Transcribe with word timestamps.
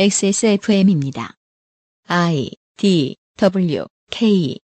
XSFM입니다. 0.00 1.34
I 2.06 2.52
D 2.76 3.16
W 3.36 3.84
K 4.12 4.56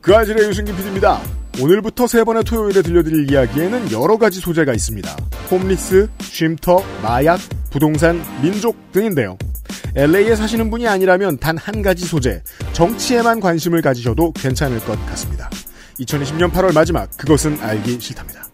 그 0.00 0.16
아실의 0.16 0.48
유승균 0.48 0.74
PD입니다. 0.74 1.20
오늘부터 1.60 2.06
세 2.06 2.24
번의 2.24 2.44
토요일에 2.44 2.80
들려드릴 2.80 3.30
이야기에는 3.30 3.92
여러 3.92 4.16
가지 4.16 4.40
소재가 4.40 4.72
있습니다. 4.72 5.14
홈리스, 5.50 6.08
쉼터, 6.22 6.82
마약, 7.02 7.38
부동산, 7.70 8.22
민족 8.40 8.90
등인데요. 8.92 9.36
LA에 9.94 10.34
사시는 10.34 10.70
분이 10.70 10.88
아니라면 10.88 11.36
단 11.36 11.58
한 11.58 11.82
가지 11.82 12.06
소재, 12.06 12.42
정치에만 12.72 13.40
관심을 13.40 13.82
가지셔도 13.82 14.32
괜찮을 14.32 14.80
것 14.80 14.98
같습니다. 15.08 15.50
2020년 15.98 16.50
8월 16.52 16.72
마지막, 16.72 17.14
그것은 17.18 17.60
알기 17.60 18.00
싫답니다. 18.00 18.49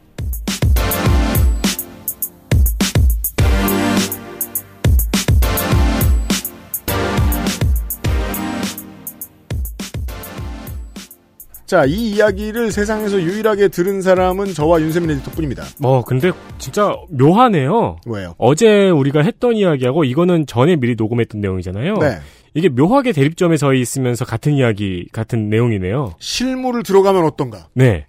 자, 11.66 11.84
이 11.84 12.10
이야기를 12.10 12.70
세상에서 12.70 13.20
유일하게 13.20 13.68
들은 13.68 14.00
사람은 14.00 14.54
저와 14.54 14.80
윤세민 14.80 15.10
에디터뿐입니다. 15.10 15.64
뭐 15.80 16.02
근데 16.04 16.30
진짜 16.58 16.94
묘하네요. 17.10 17.96
왜요? 18.06 18.34
어제 18.38 18.88
우리가 18.88 19.22
했던 19.22 19.56
이야기하고 19.56 20.04
이거는 20.04 20.46
전에 20.46 20.76
미리 20.76 20.94
녹음했던 20.96 21.40
내용이잖아요. 21.40 21.94
네. 21.94 22.18
이게 22.54 22.68
묘하게 22.68 23.10
대립점에 23.12 23.56
서 23.56 23.74
있으면서 23.74 24.24
같은 24.24 24.54
이야기, 24.54 25.08
같은 25.12 25.50
내용이네요. 25.50 26.14
실무를 26.20 26.84
들어가면 26.84 27.24
어떤가? 27.24 27.68
네. 27.74 28.06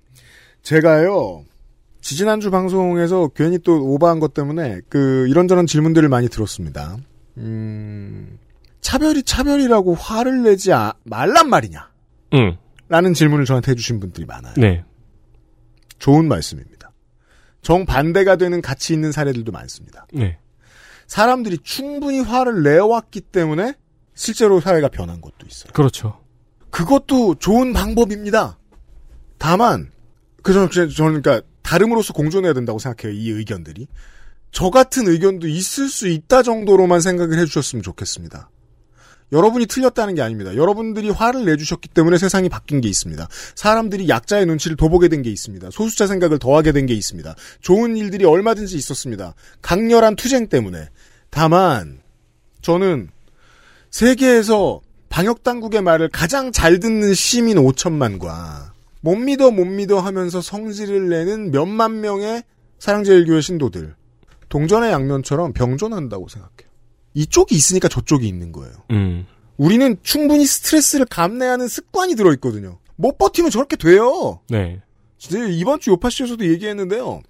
제가요, 0.61 1.43
지지난주 2.01 2.51
방송에서 2.51 3.29
괜히 3.35 3.57
또 3.57 3.73
오버한 3.93 4.19
것 4.19 4.33
때문에 4.35 4.81
그 4.87 5.25
이런저런 5.29 5.65
질문들을 5.65 6.07
많이 6.09 6.29
들었습니다. 6.29 6.95
음, 7.37 8.37
차별이 8.81 9.23
차별이라고 9.23 9.95
화를 9.95 10.43
내지 10.43 10.71
아- 10.73 10.93
말란 11.03 11.49
말이냐? 11.49 11.89
응. 12.35 12.57
라는 12.89 13.13
질문을 13.13 13.45
저한테 13.45 13.71
해주신 13.71 13.99
분들이 13.99 14.25
많아요. 14.25 14.53
네. 14.57 14.83
좋은 15.99 16.27
말씀입니다. 16.27 16.91
정반대가 17.61 18.35
되는 18.37 18.61
가치 18.61 18.93
있는 18.93 19.11
사례들도 19.11 19.51
많습니다. 19.51 20.07
네. 20.13 20.37
사람들이 21.07 21.59
충분히 21.63 22.19
화를 22.19 22.63
내왔기 22.63 23.21
때문에 23.21 23.73
실제로 24.13 24.59
사회가 24.59 24.89
변한 24.89 25.21
것도 25.21 25.45
있어요. 25.45 25.71
그렇죠. 25.73 26.21
그것도 26.69 27.35
좋은 27.35 27.73
방법입니다. 27.73 28.57
다만, 29.37 29.91
그, 30.43 30.53
저는, 30.53 30.69
저는 30.69 31.21
그러니까, 31.21 31.41
다름으로써 31.61 32.13
공존해야 32.13 32.53
된다고 32.53 32.79
생각해요, 32.79 33.17
이 33.17 33.29
의견들이. 33.29 33.87
저 34.51 34.69
같은 34.69 35.07
의견도 35.07 35.47
있을 35.47 35.89
수 35.89 36.07
있다 36.07 36.43
정도로만 36.43 37.01
생각을 37.01 37.37
해주셨으면 37.39 37.83
좋겠습니다. 37.83 38.49
여러분이 39.31 39.65
틀렸다는 39.65 40.15
게 40.15 40.21
아닙니다. 40.21 40.55
여러분들이 40.55 41.09
화를 41.09 41.45
내주셨기 41.45 41.89
때문에 41.89 42.17
세상이 42.17 42.47
바뀐 42.49 42.79
게 42.81 42.87
있습니다. 42.87 43.27
사람들이 43.55 44.07
약자의 44.07 44.45
눈치를 44.45 44.77
둬보게 44.77 45.09
된 45.09 45.21
게 45.21 45.29
있습니다. 45.31 45.69
소수자 45.71 46.07
생각을 46.07 46.39
더하게 46.39 46.71
된 46.71 46.85
게 46.85 46.93
있습니다. 46.93 47.35
좋은 47.61 47.97
일들이 47.97 48.23
얼마든지 48.25 48.77
있었습니다. 48.77 49.33
강렬한 49.61 50.15
투쟁 50.15 50.47
때문에. 50.47 50.89
다만, 51.29 51.99
저는 52.61 53.09
세계에서 53.91 54.81
방역당국의 55.09 55.81
말을 55.81 56.09
가장 56.09 56.51
잘 56.51 56.79
듣는 56.79 57.13
시민 57.13 57.57
5천만과 57.57 58.71
못 59.01 59.15
믿어 59.15 59.51
못 59.51 59.65
믿어 59.65 59.99
하면서 59.99 60.41
성질을 60.41 61.09
내는 61.09 61.51
몇만 61.51 62.01
명의 62.01 62.43
사랑제일교회 62.79 63.41
신도들 63.41 63.95
동전의 64.49 64.91
양면처럼 64.91 65.53
병존한다고 65.53 66.27
생각해요. 66.27 66.66
이쪽이 67.17 67.55
있으니까 67.55 67.87
저쪽이 67.87 68.27
있는 68.27 68.51
거예요. 68.51 68.73
음. 68.91 69.25
우리는 69.57 69.97
충분히 70.03 70.45
스트레스를 70.45 71.07
감내하는 71.07 71.67
습관이 71.67 72.15
들어있거든요. 72.15 72.77
못 72.95 73.17
버티면 73.17 73.49
저렇게 73.49 73.75
돼요. 73.75 74.39
네. 74.49 74.81
진짜 75.17 75.43
이번 75.47 75.79
주 75.79 75.89
요파씨에서도 75.91 76.47
얘기했는데요. 76.47 77.21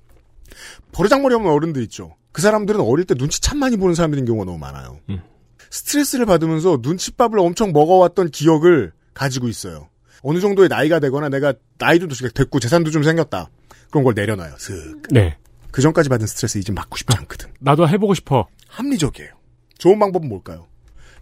버르장머리 0.92 1.34
없는 1.36 1.50
어른들 1.50 1.82
있죠. 1.84 2.16
그 2.34 2.42
사람들은 2.42 2.82
어릴 2.82 3.06
때 3.06 3.16
눈치 3.16 3.40
참 3.40 3.60
많이 3.60 3.78
보는 3.78 3.96
사람들인 3.96 4.26
경우가 4.26 4.44
너무 4.46 4.58
많아요. 4.58 5.00
음. 5.10 5.22
스트레스를 5.70 6.26
받으면서 6.26 6.80
눈칫밥을 6.82 7.40
엄청 7.40 7.72
먹어왔던 7.72 8.32
기억을 8.32 8.92
가지고 9.14 9.48
있어요. 9.48 9.90
어느 10.22 10.40
정도의 10.42 10.68
나이가 10.68 11.00
되거나 11.00 11.30
내가 11.30 11.54
나이도 11.78 12.10
좀 12.10 12.30
됐고 12.30 12.60
재산도 12.60 12.92
좀 12.92 13.04
생겼다. 13.04 13.50
그런 13.90 14.04
걸 14.04 14.14
내려놔요. 14.16 14.56
슥. 14.58 15.02
네. 15.12 15.38
그 15.72 15.82
전까지 15.82 16.10
받은 16.10 16.28
스트레스 16.28 16.58
이제 16.58 16.74
받고 16.74 16.98
싶지 16.98 17.16
않거든. 17.18 17.50
나도 17.60 17.88
해보고 17.88 18.14
싶어. 18.16 18.48
합리적이에요. 18.68 19.37
좋은 19.78 20.00
방법은 20.00 20.28
뭘까요? 20.28 20.68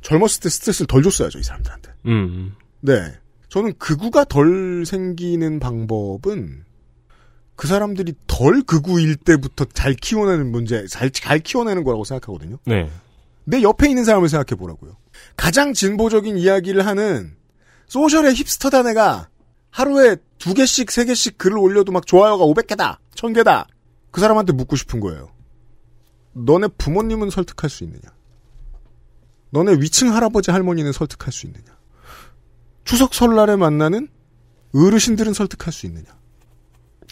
젊었을 0.01 0.41
때 0.41 0.49
스트레스를 0.49 0.87
덜 0.87 1.03
줬어야죠, 1.03 1.39
이 1.39 1.43
사람들한테. 1.43 1.91
음. 2.05 2.55
네. 2.81 3.13
저는 3.49 3.73
극우가 3.77 4.25
덜 4.25 4.85
생기는 4.85 5.59
방법은 5.59 6.63
그 7.55 7.67
사람들이 7.67 8.13
덜 8.27 8.61
극우일 8.63 9.15
때부터 9.15 9.65
잘 9.65 9.93
키워내는 9.93 10.51
문제, 10.51 10.85
잘, 10.87 11.09
잘 11.09 11.39
키워내는 11.39 11.83
거라고 11.83 12.03
생각하거든요. 12.03 12.57
네. 12.65 12.89
내 13.45 13.61
옆에 13.61 13.87
있는 13.89 14.03
사람을 14.03 14.27
생각해 14.29 14.59
보라고요. 14.59 14.97
가장 15.37 15.73
진보적인 15.73 16.37
이야기를 16.37 16.85
하는 16.85 17.35
소셜의 17.87 18.35
힙스터단 18.35 18.87
애가 18.87 19.29
하루에 19.69 20.17
두 20.37 20.53
개씩, 20.53 20.91
세 20.91 21.05
개씩 21.05 21.37
글을 21.37 21.57
올려도 21.57 21.91
막 21.91 22.05
좋아요가 22.05 22.45
500개다, 22.45 22.97
1000개다. 23.15 23.67
그 24.11 24.21
사람한테 24.21 24.53
묻고 24.53 24.75
싶은 24.75 24.99
거예요. 24.99 25.29
너네 26.33 26.67
부모님은 26.77 27.29
설득할 27.29 27.69
수 27.69 27.83
있느냐? 27.83 28.14
너네 29.55 29.77
위층 29.79 30.13
할아버지 30.13 30.51
할머니는 30.51 30.91
설득할 30.91 31.31
수 31.31 31.45
있느냐? 31.45 31.65
추석 32.83 33.13
설날에 33.13 33.55
만나는 33.55 34.09
어르신들은 34.73 35.33
설득할 35.33 35.71
수 35.71 35.85
있느냐? 35.85 36.07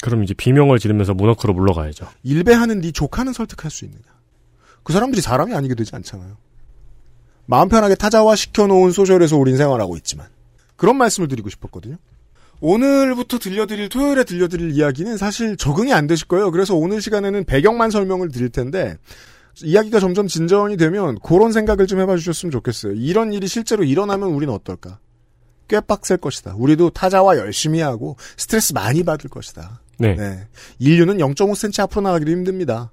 그럼 0.02 0.26
이제 0.26 0.34
비명을 0.34 0.78
지르면서 0.80 1.14
문어크로 1.14 1.54
물러가야죠. 1.54 2.06
일배하는 2.24 2.82
네 2.82 2.92
조카는 2.92 3.32
설득할 3.32 3.72
수 3.72 3.86
있느냐? 3.86 4.04
그 4.84 4.92
사람들이 4.92 5.22
사람이 5.22 5.54
아니게 5.56 5.74
되지 5.74 5.96
않잖아요. 5.96 6.36
마음 7.46 7.70
편하게 7.70 7.96
타자화 7.96 8.36
시켜놓은 8.36 8.92
소셜에서 8.92 9.38
우린 9.38 9.56
생활하고 9.56 9.96
있지만 9.96 10.28
그런 10.76 10.98
말씀을 10.98 11.30
드리고 11.30 11.50
싶었거든요. 11.50 11.96
오늘부터 12.60 13.40
들려드릴 13.40 13.88
토요일에 13.88 14.26
들려드릴 14.26 14.72
이야기는 14.72 15.16
사실 15.16 15.56
적응이 15.56 15.94
안 15.94 16.08
되실 16.08 16.28
거예요. 16.28 16.52
그래서 16.52 16.76
오늘 16.76 17.02
시간에는 17.02 17.46
배경만 17.46 17.90
설명을 17.90 18.32
드릴 18.32 18.50
텐데 18.50 18.98
이야기가 19.62 20.00
점점 20.00 20.28
진전이 20.28 20.78
되면 20.78 21.18
그런 21.24 21.52
생각을 21.52 21.88
좀 21.88 22.00
해봐 22.00 22.18
주셨으면 22.18 22.52
좋겠어요. 22.52 22.94
이런 22.94 23.34
일이 23.34 23.48
실제로 23.48 23.84
일어나면 23.84 24.30
우리는 24.30 24.54
어떨까? 24.54 25.00
꽤 25.68 25.80
빡셀 25.80 26.18
것이다. 26.18 26.56
우리도 26.58 26.92
타자화 26.92 27.38
열심히 27.38 27.80
하고 27.80 28.18
스트레스 28.38 28.74
많이 28.74 29.04
받을 29.04 29.30
것이다. 29.30 29.82
네. 30.00 30.16
네. 30.16 30.48
인류는 30.80 31.18
0.5cm 31.18 31.84
앞으로 31.84 32.02
나가기도 32.02 32.32
힘듭니다. 32.32 32.92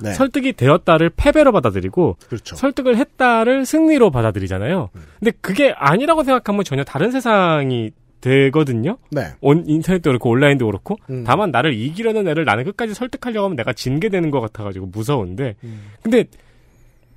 네. 0.00 0.14
설득이 0.14 0.52
되었다를 0.52 1.10
패배로 1.10 1.50
받아들이고 1.52 2.16
그렇죠. 2.28 2.54
설득을 2.54 2.96
했다를 2.96 3.66
승리로 3.66 4.10
받아들이잖아요. 4.10 4.90
근데 5.18 5.32
그게 5.40 5.72
아니라고 5.76 6.22
생각하면 6.22 6.64
전혀 6.64 6.84
다른 6.84 7.10
세상이 7.10 7.90
되거든요. 8.20 8.98
네. 9.10 9.34
온 9.40 9.64
인터넷도 9.66 10.10
그렇고 10.10 10.30
온라인도 10.30 10.66
그렇고 10.66 10.96
음. 11.10 11.24
다만 11.24 11.50
나를 11.50 11.74
이기려는 11.74 12.26
애를 12.28 12.44
나는 12.44 12.64
끝까지 12.64 12.94
설득하려고 12.94 13.44
하면 13.46 13.56
내가 13.56 13.72
진게 13.72 14.08
되는 14.08 14.30
것 14.30 14.40
같아가지고 14.40 14.86
무서운데 14.86 15.54
음. 15.62 15.90
근데 16.02 16.24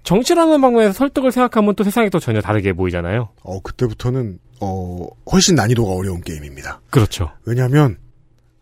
정치라는 0.04 0.62
방면에서 0.62 0.94
설득을 0.94 1.32
생각하면 1.32 1.76
또 1.76 1.84
세상이 1.84 2.10
또 2.10 2.20
전혀 2.20 2.42
다르게 2.42 2.74
보이잖아요. 2.74 3.30
어, 3.44 3.60
그때부터는, 3.62 4.40
어, 4.60 5.08
훨씬 5.32 5.56
난이도가 5.56 5.92
어려운 5.92 6.22
게임입니다. 6.22 6.82
그렇죠. 6.90 7.32
왜냐하면, 7.46 7.98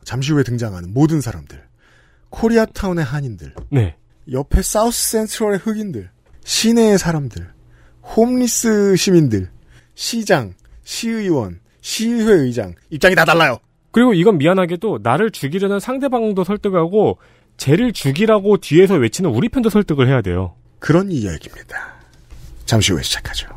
잠시 0.03 0.33
후에 0.33 0.43
등장하는 0.43 0.93
모든 0.93 1.21
사람들, 1.21 1.63
코리아타운의 2.29 3.05
한인들, 3.05 3.53
네. 3.71 3.95
옆에 4.31 4.61
사우스 4.61 5.11
센트럴의 5.11 5.59
흑인들, 5.59 6.09
시내의 6.43 6.97
사람들, 6.97 7.51
홈리스 8.03 8.95
시민들, 8.95 9.49
시장, 9.95 10.53
시의원, 10.83 11.59
시의회 11.81 12.33
의장, 12.33 12.75
입장이 12.89 13.15
다 13.15 13.25
달라요. 13.25 13.57
그리고 13.91 14.13
이건 14.13 14.37
미안하게도 14.37 14.99
나를 15.03 15.31
죽이려는 15.31 15.79
상대방도 15.79 16.43
설득하고 16.43 17.17
쟤를 17.57 17.91
죽이라고 17.91 18.57
뒤에서 18.57 18.95
외치는 18.95 19.29
우리 19.29 19.49
편도 19.49 19.69
설득을 19.69 20.07
해야 20.07 20.21
돼요. 20.21 20.55
그런 20.79 21.11
이야기입니다. 21.11 21.95
잠시 22.65 22.93
후에 22.93 23.01
시작하죠. 23.01 23.47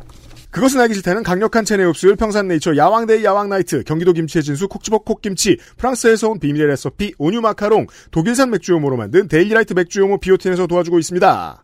그것은 0.53 0.79
알기 0.81 0.93
싫다는 0.93 1.23
강력한 1.23 1.65
체내 1.65 1.83
흡수율 1.83 2.15
평산네이처 2.15 2.77
야왕데이 2.77 3.23
야왕나이트 3.23 3.83
경기도 3.85 4.13
김치의 4.13 4.43
진수 4.43 4.67
콕지버 4.67 4.99
콕김치 4.99 5.57
프랑스에서 5.77 6.29
온 6.29 6.39
비밀의 6.39 6.67
레시피 6.67 7.13
오뉴 7.17 7.41
마카롱 7.41 7.87
독일산 8.11 8.51
맥주효모로 8.51 8.97
만든 8.97 9.27
데일리라이트 9.27 9.73
맥주효모 9.73 10.19
비오틴에서 10.19 10.67
도와주고 10.67 10.99
있습니다. 10.99 11.63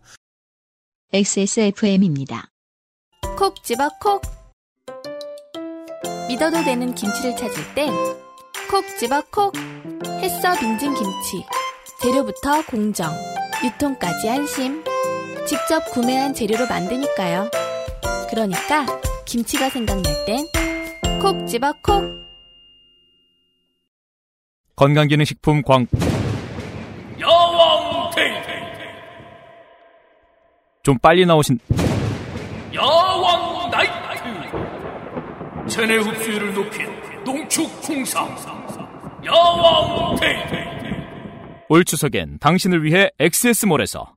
XSFM입니다. 1.14 2.50
콕 3.38 3.64
집어 3.64 3.90
콕 4.02 4.39
믿어도 6.30 6.64
되는 6.64 6.94
김치를 6.94 7.36
찾을 7.36 7.74
땐 7.74 7.92
콕 8.70 8.86
집어 9.00 9.20
콕 9.32 9.52
햇서 10.22 10.54
빙진 10.60 10.94
김치 10.94 11.44
재료부터 12.04 12.64
공정 12.68 13.12
유통까지 13.64 14.30
안심 14.30 14.84
직접 15.48 15.84
구매한 15.92 16.36
재료로 16.36 16.68
만드니까요. 16.68 17.50
그러니까 18.30 18.86
김치가 19.26 19.70
생각날 19.72 20.04
땐 20.28 20.46
콕 21.20 21.48
집어 21.48 21.74
콕. 21.82 22.04
건강기능식품 24.76 25.64
광 25.64 25.88
야왕 27.20 28.12
테이테 28.12 28.62
좀 30.84 31.00
빨리 31.00 31.26
나오신 31.26 31.58
나이트 32.72 33.59
체내 35.70 35.98
흡수율을 35.98 36.54
높인 36.54 36.88
농축 37.24 37.70
홍삼 37.88 38.36
야왕 39.24 40.16
테이테 40.16 40.66
올 41.70 41.86
추석엔 41.86 42.40
당신을 42.40 42.84
위해 42.84 43.12
엑세스몰에서 43.20 44.16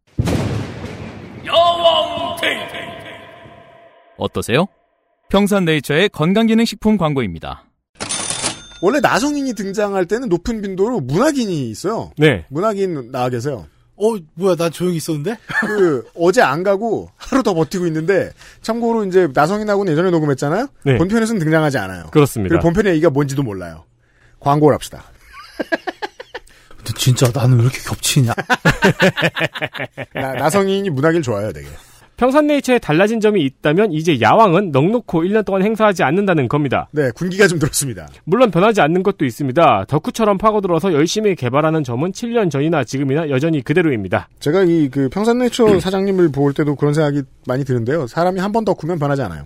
야왕 1.44 2.36
테이테 2.40 2.88
어떠세요? 4.16 4.66
평산네이처의 5.28 6.08
건강기능식품 6.10 6.96
광고입니다. 6.96 7.64
원래 8.82 9.00
나성인이 9.00 9.54
등장할 9.54 10.06
때는 10.06 10.28
높은 10.28 10.60
빈도로 10.60 11.00
문학인이 11.00 11.70
있어요. 11.70 12.10
네. 12.18 12.44
문학인 12.50 13.12
나와 13.12 13.28
계세요. 13.28 13.66
어, 14.02 14.16
뭐야, 14.34 14.56
난 14.56 14.72
조용히 14.72 14.96
있었는데? 14.96 15.36
그 15.60 16.04
어제 16.16 16.42
안 16.42 16.64
가고 16.64 17.10
하루 17.16 17.42
더 17.42 17.54
버티고 17.54 17.86
있는데 17.86 18.30
참고로 18.60 19.04
이제 19.04 19.28
나성인하고는 19.32 19.92
예전에 19.92 20.10
녹음했잖아요. 20.10 20.66
네. 20.84 20.98
본편에서는 20.98 21.38
등장하지 21.38 21.78
않아요. 21.78 22.06
그렇습니다. 22.10 22.52
그리고 22.52 22.62
본편의 22.62 22.94
얘기가 22.94 23.10
뭔지도 23.10 23.42
몰라요. 23.42 23.84
광고를 24.40 24.74
합시다. 24.74 25.04
근데 26.76 26.92
진짜 26.96 27.30
나는 27.32 27.58
왜 27.58 27.62
이렇게 27.62 27.78
겹치냐? 27.80 28.34
나, 30.14 30.32
나성인이 30.32 30.90
문학일 30.90 31.22
좋아해요, 31.22 31.52
되게. 31.52 31.68
평산네이처에 32.16 32.78
달라진 32.78 33.20
점이 33.20 33.42
있다면 33.44 33.92
이제 33.92 34.20
야왕은 34.20 34.70
넉넉고 34.70 35.22
1년 35.24 35.44
동안 35.44 35.62
행사하지 35.62 36.02
않는다는 36.04 36.48
겁니다. 36.48 36.88
네, 36.92 37.10
군기가 37.14 37.48
좀 37.48 37.58
들었습니다. 37.58 38.06
물론 38.24 38.50
변하지 38.50 38.80
않는 38.80 39.02
것도 39.02 39.24
있습니다. 39.24 39.86
덕후처럼 39.88 40.38
파고들어서 40.38 40.92
열심히 40.92 41.34
개발하는 41.34 41.82
점은 41.84 42.12
7년 42.12 42.50
전이나 42.50 42.84
지금이나 42.84 43.28
여전히 43.30 43.62
그대로입니다. 43.62 44.28
제가 44.38 44.62
이 44.64 44.88
그 44.92 45.08
평산네이처 45.08 45.78
사장님을 45.80 46.30
볼 46.32 46.52
때도 46.52 46.76
그런 46.76 46.92
생각이 46.94 47.22
많이 47.46 47.64
드는데요. 47.64 48.06
사람이 48.06 48.38
한 48.40 48.52
번 48.52 48.64
더 48.64 48.74
구면 48.74 48.98
변하지 48.98 49.22
않아요. 49.22 49.44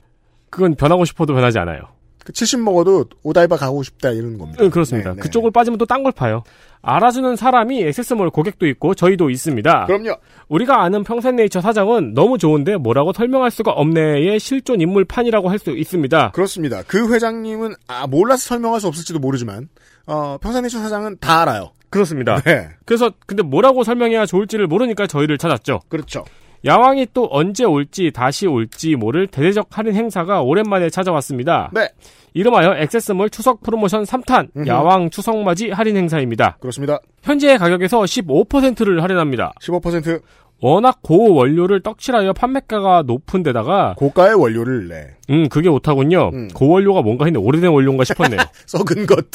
그건 0.51 0.75
변하고 0.75 1.05
싶어도 1.05 1.33
변하지 1.35 1.59
않아요. 1.61 1.83
그70 2.27 2.61
먹어도 2.61 3.07
오다이바 3.23 3.57
가고 3.57 3.83
싶다 3.83 4.11
이런 4.11 4.37
겁니다. 4.39 4.63
응, 4.63 4.71
그렇습니다. 4.71 5.11
네, 5.11 5.17
네. 5.17 5.23
그쪽을 5.23 5.51
빠지면 5.51 5.79
또 5.79 5.87
딴 5.87 6.03
걸 6.03 6.13
파요. 6.13 6.43
알아주는 6.83 7.35
사람이 7.37 7.83
액세스몰 7.83 8.31
고객도 8.31 8.67
있고 8.69 8.95
저희도 8.95 9.31
있습니다. 9.31 9.87
그럼요. 9.87 10.17
우리가 10.49 10.83
아는 10.83 11.03
평산네이처 11.05 11.61
사장은 11.61 12.15
너무 12.15 12.39
좋은데 12.39 12.77
뭐라고 12.77 13.13
설명할 13.13 13.51
수가 13.51 13.73
없네의 13.73 14.39
실존 14.39 14.81
인물판이라고 14.81 15.49
할 15.51 15.59
수 15.59 15.71
있습니다. 15.71 16.31
그렇습니다. 16.33 16.83
그 16.87 17.13
회장님은 17.13 17.75
아 17.89 18.07
몰라서 18.07 18.43
설명할 18.49 18.81
수 18.81 18.87
없을지도 18.89 19.19
모르지만 19.19 19.69
어, 20.07 20.37
평산네이처 20.41 20.79
사장은 20.79 21.17
다 21.21 21.43
알아요. 21.43 21.73
그렇습니다. 21.91 22.41
네, 22.43 22.69
그래서 22.85 23.11
근데 23.27 23.43
뭐라고 23.43 23.83
설명해야 23.85 24.27
좋을지를 24.27 24.67
모르니까 24.67 25.07
저희를 25.07 25.39
찾았죠. 25.39 25.81
그렇죠. 25.89 26.25
야왕이 26.65 27.09
또 27.13 27.29
언제 27.31 27.65
올지 27.65 28.11
다시 28.11 28.47
올지 28.47 28.97
모를 28.97 29.27
대대적 29.27 29.77
할인 29.77 29.95
행사가 29.95 30.43
오랜만에 30.43 30.91
찾아왔습니다. 30.91 31.71
네, 31.73 31.89
이름하여 32.35 32.77
액세스몰 32.79 33.31
추석 33.31 33.63
프로모션 33.63 34.05
3탄 34.05 34.49
음흠. 34.57 34.69
야왕 34.69 35.11
추석맞이 35.11 35.71
할인 35.71 35.97
행사입니다. 35.97 36.59
그렇습니다. 36.61 36.99
현재 37.23 37.57
가격에서 37.57 38.01
15%를 38.03 39.03
할인합니다. 39.03 39.53
15% 39.61 40.21
워낙 40.61 40.99
고 41.03 41.35
원료를 41.35 41.81
떡칠하여 41.83 42.33
판매가가 42.33 43.03
높은 43.07 43.43
데다가 43.43 43.95
고가의 43.99 44.35
원료를 44.35 44.89
내 44.89 45.17
음 45.31 45.49
그게 45.49 45.69
오타군요. 45.69 46.31
음. 46.33 46.49
고 46.55 46.69
원료가 46.69 47.03
뭔가 47.03 47.25
했는데 47.25 47.45
오래된 47.45 47.71
원료인가 47.71 48.05
싶었네요. 48.05 48.41
썩은 48.67 49.07
것. 49.07 49.27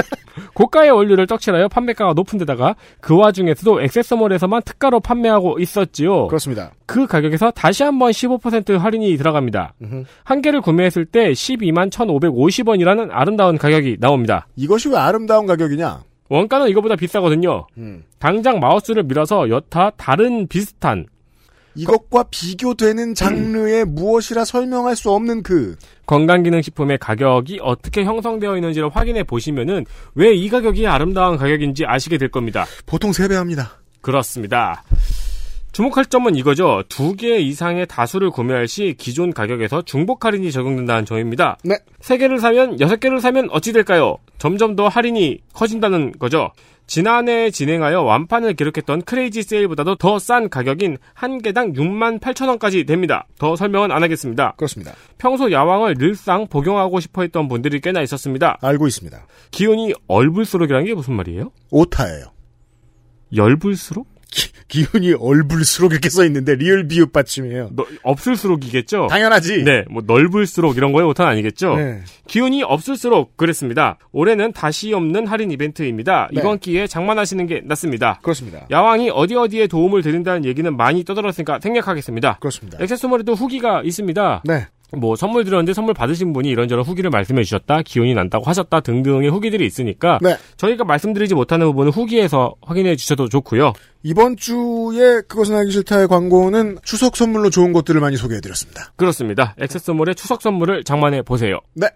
고가의 0.54 0.90
원료를 0.90 1.26
떡칠하여 1.26 1.68
판매가가 1.68 2.12
높은 2.12 2.38
데다가 2.38 2.76
그 3.00 3.16
와중에서도 3.16 3.82
액세서몰에서만 3.82 4.62
특가로 4.64 5.00
판매하고 5.00 5.58
있었지요. 5.58 6.26
그렇습니다. 6.28 6.72
그 6.86 7.06
가격에서 7.06 7.50
다시 7.52 7.82
한번 7.82 8.10
15% 8.10 8.78
할인이 8.78 9.16
들어갑니다. 9.16 9.74
음흠. 9.82 10.04
한 10.24 10.42
개를 10.42 10.60
구매했을 10.60 11.06
때 11.06 11.32
12만 11.32 11.90
1,550원이라는 11.90 13.08
아름다운 13.10 13.56
가격이 13.58 13.96
나옵니다. 14.00 14.46
이것이 14.56 14.88
왜 14.90 14.96
아름다운 14.96 15.46
가격이냐? 15.46 16.02
원가는 16.30 16.68
이거보다 16.68 16.96
비싸거든요. 16.96 17.66
음. 17.76 18.04
당장 18.18 18.60
마우스를 18.60 19.02
밀어서 19.02 19.50
여타 19.50 19.90
다른 19.98 20.46
비슷한 20.46 21.04
이것과 21.76 22.24
비교되는 22.30 23.14
장르의 23.14 23.84
무엇이라 23.84 24.44
설명할 24.44 24.96
수 24.96 25.10
없는 25.12 25.42
그 25.42 25.76
건강기능식품의 26.06 26.98
가격이 26.98 27.60
어떻게 27.62 28.04
형성되어 28.04 28.56
있는지를 28.56 28.88
확인해 28.90 29.22
보시면은 29.24 29.84
왜 30.14 30.32
이 30.34 30.48
가격이 30.48 30.86
아름다운 30.86 31.36
가격인지 31.36 31.84
아시게 31.86 32.18
될 32.18 32.30
겁니다. 32.30 32.64
보통 32.86 33.10
3배 33.12 33.34
합니다. 33.34 33.78
그렇습니다. 34.00 34.82
주목할 35.80 36.04
점은 36.06 36.34
이거죠. 36.36 36.82
두 36.90 37.16
개 37.16 37.38
이상의 37.38 37.86
다수를 37.86 38.30
구매할 38.30 38.68
시 38.68 38.94
기존 38.98 39.32
가격에서 39.32 39.80
중복 39.82 40.24
할인이 40.26 40.52
적용된다는 40.52 41.06
점입니다. 41.06 41.56
네. 41.64 41.76
세 42.00 42.18
개를 42.18 42.38
사면 42.38 42.78
여섯 42.80 43.00
개를 43.00 43.20
사면 43.20 43.48
어찌 43.50 43.72
될까요? 43.72 44.18
점점 44.38 44.76
더 44.76 44.88
할인이 44.88 45.38
커진다는 45.54 46.12
거죠. 46.18 46.50
지난해 46.86 47.50
진행하여 47.50 48.02
완판을 48.02 48.54
기록했던 48.54 49.02
크레이지 49.02 49.42
세일보다도 49.42 49.94
더 49.96 50.18
싼 50.18 50.50
가격인 50.50 50.98
한 51.14 51.40
개당 51.40 51.72
6만 51.72 52.20
8천 52.20 52.48
원까지 52.48 52.84
됩니다. 52.84 53.26
더 53.38 53.56
설명은 53.56 53.90
안 53.90 54.02
하겠습니다. 54.02 54.52
그렇습니다. 54.58 54.92
평소 55.16 55.50
야왕을 55.50 55.94
늘상 55.98 56.46
복용하고 56.46 57.00
싶어 57.00 57.22
했던 57.22 57.48
분들이 57.48 57.80
꽤나 57.80 58.02
있었습니다. 58.02 58.58
알고 58.60 58.86
있습니다. 58.86 59.26
기운이 59.50 59.94
얼불수록이라는 60.08 60.86
게 60.86 60.94
무슨 60.94 61.14
말이에요? 61.14 61.52
오타예요. 61.70 62.26
열불수록? 63.34 64.19
기 64.68 64.86
운이 64.94 65.14
얼불수록 65.14 65.90
이렇게 65.92 66.08
써 66.10 66.24
있는데 66.24 66.54
리을 66.54 66.86
비읍 66.86 67.12
받침이에요. 67.12 67.70
너- 67.74 67.84
없을수록이겠죠? 68.04 69.08
당연하지. 69.10 69.64
네, 69.64 69.84
뭐 69.90 70.02
넓을수록 70.06 70.76
이런 70.76 70.92
거에 70.92 71.02
오타는 71.04 71.32
아니겠죠? 71.32 71.76
네. 71.76 72.02
기운이 72.28 72.62
없을수록 72.62 73.36
그랬습니다. 73.36 73.98
올해는 74.12 74.52
다시 74.52 74.92
없는 74.92 75.26
할인 75.26 75.50
이벤트입니다. 75.50 76.28
네. 76.32 76.40
이번 76.40 76.58
기회에 76.60 76.86
장만하시는 76.86 77.46
게 77.48 77.62
낫습니다. 77.64 78.20
그렇습니다. 78.22 78.66
야왕이 78.70 79.10
어디 79.12 79.34
어디에 79.34 79.66
도움을 79.66 80.02
드린다는 80.02 80.44
얘기는 80.44 80.76
많이 80.76 81.02
떠들었으니까 81.04 81.58
생략하겠습니다. 81.60 82.38
그렇습니다. 82.38 82.78
액세서몰에도 82.80 83.34
후기가 83.34 83.82
있습니다. 83.84 84.42
네. 84.44 84.66
뭐 84.92 85.16
선물 85.16 85.44
드렸는데 85.44 85.72
선물 85.72 85.94
받으신 85.94 86.32
분이 86.32 86.48
이런저런 86.48 86.84
후기를 86.84 87.10
말씀해 87.10 87.42
주셨다, 87.42 87.82
기운이 87.82 88.14
난다고 88.14 88.44
하셨다 88.44 88.80
등등의 88.80 89.30
후기들이 89.30 89.66
있으니까 89.66 90.18
네. 90.22 90.36
저희가 90.56 90.84
말씀드리지 90.84 91.34
못하는 91.34 91.66
부분은 91.66 91.92
후기에서 91.92 92.54
확인해 92.62 92.96
주셔도 92.96 93.28
좋고요. 93.28 93.72
이번 94.02 94.36
주에 94.36 95.20
그것은 95.28 95.56
알기 95.56 95.72
싫다의 95.72 96.08
광고는 96.08 96.78
추석 96.82 97.16
선물로 97.16 97.50
좋은 97.50 97.72
것들을 97.72 98.00
많이 98.00 98.16
소개해 98.16 98.40
드렸습니다. 98.40 98.92
그렇습니다. 98.96 99.54
액세서몰의 99.60 100.14
추석 100.14 100.42
선물을 100.42 100.84
장만해 100.84 101.22
보세요. 101.22 101.60
네. 101.74 101.88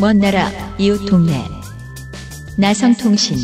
먼 0.00 0.18
나라 0.18 0.48
이웃 0.78 1.04
동네 1.06 1.44
나성통신 2.56 3.36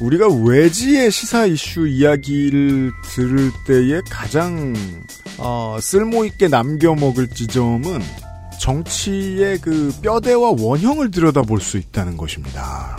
우리가 0.00 0.26
외지의 0.26 1.12
시사 1.12 1.46
이슈 1.46 1.86
이야기를 1.86 2.90
들을 3.14 3.52
때에 3.64 4.00
가장 4.10 4.74
어, 5.38 5.78
쓸모 5.80 6.24
있게 6.24 6.48
남겨 6.48 6.96
먹을 6.96 7.28
지점은 7.28 8.00
정치의 8.60 9.58
그 9.58 9.94
뼈대와 10.02 10.54
원형을 10.58 11.12
들여다볼 11.12 11.60
수 11.60 11.78
있다는 11.78 12.16
것입니다. 12.16 12.96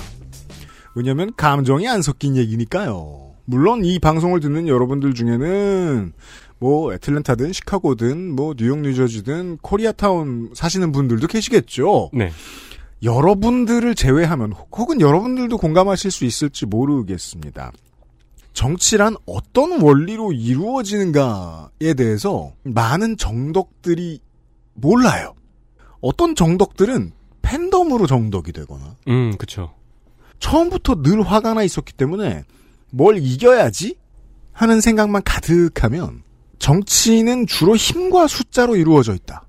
왜냐하면 0.95 1.33
감정이 1.35 1.88
안 1.88 2.01
섞인 2.01 2.35
얘기니까요. 2.35 3.31
물론 3.45 3.83
이 3.83 4.00
방송을 4.00 4.39
듣는 4.39 4.67
여러분들 4.67 5.13
중에는 5.13 6.13
뭐 6.59 6.93
애틀랜타든 6.93 7.51
시카고든 7.51 8.35
뭐 8.35 8.53
뉴욕 8.55 8.79
뉴저지든 8.79 9.57
코리아타운 9.62 10.51
사시는 10.53 10.91
분들도 10.91 11.27
계시겠죠. 11.27 12.12
네. 12.13 12.31
여러분들을 13.03 13.95
제외하면 13.95 14.53
혹은 14.71 15.01
여러분들도 15.01 15.57
공감하실 15.57 16.09
수 16.09 16.23
있을지 16.23 16.65
모르겠습니다. 16.65 17.73
정치란 18.53 19.17
어떤 19.25 19.81
원리로 19.81 20.31
이루어지는가에 20.31 21.93
대해서 21.97 22.53
많은 22.63 23.17
정덕들이 23.17 24.19
몰라요. 24.75 25.33
어떤 26.00 26.35
정덕들은 26.35 27.12
팬덤으로 27.41 28.07
정덕이 28.07 28.53
되거나 28.53 28.95
음, 29.09 29.35
그쵸. 29.38 29.73
처음부터 30.43 31.01
늘 31.01 31.21
화가 31.21 31.53
나 31.53 31.63
있었기 31.63 31.93
때문에 31.93 32.43
뭘 32.91 33.17
이겨야지 33.17 33.95
하는 34.51 34.81
생각만 34.81 35.23
가득하면 35.23 36.21
정치는 36.59 37.47
주로 37.47 37.77
힘과 37.77 38.27
숫자로 38.27 38.75
이루어져 38.75 39.13
있다. 39.13 39.47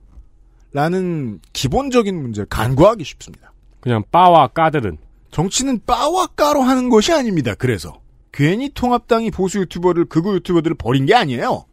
라는 0.73 1.41
기본적인 1.53 2.17
문제를 2.17 2.47
간과하기 2.47 3.03
쉽습니다. 3.03 3.53
그냥 3.81 4.05
빠와 4.13 4.49
까들은. 4.49 4.99
정치는 5.33 5.81
빠와 5.85 6.29
까로 6.29 6.63
하는 6.63 6.89
것이 6.89 7.13
아닙니다. 7.13 7.55
그래서 7.55 8.01
괜히 8.33 8.71
통합당이 8.73 9.33
보수 9.33 9.59
유튜버를 9.59 10.05
극우 10.05 10.35
유튜버들을 10.37 10.77
버린 10.77 11.07
게 11.07 11.15
아니에요. 11.15 11.65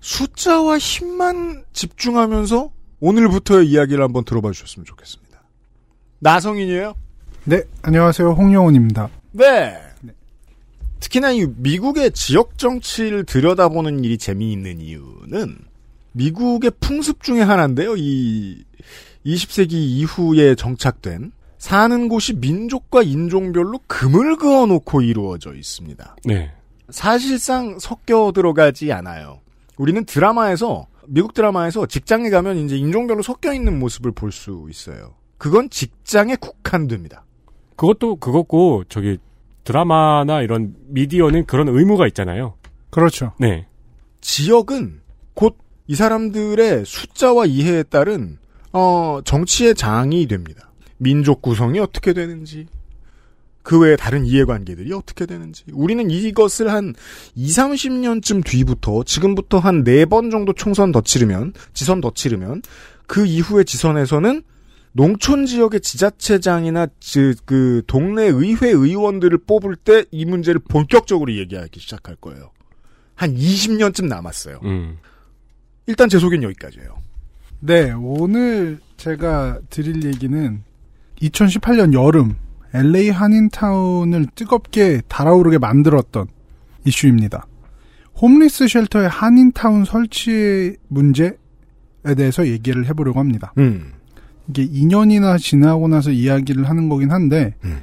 숫자와 0.00 0.78
힘만 0.78 1.64
집중하면서 1.72 2.72
오늘부터의 2.98 3.68
이야기를 3.68 4.02
한번 4.02 4.24
들어봐 4.24 4.50
주셨으면 4.50 4.84
좋겠습니다. 4.84 5.42
나성인이에요? 6.18 6.94
네, 7.44 7.62
안녕하세요. 7.82 8.30
홍영훈입니다. 8.30 9.10
네. 9.32 9.76
특히나 11.00 11.32
이 11.32 11.46
미국의 11.56 12.12
지역 12.12 12.56
정치를 12.56 13.24
들여다보는 13.24 14.02
일이 14.04 14.16
재미있는 14.16 14.80
이유는 14.80 15.58
미국의 16.12 16.72
풍습 16.80 17.22
중에 17.22 17.42
하나인데요. 17.42 17.96
이 17.96 18.64
20세기 19.26 19.72
이후에 19.72 20.54
정착된 20.54 21.32
사는 21.58 22.08
곳이 22.08 22.34
민족과 22.34 23.02
인종별로 23.02 23.80
금을 23.86 24.36
그어놓고 24.36 25.02
이루어져 25.02 25.54
있습니다. 25.54 26.16
네. 26.24 26.52
사실상 26.88 27.78
섞여 27.78 28.32
들어가지 28.34 28.92
않아요. 28.92 29.40
우리는 29.76 30.04
드라마에서 30.04 30.86
미국 31.06 31.34
드라마에서 31.34 31.84
직장에 31.86 32.30
가면 32.30 32.56
이제 32.58 32.76
인종별로 32.76 33.22
섞여 33.22 33.52
있는 33.52 33.78
모습을 33.78 34.12
볼 34.12 34.32
수 34.32 34.66
있어요. 34.70 35.14
그건 35.36 35.68
직장에 35.68 36.36
국한됩니다. 36.36 37.24
그것도 37.76 38.16
그것고 38.16 38.84
저기 38.88 39.18
드라마나 39.64 40.42
이런 40.42 40.74
미디어는 40.88 41.46
그런 41.46 41.68
의무가 41.68 42.06
있잖아요. 42.08 42.54
그렇죠. 42.90 43.32
네. 43.38 43.66
지역은 44.20 45.00
곧 45.34 45.64
이 45.86 45.94
사람들의 45.94 46.84
숫자와 46.86 47.46
이해에 47.46 47.82
따른 47.82 48.38
어, 48.72 49.20
정치의 49.24 49.74
장이 49.74 50.26
됩니다. 50.26 50.72
민족 50.96 51.42
구성이 51.42 51.78
어떻게 51.78 52.12
되는지, 52.12 52.66
그 53.62 53.78
외에 53.78 53.96
다른 53.96 54.24
이해관계들이 54.24 54.92
어떻게 54.92 55.26
되는지. 55.26 55.64
우리는 55.72 56.10
이것을 56.10 56.72
한 56.72 56.94
2, 57.34 57.46
30년쯤 57.46 58.44
뒤부터, 58.44 59.04
지금부터 59.04 59.58
한 59.58 59.84
4번 59.84 60.30
정도 60.30 60.52
총선 60.54 60.90
더 60.90 61.02
치르면, 61.02 61.52
지선 61.74 62.00
더 62.00 62.10
치르면, 62.12 62.62
그 63.06 63.26
이후의 63.26 63.64
지선에서는 63.66 64.42
농촌 64.96 65.46
지역의 65.46 65.80
지자체장이나 65.80 66.86
그, 67.12 67.34
그 67.44 67.82
동네 67.88 68.24
의회 68.26 68.68
의원들을 68.70 69.38
뽑을 69.46 69.74
때 69.76 70.04
이 70.12 70.24
문제를 70.24 70.60
본격적으로 70.60 71.34
얘기하기 71.34 71.80
시작할 71.80 72.14
거예요. 72.16 72.50
한 73.16 73.34
20년쯤 73.34 74.06
남았어요. 74.06 74.60
음. 74.62 74.98
일단 75.86 76.08
제 76.08 76.18
소개는 76.18 76.44
여기까지예요. 76.44 76.96
네, 77.60 77.90
오늘 77.92 78.78
제가 78.96 79.58
드릴 79.68 80.04
얘기는 80.04 80.62
2018년 81.20 81.92
여름 81.92 82.36
LA 82.72 83.10
한인타운을 83.10 84.26
뜨겁게 84.34 85.02
달아오르게 85.08 85.58
만들었던 85.58 86.26
이슈입니다. 86.84 87.46
홈리스 88.20 88.68
쉘터의 88.68 89.08
한인타운 89.08 89.84
설치 89.84 90.76
문제에 90.88 91.32
대해서 92.16 92.46
얘기를 92.46 92.86
해보려고 92.86 93.18
합니다. 93.18 93.52
음. 93.58 93.92
이게 94.48 94.66
2년이나 94.66 95.38
지나고 95.38 95.88
나서 95.88 96.10
이야기를 96.10 96.68
하는 96.68 96.88
거긴 96.88 97.10
한데, 97.10 97.54
음. 97.64 97.80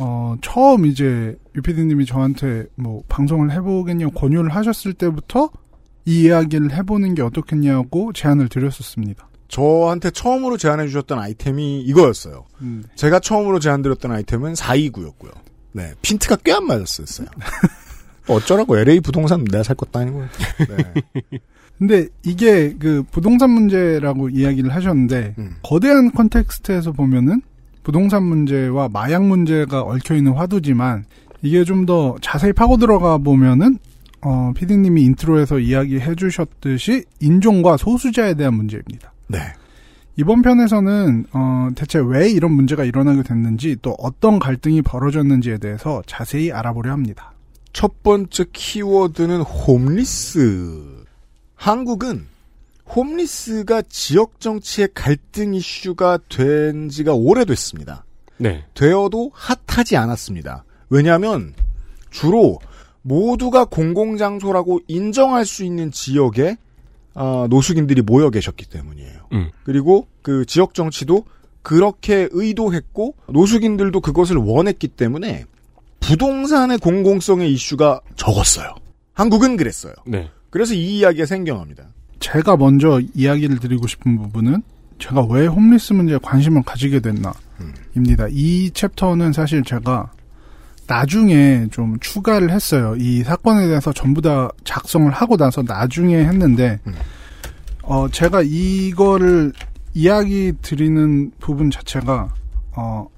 어, 0.00 0.36
처음 0.40 0.86
이제 0.86 1.36
유피디님이 1.54 2.06
저한테 2.06 2.66
뭐 2.76 3.02
방송을 3.08 3.52
해보겠냐고 3.52 4.12
권유를 4.12 4.50
하셨을 4.54 4.94
때부터 4.94 5.50
이 6.04 6.22
이야기를 6.22 6.72
해보는 6.72 7.14
게 7.14 7.22
어떻겠냐고 7.22 8.12
제안을 8.12 8.48
드렸었습니다. 8.48 9.28
저한테 9.48 10.10
처음으로 10.10 10.56
제안해 10.56 10.86
주셨던 10.88 11.18
아이템이 11.18 11.82
이거였어요. 11.82 12.46
음, 12.62 12.82
제가 12.96 13.20
처음으로 13.20 13.58
제안드렸던 13.58 14.10
아이템은 14.10 14.54
429였고요. 14.54 15.30
네. 15.72 15.92
핀트가 16.00 16.36
꽤 16.36 16.52
안 16.52 16.66
맞았었어요. 16.66 17.28
어쩌라고 18.28 18.78
LA 18.78 19.00
부동산 19.00 19.44
내가 19.44 19.62
살 19.62 19.76
것도 19.76 19.98
아니고. 19.98 20.22
네. 20.22 21.38
근데 21.82 22.06
이게 22.22 22.76
그 22.78 23.02
부동산 23.10 23.50
문제라고 23.50 24.28
이야기를 24.28 24.72
하셨는데 24.72 25.34
음. 25.36 25.56
거대한 25.64 26.12
컨텍스트에서 26.12 26.92
보면은 26.92 27.42
부동산 27.82 28.22
문제와 28.22 28.88
마약 28.88 29.24
문제가 29.24 29.82
얽혀 29.82 30.14
있는 30.14 30.32
화두지만 30.34 31.06
이게 31.42 31.64
좀 31.64 31.84
더 31.84 32.14
자세히 32.20 32.52
파고 32.52 32.76
들어가 32.76 33.18
보면은 33.18 33.78
어 34.20 34.52
피디님이 34.54 35.02
인트로에서 35.06 35.58
이야기해 35.58 36.14
주셨듯이 36.14 37.02
인종과 37.18 37.76
소수자에 37.78 38.34
대한 38.34 38.54
문제입니다. 38.54 39.12
네. 39.26 39.38
이번 40.16 40.42
편에서는 40.42 41.24
어 41.32 41.68
대체 41.74 41.98
왜 41.98 42.30
이런 42.30 42.52
문제가 42.52 42.84
일어나게 42.84 43.24
됐는지 43.24 43.76
또 43.82 43.96
어떤 43.98 44.38
갈등이 44.38 44.82
벌어졌는지에 44.82 45.58
대해서 45.58 46.00
자세히 46.06 46.52
알아보려 46.52 46.92
합니다. 46.92 47.32
첫 47.72 48.04
번째 48.04 48.44
키워드는 48.52 49.40
홈리스. 49.40 50.91
한국은 51.62 52.26
홈리스가 52.92 53.82
지역 53.82 54.40
정치의 54.40 54.88
갈등 54.94 55.54
이슈가 55.54 56.18
된 56.28 56.88
지가 56.88 57.14
오래됐습니다. 57.14 58.04
네. 58.38 58.64
되어도 58.74 59.30
핫하지 59.32 59.96
않았습니다. 59.96 60.64
왜냐하면 60.90 61.54
주로 62.10 62.58
모두가 63.02 63.64
공공장소라고 63.66 64.80
인정할 64.88 65.46
수 65.46 65.62
있는 65.62 65.92
지역에 65.92 66.56
아, 67.14 67.46
노숙인들이 67.48 68.02
모여 68.02 68.30
계셨기 68.30 68.68
때문이에요. 68.68 69.28
음. 69.32 69.50
그리고 69.62 70.08
그 70.22 70.44
지역 70.46 70.74
정치도 70.74 71.26
그렇게 71.62 72.28
의도했고 72.32 73.14
노숙인들도 73.28 74.00
그것을 74.00 74.36
원했기 74.36 74.88
때문에 74.88 75.44
부동산의 76.00 76.78
공공성의 76.78 77.52
이슈가 77.52 78.00
적었어요. 78.16 78.74
한국은 79.12 79.56
그랬어요. 79.56 79.94
네. 80.04 80.28
그래서 80.52 80.74
이 80.74 80.98
이야기가 80.98 81.24
생겨납니다. 81.24 81.84
제가 82.20 82.58
먼저 82.58 83.00
이야기를 83.14 83.58
드리고 83.58 83.86
싶은 83.86 84.18
부분은 84.18 84.62
제가 84.98 85.24
왜 85.30 85.46
홈리스 85.46 85.94
문제에 85.94 86.18
관심을 86.22 86.62
가지게 86.62 87.00
됐나입니다. 87.00 88.26
이 88.30 88.70
챕터는 88.70 89.32
사실 89.32 89.62
제가 89.62 90.12
나중에 90.86 91.68
좀 91.70 91.98
추가를 92.00 92.50
했어요. 92.50 92.94
이 92.98 93.22
사건에 93.22 93.66
대해서 93.66 93.94
전부 93.94 94.20
다 94.20 94.50
작성을 94.62 95.10
하고 95.10 95.38
나서 95.38 95.62
나중에 95.62 96.16
했는데, 96.18 96.78
음. 96.86 96.92
어, 97.82 98.06
제가 98.10 98.42
이거를 98.44 99.54
이야기 99.94 100.52
드리는 100.60 101.32
부분 101.40 101.70
자체가, 101.70 102.28
어, 102.76 103.08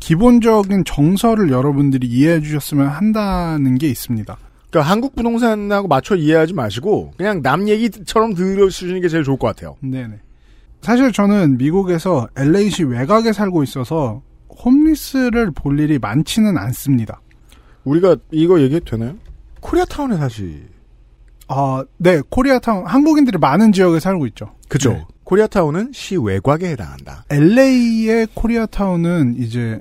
기본적인 0.00 0.84
정서를 0.84 1.50
여러분들이 1.50 2.08
이해해 2.08 2.40
주셨으면 2.40 2.88
한다는 2.88 3.78
게 3.78 3.88
있습니다. 3.88 4.36
그러니까 4.70 4.90
한국 4.90 5.14
부동산하고 5.16 5.88
맞춰 5.88 6.14
이해하지 6.14 6.54
마시고 6.54 7.12
그냥 7.16 7.42
남 7.42 7.68
얘기처럼 7.68 8.34
들으시는 8.34 9.00
게 9.00 9.08
제일 9.08 9.24
좋을 9.24 9.36
것 9.36 9.48
같아요. 9.48 9.76
네네. 9.80 10.20
사실 10.80 11.12
저는 11.12 11.58
미국에서 11.58 12.28
LA시 12.36 12.84
외곽에 12.84 13.32
살고 13.32 13.62
있어서 13.64 14.22
홈리스를 14.64 15.50
볼 15.50 15.78
일이 15.78 15.98
많지는 15.98 16.56
않습니다. 16.56 17.20
우리가 17.84 18.16
이거 18.30 18.60
얘기해도 18.60 18.84
되나요? 18.84 19.14
코리아타운에 19.60 20.16
사시. 20.16 20.62
아, 21.48 21.84
네, 21.96 22.22
코리아타운, 22.28 22.86
한국인들이 22.86 23.38
많은 23.38 23.72
지역에 23.72 23.98
살고 23.98 24.26
있죠. 24.28 24.54
그죠? 24.68 24.92
네. 24.92 25.04
코리아타운은 25.24 25.90
시 25.92 26.16
외곽에 26.16 26.70
해당한다. 26.70 27.24
LA의 27.28 28.28
코리아타운은 28.34 29.34
이제 29.38 29.80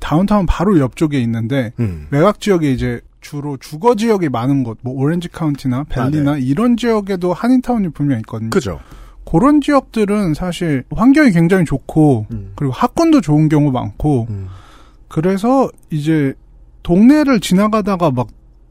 다운타운 0.00 0.46
바로 0.46 0.78
옆쪽에 0.78 1.20
있는데 1.20 1.72
음. 1.80 2.06
외곽 2.10 2.40
지역에 2.40 2.72
이제 2.72 3.00
주로 3.22 3.56
주거 3.56 3.94
지역이 3.94 4.28
많은 4.28 4.64
곳, 4.64 4.78
뭐 4.82 4.92
오렌지 4.94 5.28
카운티나 5.28 5.84
벨리나 5.84 6.36
이런 6.36 6.76
지역에도 6.76 7.32
한인타운이 7.32 7.90
분명 7.90 8.18
있거든요. 8.18 8.50
그죠? 8.50 8.80
그런 9.24 9.60
지역들은 9.60 10.34
사실 10.34 10.84
환경이 10.90 11.30
굉장히 11.30 11.64
좋고 11.64 12.26
음. 12.32 12.52
그리고 12.56 12.74
학군도 12.74 13.20
좋은 13.22 13.48
경우 13.48 13.70
많고 13.70 14.26
음. 14.28 14.48
그래서 15.08 15.70
이제 15.90 16.34
동네를 16.82 17.40
지나가다가 17.40 18.10
막 18.10 18.28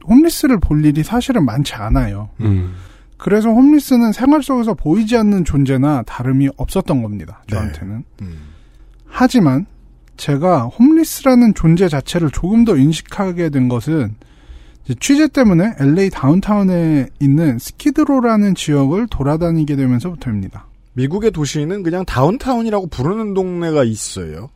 홈리스를 0.08 0.60
볼 0.60 0.84
일이 0.86 1.04
사실은 1.04 1.46
많지 1.46 1.74
않아요. 1.76 2.30
음. 2.42 2.74
그래서 3.18 3.50
홈리스는 3.50 4.12
생활 4.12 4.44
속에서 4.44 4.74
보이지 4.74 5.16
않는 5.16 5.46
존재나 5.46 6.02
다름이 6.04 6.50
없었던 6.58 7.02
겁니다. 7.02 7.44
저한테는. 7.48 8.04
음. 8.22 8.38
하지만 9.08 9.68
제가 10.18 10.64
홈리스라는 10.64 11.54
존재 11.54 11.88
자체를 11.88 12.32
조금 12.32 12.66
더 12.66 12.76
인식하게 12.76 13.50
된 13.50 13.70
것은 13.70 14.16
취재 15.00 15.28
때문에 15.28 15.76
LA 15.80 16.10
다운타운에 16.10 17.08
있는 17.20 17.60
스키드로라는 17.60 18.56
지역을 18.56 19.08
돌아다니게 19.08 19.76
되면서부터입니다. 19.76 20.68
미국의 20.94 21.32
도시는 21.32 21.84
그냥 21.84 22.04
다운타운이라고 22.06 22.88
부르는 22.88 23.34
동네가 23.34 23.84
있어요. 23.84 24.50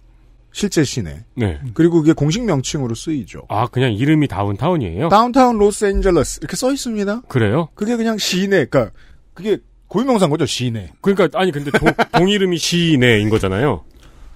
실제 0.52 0.84
시내. 0.84 1.26
네. 1.36 1.60
그리고 1.74 2.00
그게 2.00 2.14
공식 2.14 2.44
명칭으로 2.44 2.96
쓰이죠. 2.96 3.44
아, 3.50 3.68
그냥 3.68 3.94
이름이 3.94 4.28
다운타운이에요? 4.28 5.10
다운타운 5.10 5.58
로스앤젤레스 5.58 6.40
이렇게 6.42 6.56
써 6.56 6.72
있습니다. 6.72 7.24
그래요? 7.28 7.68
그게 7.76 7.98
그냥 7.98 8.18
시내, 8.18 8.66
그러니까 8.66 8.92
그게 9.34 9.60
고유명사인 9.88 10.30
거죠 10.30 10.46
시내. 10.46 10.92
그러니까 11.02 11.38
아니 11.38 11.52
근데 11.52 11.72
동, 11.72 11.90
동 12.12 12.30
이름이 12.30 12.58
시내인 12.58 13.30
거잖아요. 13.30 13.84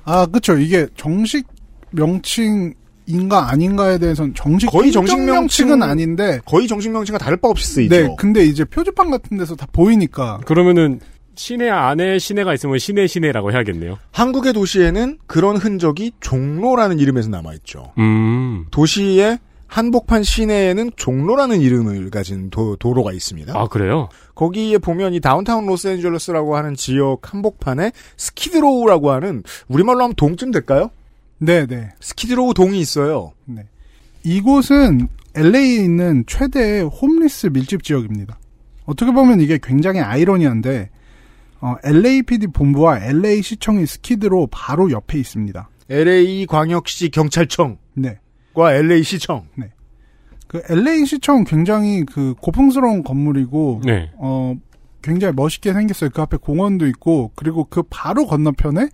아, 0.04 0.26
그쵸. 0.26 0.58
이게 0.58 0.88
정식 0.96 1.48
명칭 1.92 2.74
인가 3.10 3.50
아닌가에 3.50 3.98
대해서는 3.98 4.36
정식 4.36 4.68
거의 4.68 4.92
정식 4.92 5.20
명칭은 5.20 5.82
아닌데 5.82 6.40
거의 6.46 6.68
정식 6.68 6.92
명칭과 6.92 7.18
다를 7.18 7.38
바 7.38 7.48
없이 7.48 7.68
쓰이죠. 7.68 7.96
네, 7.96 8.16
근데 8.18 8.46
이제 8.46 8.64
표지판 8.64 9.10
같은 9.10 9.38
데서 9.38 9.56
다 9.56 9.68
보이니까 9.72 10.40
그러면은 10.46 11.00
시내 11.36 11.70
안에 11.70 12.20
시내가 12.20 12.54
있으면 12.54 12.78
시내 12.78 13.08
시내라고 13.08 13.52
해야겠네요. 13.52 13.98
한국의 14.12 14.54
도시에는 14.54 15.18
그런 15.26 15.58
흔적이 15.58 16.12
종로라는 16.20 17.00
이름에서 17.00 17.30
남아 17.30 17.54
있죠. 17.54 17.94
음. 17.98 18.66
도시의 18.72 19.40
한복판 19.68 20.24
시내에는 20.24 20.92
종로라는 20.96 21.62
이름을 21.62 22.10
가진 22.10 22.50
도, 22.50 22.76
도로가 22.76 23.14
있습니다. 23.14 23.54
아, 23.58 23.68
그래요? 23.68 24.10
거기에 24.36 24.80
보면 24.80 25.14
이 25.14 25.20
다운타운 25.20 25.66
로스앤젤레스라고 25.68 26.58
하는 26.58 26.76
지역 26.76 27.32
한복판에 27.34 27.92
스키드로우라고 28.18 29.12
하는 29.12 29.44
우리말로 29.68 30.04
하면 30.04 30.16
동쯤 30.16 30.52
될까요? 30.52 30.90
네, 31.40 31.66
네. 31.66 31.90
스키드로우 32.00 32.54
동이 32.54 32.80
있어요. 32.80 33.34
네. 33.46 33.64
이곳은 34.24 35.08
LA에 35.36 35.76
있는 35.76 36.24
최대 36.28 36.82
홈리스 36.82 37.48
밀집 37.48 37.84
지역입니다. 37.84 38.38
어떻게 38.86 39.12
보면 39.12 39.40
이게 39.40 39.60
굉장히 39.62 40.00
아이러니한데 40.02 40.90
어, 41.62 41.76
LAPD 41.84 42.48
본부와 42.48 43.00
LA 43.00 43.42
시청이 43.42 43.86
스키드로 43.86 44.48
바로 44.52 44.92
옆에 44.92 45.20
있습니다. 45.20 45.70
LA 45.90 46.46
광역시 46.46 47.10
경찰청과 47.10 47.78
네. 47.96 48.20
LA 48.58 49.04
시청. 49.04 49.48
그 50.48 50.62
LA 50.68 51.06
시청 51.06 51.44
굉장히 51.44 52.04
그 52.06 52.34
고풍스러운 52.42 53.04
건물이고 53.04 53.82
네. 53.86 54.10
어 54.18 54.56
굉장히 55.02 55.34
멋있게 55.36 55.74
생겼어요. 55.74 56.10
그 56.10 56.22
앞에 56.22 56.38
공원도 56.38 56.88
있고 56.88 57.32
그리고 57.36 57.66
그 57.70 57.84
바로 57.90 58.26
건너편에 58.26 58.90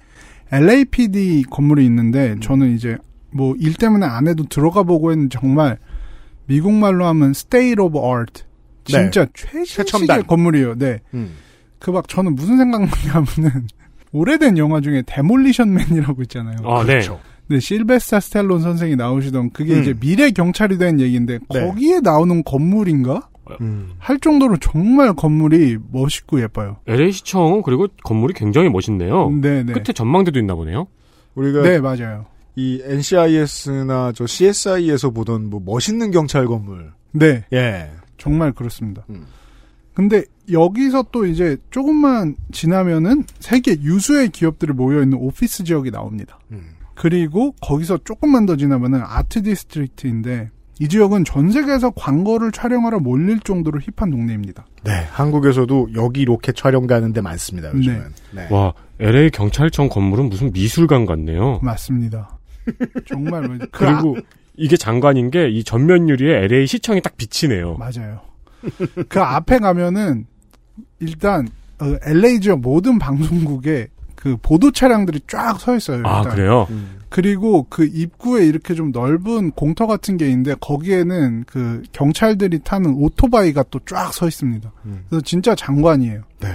LAPD 0.52 1.44
건물이 1.50 1.86
있는데 1.86 2.36
저는 2.42 2.76
이제 2.76 2.98
뭐 3.32 3.56
일 3.60 3.74
때문에 3.74 4.06
안 4.06 4.28
해도 4.28 4.44
들어가 4.46 4.84
보고 4.84 5.12
했는데 5.12 5.38
정말 5.40 5.78
미국 6.48 6.72
말로 6.74 7.06
하면 7.08 7.32
state 7.32 7.76
of 7.84 7.98
art 7.98 8.44
진짜 8.84 9.26
최신식의 9.34 9.66
최첨단. 9.86 10.24
건물이에요. 10.28 10.76
네. 10.78 11.00
음. 11.14 11.32
그막 11.80 12.08
저는 12.08 12.36
무슨 12.36 12.58
생각나냐면은 12.58 13.68
오래된 14.14 14.58
영화 14.58 14.80
중에 14.80 15.04
데몰리션 15.06 15.74
맨이라고 15.74 16.22
있잖아요. 16.24 16.58
아, 16.64 16.82
네. 16.84 16.94
그렇죠. 16.94 17.20
네, 17.48 17.60
실베스타 17.60 18.20
스텔론 18.22 18.62
선생이 18.62 18.96
나오시던 18.96 19.52
그게 19.52 19.74
음. 19.76 19.82
이제 19.82 19.94
미래 20.00 20.32
경찰이 20.32 20.78
된 20.78 21.00
얘기인데 21.00 21.40
네. 21.52 21.60
거기에 21.68 22.00
나오는 22.00 22.44
건물인가 22.44 23.28
음. 23.62 23.92
할 23.98 24.20
정도로 24.20 24.58
정말 24.58 25.14
건물이 25.14 25.78
멋있고 25.92 26.42
예뻐요. 26.42 26.78
LA 26.88 27.12
시청은 27.12 27.62
그리고 27.62 27.88
건물이 28.04 28.34
굉장히 28.34 28.70
멋있네요. 28.70 29.30
네, 29.42 29.64
네. 29.64 29.74
끝에 29.74 29.94
전망대도 29.94 30.40
있나 30.40 30.56
보네요. 30.56 30.88
우리가 31.36 31.62
네, 31.62 31.80
맞아요. 31.80 32.26
이 32.56 32.82
NCIS나 32.84 34.14
저 34.14 34.26
CSI에서 34.26 35.10
보던 35.12 35.50
뭐 35.50 35.62
멋있는 35.64 36.12
경찰 36.12 36.46
건물. 36.46 36.94
네, 37.12 37.44
예. 37.54 37.92
정말 38.18 38.54
그렇습니다. 38.54 39.06
음. 39.10 39.26
근데 39.94 40.24
여기서 40.52 41.06
또 41.12 41.26
이제 41.26 41.58
조금만 41.70 42.36
지나면은 42.52 43.24
세계 43.40 43.72
유수의 43.72 44.30
기업들이 44.30 44.74
모여 44.74 45.02
있는 45.02 45.18
오피스 45.18 45.64
지역이 45.64 45.92
나옵니다. 45.92 46.40
음. 46.52 46.76
그리고 46.96 47.54
거기서 47.62 48.00
조금만 48.04 48.46
더 48.46 48.56
지나면은 48.56 49.02
아트 49.04 49.42
디스트릭트인데 49.44 50.50
이 50.80 50.88
지역은 50.90 51.24
전 51.24 51.52
세계에서 51.52 51.92
광고를 51.92 52.52
촬영하러 52.52 53.00
몰릴 53.00 53.40
정도로 53.40 53.80
힙한 53.80 54.12
동네입니다. 54.12 54.66
네. 54.84 54.92
한국에서도 55.12 55.90
여기 55.96 56.26
로켓 56.26 56.56
촬영 56.56 56.86
가는 56.86 57.14
데 57.14 57.22
많습니다. 57.22 57.74
요즘은. 57.74 58.04
네. 58.34 58.48
와, 58.52 58.74
LA 59.00 59.30
경찰청 59.30 59.88
건물은 59.88 60.28
무슨 60.30 60.52
미술관 60.52 61.06
같네요. 61.06 61.60
맞습니다. 61.64 62.38
정말 63.08 63.44
뭐- 63.48 63.58
그 63.72 63.88
아- 63.88 64.02
그리고 64.02 64.18
이게 64.58 64.76
장관인 64.76 65.32
게 65.32 65.48
이 65.50 65.64
전면 65.64 66.10
유리에 66.10 66.44
LA 66.46 66.68
시청이 66.68 67.02
딱 67.02 67.16
비치네요. 67.16 67.78
맞아요. 67.78 68.20
그 69.08 69.20
앞에 69.22 69.60
가면은 69.60 70.26
일단 71.00 71.48
어, 71.80 71.86
LA 72.06 72.40
지역 72.40 72.60
모든 72.62 72.98
방송국에 73.00 73.88
그 74.26 74.38
보도 74.42 74.72
차량들이 74.72 75.20
쫙 75.28 75.60
서 75.60 75.76
있어요. 75.76 76.02
아, 76.04 76.18
일단. 76.24 76.36
그래요? 76.36 76.66
음. 76.72 76.98
그리고 77.10 77.68
그 77.70 77.86
입구에 77.86 78.48
이렇게 78.48 78.74
좀 78.74 78.92
넓은 78.92 79.52
공터 79.52 79.86
같은 79.86 80.18
게 80.18 80.26
있는데 80.26 80.56
거기에는 80.60 81.44
그 81.46 81.84
경찰들이 81.92 82.62
타는 82.64 82.96
오토바이가 82.96 83.66
또 83.70 83.80
쫙 83.86 84.12
서 84.12 84.28
있습니다. 84.28 84.72
음. 84.86 85.04
그래서 85.08 85.24
진짜 85.24 85.54
장관이에요. 85.54 86.24
네. 86.40 86.48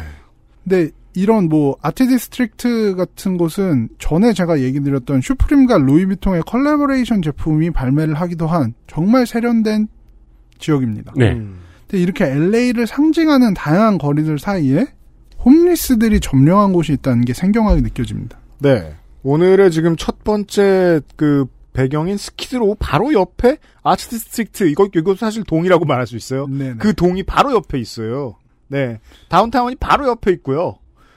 근데 0.64 0.90
이런 1.14 1.48
뭐 1.48 1.76
아트 1.80 2.08
디스트릭트 2.08 2.96
같은 2.96 3.36
곳은 3.36 3.88
전에 4.00 4.32
제가 4.32 4.58
얘기 4.62 4.80
드렸던 4.80 5.20
슈프림과 5.20 5.78
루이비통의 5.78 6.42
컬래버레이션 6.46 7.22
제품이 7.22 7.70
발매를 7.70 8.14
하기도 8.14 8.48
한 8.48 8.74
정말 8.88 9.28
세련된 9.28 9.86
지역입니다. 10.58 11.12
네. 11.16 11.34
음. 11.34 11.60
근데 11.86 12.02
이렇게 12.02 12.24
LA를 12.24 12.88
상징하는 12.88 13.54
다양한 13.54 13.98
거리들 13.98 14.40
사이에 14.40 14.86
홈리스들이 15.44 16.20
점령한 16.20 16.72
곳이 16.72 16.92
있다는 16.92 17.24
게 17.24 17.32
생경하게 17.32 17.80
느껴집니다. 17.82 18.38
네. 18.58 18.94
오늘의 19.22 19.70
지금 19.70 19.96
첫 19.96 20.22
번째 20.24 21.00
그 21.16 21.46
배경인 21.72 22.16
스키드로 22.16 22.76
바로 22.78 23.12
옆에 23.12 23.58
아트 23.82 24.08
디스트릭트 24.08 24.64
이거 24.64 24.88
이거 24.94 25.14
사실 25.14 25.44
동이라고 25.44 25.84
말할 25.84 26.06
수 26.06 26.16
있어요. 26.16 26.46
네네. 26.46 26.74
그 26.78 26.94
동이 26.94 27.22
바로 27.22 27.54
옆에 27.54 27.78
있어요. 27.78 28.36
네. 28.68 29.00
다운타운이 29.28 29.76
바로 29.76 30.08
옆에 30.08 30.32
있고요. 30.32 30.76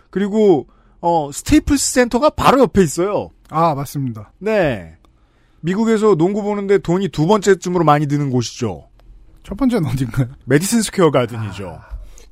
그리고 0.10 0.68
어 1.02 1.32
스테이플스 1.32 1.94
센터가 1.94 2.30
바로 2.32 2.62
옆에 2.62 2.82
있어요. 2.84 3.30
아 3.50 3.74
맞습니다. 3.74 4.32
네. 4.40 4.96
미국에서 5.62 6.16
농구 6.16 6.44
보는데 6.44 6.78
돈이 6.78 7.10
두 7.10 7.26
번째쯤으로 7.26 7.84
많이 7.84 8.08
드는 8.08 8.30
곳이죠. 8.30 8.88
첫 9.44 9.58
번째는 9.58 9.90
어딘가요? 9.90 10.28
메디슨 10.46 10.82
스퀘어 10.82 11.12
가든이죠. 11.12 11.80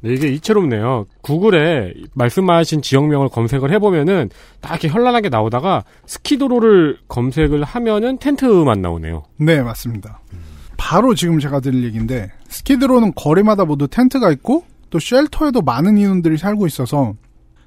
네, 0.01 0.13
이게 0.13 0.29
이채롭네요. 0.29 1.05
구글에 1.21 1.93
말씀하신 2.13 2.81
지역명을 2.81 3.29
검색을 3.29 3.71
해보면은 3.71 4.29
딱 4.59 4.71
이렇게 4.71 4.87
현란하게 4.87 5.29
나오다가 5.29 5.83
스키드로를 6.05 6.97
검색을 7.07 7.63
하면은 7.63 8.17
텐트만 8.17 8.81
나오네요. 8.81 9.23
네 9.37 9.61
맞습니다. 9.61 10.19
바로 10.75 11.13
지금 11.13 11.39
제가 11.39 11.59
드릴 11.59 11.83
얘기인데 11.83 12.31
스키드로는 12.49 13.13
거리마다 13.15 13.65
모두 13.65 13.87
텐트가 13.87 14.31
있고 14.31 14.65
또 14.89 14.97
쉘터에도 14.99 15.61
많은 15.61 15.97
인원들이 15.97 16.37
살고 16.37 16.65
있어서 16.65 17.13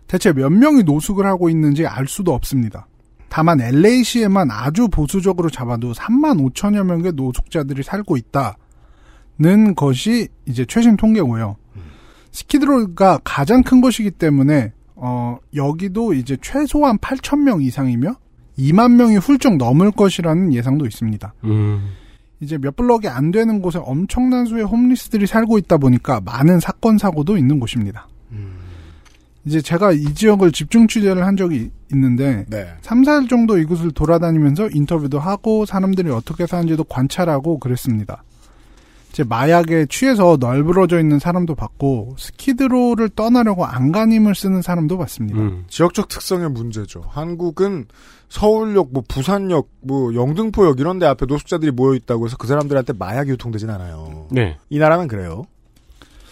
대체 0.08 0.32
몇 0.32 0.50
명이 0.50 0.82
노숙을 0.82 1.24
하고 1.24 1.48
있는지 1.48 1.86
알 1.86 2.08
수도 2.08 2.34
없습니다. 2.34 2.86
다만 3.28 3.60
LA시에만 3.60 4.50
아주 4.50 4.88
보수적으로 4.88 5.50
잡아도 5.50 5.92
3만 5.92 6.52
5천여 6.52 6.84
명의 6.84 7.12
노숙자들이 7.12 7.82
살고 7.82 8.16
있다는 8.16 9.74
것이 9.76 10.28
이제 10.46 10.64
최신 10.66 10.96
통계고요. 10.96 11.56
스키드로가 12.34 13.20
가장 13.22 13.62
큰 13.62 13.80
곳이기 13.80 14.10
때문에 14.10 14.72
어, 14.96 15.38
여기도 15.54 16.12
이제 16.12 16.36
최소한 16.42 16.98
8천 16.98 17.40
명 17.42 17.62
이상이며 17.62 18.16
2만 18.58 18.96
명이 18.96 19.16
훌쩍 19.16 19.56
넘을 19.56 19.90
것이라는 19.92 20.52
예상도 20.52 20.84
있습니다. 20.84 21.34
음, 21.44 21.90
이제 22.40 22.58
몇 22.58 22.76
블럭이 22.76 23.08
안 23.08 23.30
되는 23.30 23.62
곳에 23.62 23.78
엄청난 23.80 24.46
수의 24.46 24.64
홈리스들이 24.64 25.26
살고 25.26 25.58
있다 25.58 25.78
보니까 25.78 26.20
많은 26.20 26.60
사건 26.60 26.98
사고도 26.98 27.36
있는 27.36 27.60
곳입니다. 27.60 28.08
이제 29.46 29.60
제가 29.60 29.92
이 29.92 30.14
지역을 30.14 30.52
집중 30.52 30.86
취재를 30.88 31.24
한 31.26 31.36
적이 31.36 31.70
있는데 31.92 32.46
네. 32.48 32.66
3, 32.80 33.02
4일 33.02 33.28
정도 33.28 33.58
이곳을 33.58 33.90
돌아다니면서 33.92 34.70
인터뷰도 34.72 35.18
하고 35.18 35.66
사람들이 35.66 36.10
어떻게 36.10 36.46
사는지도 36.46 36.84
관찰하고 36.84 37.58
그랬습니다. 37.58 38.24
이제 39.14 39.22
마약에 39.22 39.86
취해서 39.88 40.36
널브러져 40.40 40.98
있는 40.98 41.20
사람도 41.20 41.54
봤고 41.54 42.16
스키드로를 42.18 43.10
떠나려고 43.10 43.64
안간힘을 43.64 44.34
쓰는 44.34 44.60
사람도 44.60 44.98
봤습니다. 44.98 45.38
음. 45.38 45.64
지역적 45.68 46.08
특성의 46.08 46.50
문제죠. 46.50 47.04
한국은 47.08 47.86
서울역, 48.28 48.88
뭐 48.92 49.04
부산역, 49.06 49.68
뭐 49.82 50.12
영등포역 50.14 50.80
이런 50.80 50.98
데 50.98 51.06
앞에 51.06 51.26
노숙자들이 51.26 51.70
모여 51.70 51.94
있다고 51.94 52.26
해서 52.26 52.36
그 52.36 52.48
사람들한테 52.48 52.94
마약이 52.94 53.30
유통되진 53.30 53.70
않아요. 53.70 54.26
네. 54.32 54.58
이 54.68 54.80
나라는 54.80 55.06
그래요. 55.06 55.44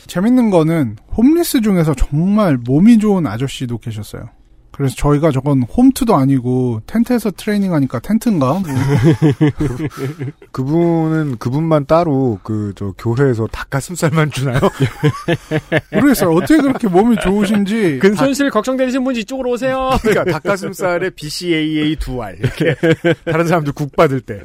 재밌는 0.09 0.51
거는 0.51 0.97
홈리스 1.17 1.61
중에서 1.61 1.95
정말 1.95 2.57
몸이 2.57 2.99
좋은 2.99 3.29
아저씨도 3.29 3.79
계셨어요. 3.79 4.25
그래서 4.73 4.95
저희가 4.97 5.31
저건 5.31 5.63
홈트도 5.63 6.15
아니고 6.17 6.81
텐트에서 6.87 7.31
트레이닝 7.31 7.73
하니까 7.75 7.99
텐트인가? 8.01 8.55
뭐 8.55 8.63
그분은 10.53 11.37
그분만 11.39 11.87
따로 11.87 12.39
그 12.43 12.73
저 12.75 12.93
교회에서 12.97 13.47
닭가슴살만 13.49 14.31
주나요? 14.31 14.59
모르겠어요. 15.93 16.31
어떻게 16.31 16.57
그렇게 16.61 16.89
몸이 16.89 17.17
좋으신지 17.23 17.99
근손실 17.99 18.51
걱정되시는 18.51 19.05
분이 19.05 19.21
이쪽으로 19.21 19.51
오세요. 19.51 19.91
그러니까 20.03 20.25
닭가슴살에 20.33 21.11
BCAA 21.11 21.97
두 21.97 22.23
알 22.23 22.39
이렇게 22.39 22.75
다른 23.25 23.47
사람들 23.47 23.73
국 23.75 23.95
받을 23.97 24.21
때 24.21 24.41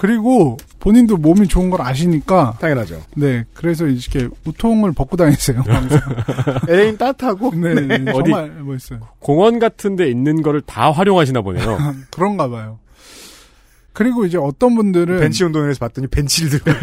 그리고 0.00 0.56
본인도 0.78 1.18
몸이 1.18 1.46
좋은 1.46 1.68
걸 1.68 1.82
아시니까 1.82 2.56
당연하죠. 2.58 3.02
네 3.16 3.44
그래서 3.52 3.84
이렇게 3.86 4.28
우통을 4.46 4.92
벗고 4.92 5.14
다니세요. 5.14 5.60
항상. 5.68 6.00
LA는 6.66 6.96
따뜻하고 6.96 7.52
네, 7.54 7.74
네, 7.74 8.10
어디- 8.10 8.30
정말 8.30 8.48
멋있어요. 8.62 9.00
공원 9.18 9.58
같은 9.58 9.96
데 9.96 10.08
있는 10.08 10.40
거를 10.40 10.62
다 10.62 10.90
활용하시나 10.90 11.42
보네요. 11.42 11.76
그런가 12.10 12.48
봐요. 12.48 12.78
그리고 13.92 14.24
이제 14.24 14.38
어떤 14.38 14.74
분들은 14.74 15.20
벤치 15.20 15.44
운동회에서 15.44 15.80
봤더니 15.80 16.06
벤치를 16.06 16.48
들고 16.60 16.70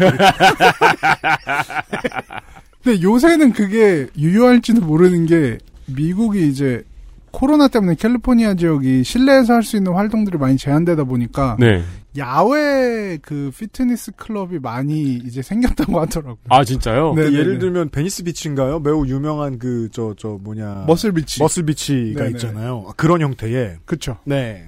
근데 2.84 3.02
요새는 3.02 3.52
그게 3.52 4.06
유효할지도 4.16 4.82
모르는 4.82 5.26
게 5.26 5.58
미국이 5.86 6.46
이제 6.48 6.84
코로나 7.30 7.68
때문에 7.68 7.94
캘리포니아 7.94 8.54
지역이 8.54 9.04
실내에서 9.04 9.54
할 9.54 9.62
수 9.62 9.76
있는 9.76 9.92
활동들이 9.92 10.38
많이 10.38 10.56
제한되다 10.56 11.04
보니까 11.04 11.56
네. 11.58 11.82
야외 12.16 13.18
그 13.20 13.50
피트니스 13.56 14.12
클럽이 14.16 14.58
많이 14.60 15.14
이제 15.24 15.42
생겼다고 15.42 16.00
하더라고요. 16.00 16.38
아, 16.48 16.64
진짜요? 16.64 17.14
네, 17.14 17.30
네, 17.30 17.38
예를 17.38 17.54
네. 17.54 17.58
들면 17.58 17.90
베니스 17.90 18.24
비치인가요? 18.24 18.80
매우 18.80 19.06
유명한 19.06 19.58
그저저 19.58 20.38
뭐냐 20.42 20.84
머슬 20.86 21.12
비치. 21.12 21.40
머슬 21.40 21.64
비치가 21.64 22.20
네네. 22.24 22.30
있잖아요. 22.30 22.86
그런 22.96 23.20
형태의 23.20 23.76
그쵸. 23.84 24.16
네. 24.24 24.66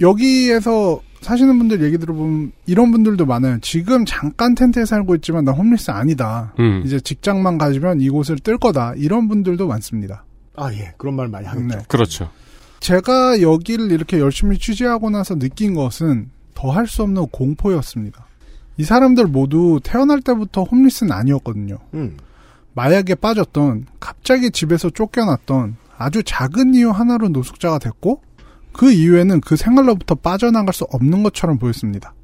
여기에서 0.00 1.00
사시는 1.20 1.58
분들 1.58 1.82
얘기 1.82 1.98
들어보면 1.98 2.52
이런 2.66 2.92
분들도 2.92 3.26
많아요. 3.26 3.58
지금 3.60 4.04
잠깐 4.04 4.54
텐트에 4.54 4.84
살고 4.84 5.16
있지만 5.16 5.44
나 5.44 5.50
홈리스 5.52 5.90
아니다. 5.90 6.54
음. 6.60 6.82
이제 6.86 7.00
직장만 7.00 7.58
가지면 7.58 8.00
이곳을 8.00 8.38
뜰 8.38 8.56
거다. 8.58 8.94
이런 8.96 9.26
분들도 9.26 9.66
많습니다. 9.66 10.24
아 10.58 10.72
예. 10.72 10.92
그런 10.96 11.14
말 11.14 11.28
많이 11.28 11.46
하겠죠. 11.46 11.66
네. 11.66 11.84
그렇죠. 11.88 12.30
제가 12.80 13.40
여기를 13.40 13.90
이렇게 13.92 14.18
열심히 14.18 14.58
취재하고 14.58 15.10
나서 15.10 15.36
느낀 15.36 15.74
것은 15.74 16.30
더 16.54 16.70
할 16.72 16.86
수 16.86 17.02
없는 17.02 17.26
공포였습니다. 17.28 18.26
이 18.76 18.84
사람들 18.84 19.26
모두 19.26 19.80
태어날 19.82 20.20
때부터 20.20 20.64
홈리스는 20.64 21.12
아니었거든요. 21.12 21.78
음. 21.94 22.16
마약에 22.74 23.16
빠졌던, 23.16 23.86
갑자기 23.98 24.50
집에서 24.52 24.90
쫓겨났던 24.90 25.76
아주 25.96 26.22
작은 26.24 26.74
이유 26.74 26.90
하나로 26.90 27.28
노숙자가 27.30 27.78
됐고, 27.78 28.22
그 28.72 28.92
이후에는 28.92 29.40
그 29.40 29.56
생활로부터 29.56 30.14
빠져나갈 30.14 30.72
수 30.72 30.84
없는 30.84 31.24
것처럼 31.24 31.58
보였습니다. 31.58 32.14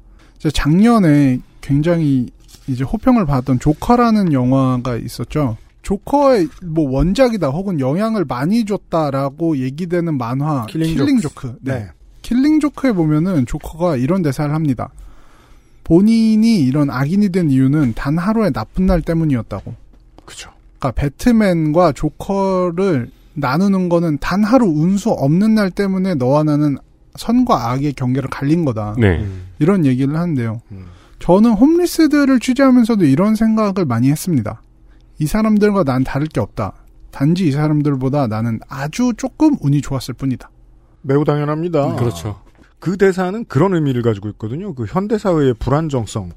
작년에 0.53 1.39
굉장히 1.59 2.29
이제 2.67 2.83
호평을 2.85 3.25
받았던 3.25 3.59
조커라는 3.59 4.31
영화가 4.31 4.95
있었죠. 4.97 5.57
조커의 5.85 6.49
뭐 6.63 6.89
원작이다 6.89 7.49
혹은 7.49 7.79
영향을 7.79 8.25
많이 8.25 8.65
줬다라고 8.65 9.59
얘기되는 9.59 10.17
만화 10.17 10.65
킬링 10.65 10.95
킬링, 10.95 11.19
조크. 11.19 11.41
조크. 11.41 11.57
네. 11.61 11.73
네. 11.73 11.87
킬링 12.23 12.59
조크에 12.59 12.91
보면은 12.91 13.45
조커가 13.45 13.97
이런 13.97 14.23
대사를 14.23 14.51
합니다. 14.53 14.89
본인이 15.83 16.59
이런 16.59 16.89
악인이 16.89 17.29
된 17.29 17.51
이유는 17.51 17.93
단 17.93 18.17
하루의 18.17 18.51
나쁜 18.51 18.87
날 18.87 19.03
때문이었다고. 19.03 19.75
그죠. 20.25 20.49
그러니까 20.79 20.99
배트맨과 20.99 21.91
조커를 21.91 23.11
나누는 23.35 23.87
거는 23.89 24.17
단 24.17 24.43
하루 24.43 24.65
운수 24.65 25.11
없는 25.11 25.53
날 25.53 25.69
때문에 25.69 26.15
너와 26.15 26.43
나는 26.43 26.77
선과 27.15 27.71
악의 27.73 27.93
경계를 27.93 28.31
갈린 28.31 28.65
거다. 28.65 28.95
네. 28.97 29.23
이런 29.59 29.85
얘기를 29.85 30.17
하는데요. 30.17 30.61
음. 30.71 30.85
저는 31.19 31.51
홈리스들을 31.51 32.39
취재하면서도 32.39 33.05
이런 33.05 33.35
생각을 33.35 33.85
많이 33.85 34.09
했습니다. 34.09 34.63
이 35.19 35.27
사람들과 35.27 35.83
난 35.83 36.03
다를 36.03 36.27
게 36.27 36.39
없다. 36.39 36.73
단지 37.11 37.47
이 37.47 37.51
사람들보다 37.51 38.27
나는 38.27 38.59
아주 38.67 39.13
조금 39.15 39.55
운이 39.61 39.81
좋았을 39.81 40.13
뿐이다. 40.15 40.49
매우 41.01 41.23
당연합니다. 41.23 41.95
그렇죠. 41.95 42.41
그 42.79 42.97
대사는 42.97 43.45
그런 43.45 43.73
의미를 43.73 44.01
가지고 44.01 44.29
있거든요. 44.29 44.73
그 44.75 44.85
현대 44.85 45.17
사회의 45.17 45.53
불안정성. 45.53 46.31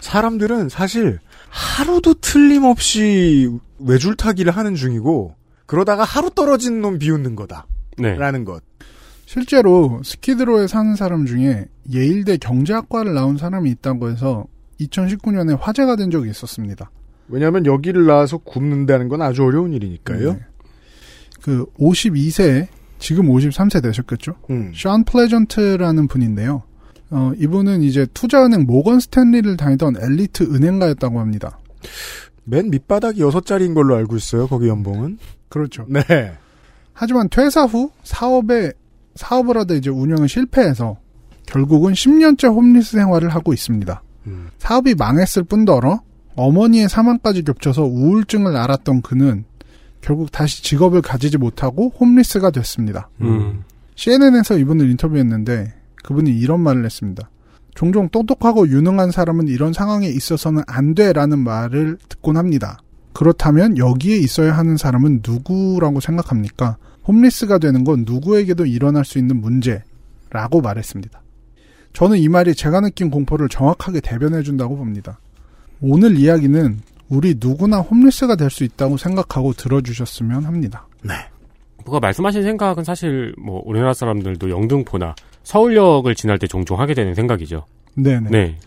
사람들은 0.00 0.68
사실 0.68 1.18
하루도 1.50 2.14
틀림없이 2.14 3.50
외줄타기를 3.78 4.52
하는 4.52 4.74
중이고 4.74 5.34
그러다가 5.66 6.04
하루 6.04 6.30
떨어진 6.30 6.80
놈 6.80 6.98
비웃는 6.98 7.36
거다. 7.36 7.66
네. 7.98 8.14
라는 8.16 8.44
것. 8.44 8.62
실제로 9.26 10.00
스키드로에 10.04 10.66
사는 10.66 10.96
사람 10.96 11.26
중에 11.26 11.66
예일대 11.92 12.36
경제학과를 12.36 13.14
나온 13.14 13.36
사람이 13.36 13.70
있다고 13.70 14.10
해서 14.10 14.46
2019년에 14.80 15.58
화제가 15.58 15.96
된 15.96 16.10
적이 16.10 16.30
있었습니다. 16.30 16.90
왜냐하면 17.28 17.66
여기를 17.66 18.06
나와서 18.06 18.38
굶는다는 18.38 19.08
건 19.08 19.22
아주 19.22 19.44
어려운 19.44 19.72
일이니까요. 19.72 20.32
네. 20.34 20.40
그 21.42 21.66
52세, 21.78 22.68
지금 22.98 23.26
53세 23.26 23.82
되셨겠죠? 23.82 24.34
음. 24.50 24.72
션 24.74 25.04
플레전트라는 25.04 26.08
분인데요. 26.08 26.62
어, 27.10 27.32
이분은 27.38 27.82
이제 27.82 28.06
투자은행 28.14 28.64
모건 28.66 28.98
스탠리를 28.98 29.56
다니던 29.56 29.96
엘리트 30.00 30.54
은행가였다고 30.54 31.20
합니다. 31.20 31.58
맨 32.44 32.70
밑바닥이 32.70 33.20
여섯 33.20 33.46
자리인 33.46 33.74
걸로 33.74 33.94
알고 33.96 34.16
있어요. 34.16 34.46
거기 34.46 34.68
연봉은. 34.68 35.18
그렇죠. 35.48 35.86
네. 35.88 36.02
하지만 36.92 37.28
퇴사 37.28 37.64
후 37.64 37.90
사업에 38.02 38.72
사업을 39.16 39.56
하다 39.58 39.74
이제 39.74 39.90
운영을 39.90 40.28
실패해서 40.28 40.98
결국은 41.46 41.92
10년째 41.92 42.52
홈리스 42.52 42.96
생활을 42.96 43.28
하고 43.28 43.52
있습니다. 43.52 44.02
음. 44.26 44.48
사업이 44.58 44.94
망했을 44.94 45.44
뿐더러 45.44 46.00
어머니의 46.36 46.88
사망까지 46.88 47.42
겹쳐서 47.42 47.84
우울증을 47.84 48.56
앓았던 48.56 49.02
그는 49.02 49.44
결국 50.00 50.30
다시 50.30 50.62
직업을 50.62 51.00
가지지 51.02 51.38
못하고 51.38 51.92
홈리스가 51.98 52.50
됐습니다. 52.50 53.08
음. 53.22 53.64
CNN에서 53.94 54.58
이분을 54.58 54.90
인터뷰했는데 54.90 55.72
그분이 56.02 56.30
이런 56.30 56.60
말을 56.60 56.84
했습니다. 56.84 57.30
종종 57.74 58.08
똑똑하고 58.08 58.68
유능한 58.68 59.10
사람은 59.10 59.48
이런 59.48 59.72
상황에 59.72 60.08
있어서는 60.08 60.62
안 60.66 60.94
돼라는 60.94 61.38
말을 61.38 61.98
듣곤 62.08 62.36
합니다. 62.36 62.78
그렇다면 63.14 63.78
여기에 63.78 64.16
있어야 64.18 64.56
하는 64.56 64.76
사람은 64.76 65.22
누구라고 65.26 66.00
생각합니까? 66.00 66.76
홈리스가 67.06 67.58
되는 67.58 67.84
건 67.84 68.04
누구에게도 68.06 68.66
일어날 68.66 69.04
수 69.04 69.18
있는 69.18 69.40
문제라고 69.40 70.60
말했습니다. 70.62 71.22
저는 71.92 72.18
이 72.18 72.28
말이 72.28 72.54
제가 72.54 72.80
느낀 72.80 73.10
공포를 73.10 73.48
정확하게 73.48 74.00
대변해준다고 74.00 74.76
봅니다. 74.76 75.20
오늘 75.80 76.16
이야기는 76.18 76.80
우리 77.08 77.34
누구나 77.38 77.78
홈리스가 77.78 78.36
될 78.36 78.50
수 78.50 78.64
있다고 78.64 78.96
생각하고 78.96 79.52
들어주셨으면 79.52 80.44
합니다. 80.44 80.86
그거 81.84 82.00
말씀하신 82.00 82.42
생각은 82.42 82.82
사실 82.82 83.34
뭐 83.38 83.62
우리나라 83.66 83.92
사람들도 83.92 84.48
영등포나 84.48 85.14
서울역을 85.42 86.14
지날 86.14 86.38
때 86.38 86.46
종종 86.46 86.80
하게 86.80 86.94
되는 86.94 87.14
생각이죠. 87.14 87.66
네네. 87.94 88.30
네. 88.30 88.58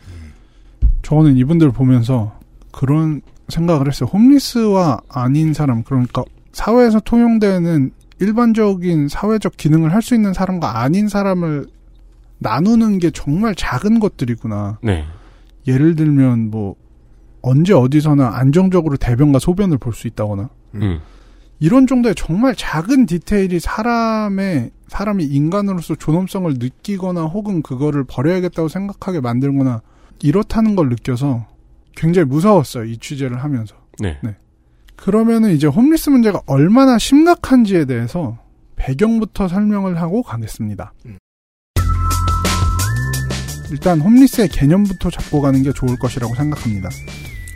저는 1.02 1.36
이분들 1.38 1.72
보면서 1.72 2.38
그런 2.72 3.22
생각을 3.48 3.88
했어요. 3.88 4.08
홈리스와 4.14 5.00
아닌 5.10 5.54
사람, 5.54 5.82
그러니까 5.84 6.24
사회에서 6.52 7.00
통용되는 7.00 7.92
일반적인 8.20 9.08
사회적 9.08 9.58
기능을 9.58 9.94
할 9.94 10.02
수 10.02 10.14
있는 10.14 10.34
사람과 10.34 10.82
아닌 10.82 11.08
사람을 11.08 11.66
나누는 12.40 13.00
게 13.00 13.10
정말 13.10 13.56
작은 13.56 14.00
것들이구나. 14.00 14.78
네. 14.84 15.06
예를 15.66 15.96
들면 15.96 16.52
뭐 16.52 16.76
언제 17.42 17.74
어디서나 17.74 18.38
안정적으로 18.38 18.98
대변과 18.98 19.40
소변을 19.40 19.78
볼 19.78 19.94
수 19.94 20.08
있다거나 20.08 20.50
음. 20.76 21.00
이런 21.60 21.88
정도의 21.88 22.14
정말 22.16 22.56
작은 22.56 23.06
디테일이 23.06 23.60
사람의 23.60 24.72
사람이 24.90 25.24
인간으로서 25.26 25.96
존엄성을 25.96 26.54
느끼거나 26.60 27.24
혹은 27.24 27.62
그거를 27.62 28.04
버려야겠다고 28.04 28.68
생각하게 28.68 29.22
만들거나 29.22 29.82
이렇다는 30.22 30.76
걸 30.76 30.90
느껴서 30.90 31.48
굉장히 31.96 32.28
무서웠어요. 32.28 32.86
이 32.86 32.98
취재를 32.98 33.44
하면서. 33.44 33.76
네. 34.00 34.36
그러면은 34.96 35.52
이제 35.52 35.68
홈리스 35.68 36.10
문제가 36.10 36.42
얼마나 36.46 36.98
심각한지에 36.98 37.86
대해서 37.86 38.38
배경부터 38.76 39.48
설명을 39.48 40.00
하고 40.00 40.22
가겠습니다. 40.22 40.94
음. 41.08 41.18
일단 43.72 44.00
홈리스의 44.00 44.48
개념부터 44.50 45.10
잡고 45.10 45.42
가는 45.42 45.62
게 45.64 45.72
좋을 45.74 45.98
것이라고 45.98 46.36
생각합니다. 46.36 46.90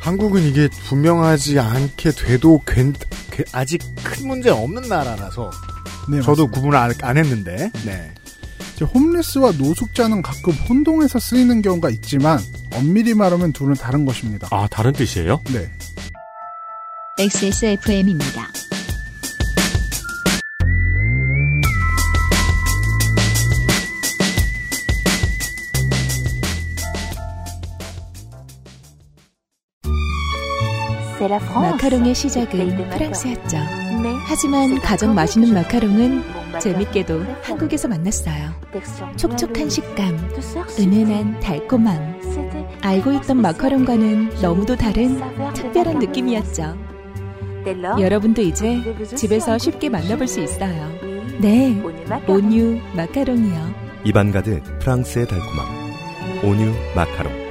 한국은 0.01 0.41
이게 0.43 0.67
분명하지 0.87 1.59
않게 1.59 2.11
돼도 2.11 2.63
괜, 2.65 2.93
괜- 3.31 3.45
아직 3.51 3.81
큰 4.03 4.27
문제 4.27 4.49
없는 4.49 4.89
나라라서 4.89 5.51
네, 6.09 6.19
저도 6.21 6.47
맞습니다. 6.47 6.51
구분을 6.53 6.77
안, 6.77 6.93
안 7.01 7.17
했는데 7.17 7.71
네. 7.85 8.11
이제 8.75 8.83
홈리스와 8.85 9.51
노숙자는 9.51 10.23
가끔 10.23 10.53
혼동해서 10.53 11.19
쓰이는 11.19 11.61
경우가 11.61 11.91
있지만 11.91 12.39
엄밀히 12.73 13.13
말하면 13.13 13.53
둘은 13.53 13.75
다른 13.75 14.05
것입니다. 14.05 14.47
아, 14.51 14.67
다른 14.71 14.91
뜻이에요? 14.91 15.41
네. 15.53 15.71
XSFM입니다. 17.19 18.47
마카롱의 31.29 32.15
시작은 32.15 32.89
프랑스였죠. 32.89 33.57
하지만 34.25 34.79
가장 34.79 35.13
맛있는 35.13 35.53
마카롱은 35.53 36.23
재밌게도 36.59 37.23
한국에서 37.43 37.87
만났어요. 37.87 38.49
촉촉한 39.17 39.69
식감, 39.69 40.17
은은한 40.79 41.39
달콤함. 41.39 42.21
알고 42.81 43.11
있던 43.13 43.37
마카롱과는 43.37 44.41
너무도 44.41 44.75
다른 44.75 45.21
특별한 45.53 45.99
느낌이었죠. 45.99 46.75
여러분도 47.99 48.41
이제 48.41 48.81
집에서 49.15 49.59
쉽게 49.59 49.89
만나볼 49.89 50.27
수 50.27 50.39
있어요. 50.41 50.91
네, 51.39 51.79
온유 52.27 52.79
마카롱이요. 52.95 53.81
입안 54.05 54.31
가득 54.31 54.63
프랑스의 54.79 55.27
달콤함. 55.27 55.91
온유 56.43 56.73
마카롱. 56.95 57.50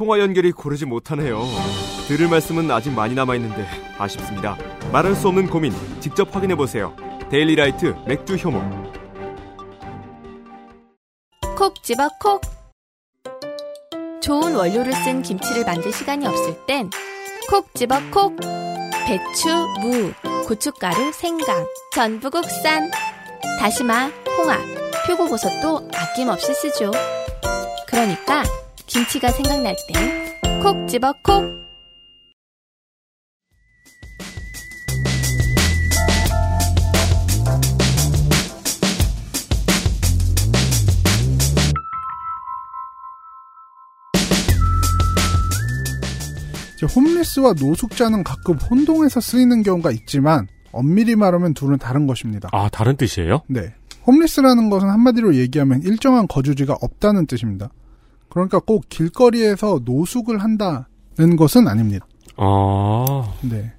통화 0.00 0.18
연결이 0.18 0.50
고르지 0.50 0.86
못하네요. 0.86 1.42
들을 2.08 2.26
말씀은 2.26 2.70
아직 2.70 2.90
많이 2.90 3.14
남아있는데 3.14 3.66
아쉽습니다. 3.98 4.56
말할 4.90 5.14
수 5.14 5.28
없는 5.28 5.50
고민 5.50 5.74
직접 6.00 6.34
확인해보세요. 6.34 6.96
데일리라이트 7.28 7.94
맥주 8.06 8.36
효모. 8.36 8.62
콕 11.54 11.82
집어 11.82 12.08
콕. 12.18 12.40
좋은 14.22 14.54
원료를 14.54 14.90
쓴 14.94 15.20
김치를 15.20 15.66
만들 15.66 15.92
시간이 15.92 16.26
없을 16.26 16.56
땐 16.64 16.88
콕 17.50 17.74
집어 17.74 18.00
콕. 18.10 18.34
배추, 19.06 19.50
무, 19.82 20.14
고춧가루, 20.46 21.12
생강, 21.12 21.66
전부 21.92 22.30
국산. 22.30 22.90
다시마, 23.58 24.08
홍합, 24.38 24.60
표고버섯도 25.06 25.90
아낌없이 25.94 26.54
쓰죠. 26.54 26.90
그러니까 27.86 28.44
김치가 28.90 29.30
생각날 29.30 29.76
땐콕 30.42 30.88
집어 30.88 31.12
콕. 31.22 31.44
이제 46.74 46.86
홈리스와 46.86 47.52
노숙자는 47.60 48.24
가끔 48.24 48.56
혼동해서 48.56 49.20
쓰이는 49.20 49.62
경우가 49.62 49.92
있지만 49.92 50.48
엄밀히 50.72 51.14
말하면 51.14 51.54
둘은 51.54 51.78
다른 51.78 52.08
것입니다. 52.08 52.48
아, 52.50 52.68
다른 52.70 52.96
뜻이에요? 52.96 53.42
네. 53.46 53.72
홈리스라는 54.04 54.68
것은 54.68 54.88
한마디로 54.88 55.36
얘기하면 55.36 55.82
일정한 55.84 56.26
거주지가 56.26 56.76
없다는 56.80 57.26
뜻입니다. 57.26 57.70
그러니까 58.30 58.58
꼭 58.60 58.84
길거리에서 58.88 59.80
노숙을 59.84 60.38
한다는 60.38 61.36
것은 61.36 61.68
아닙니다. 61.68 62.06
아, 62.36 63.34
네. 63.42 63.72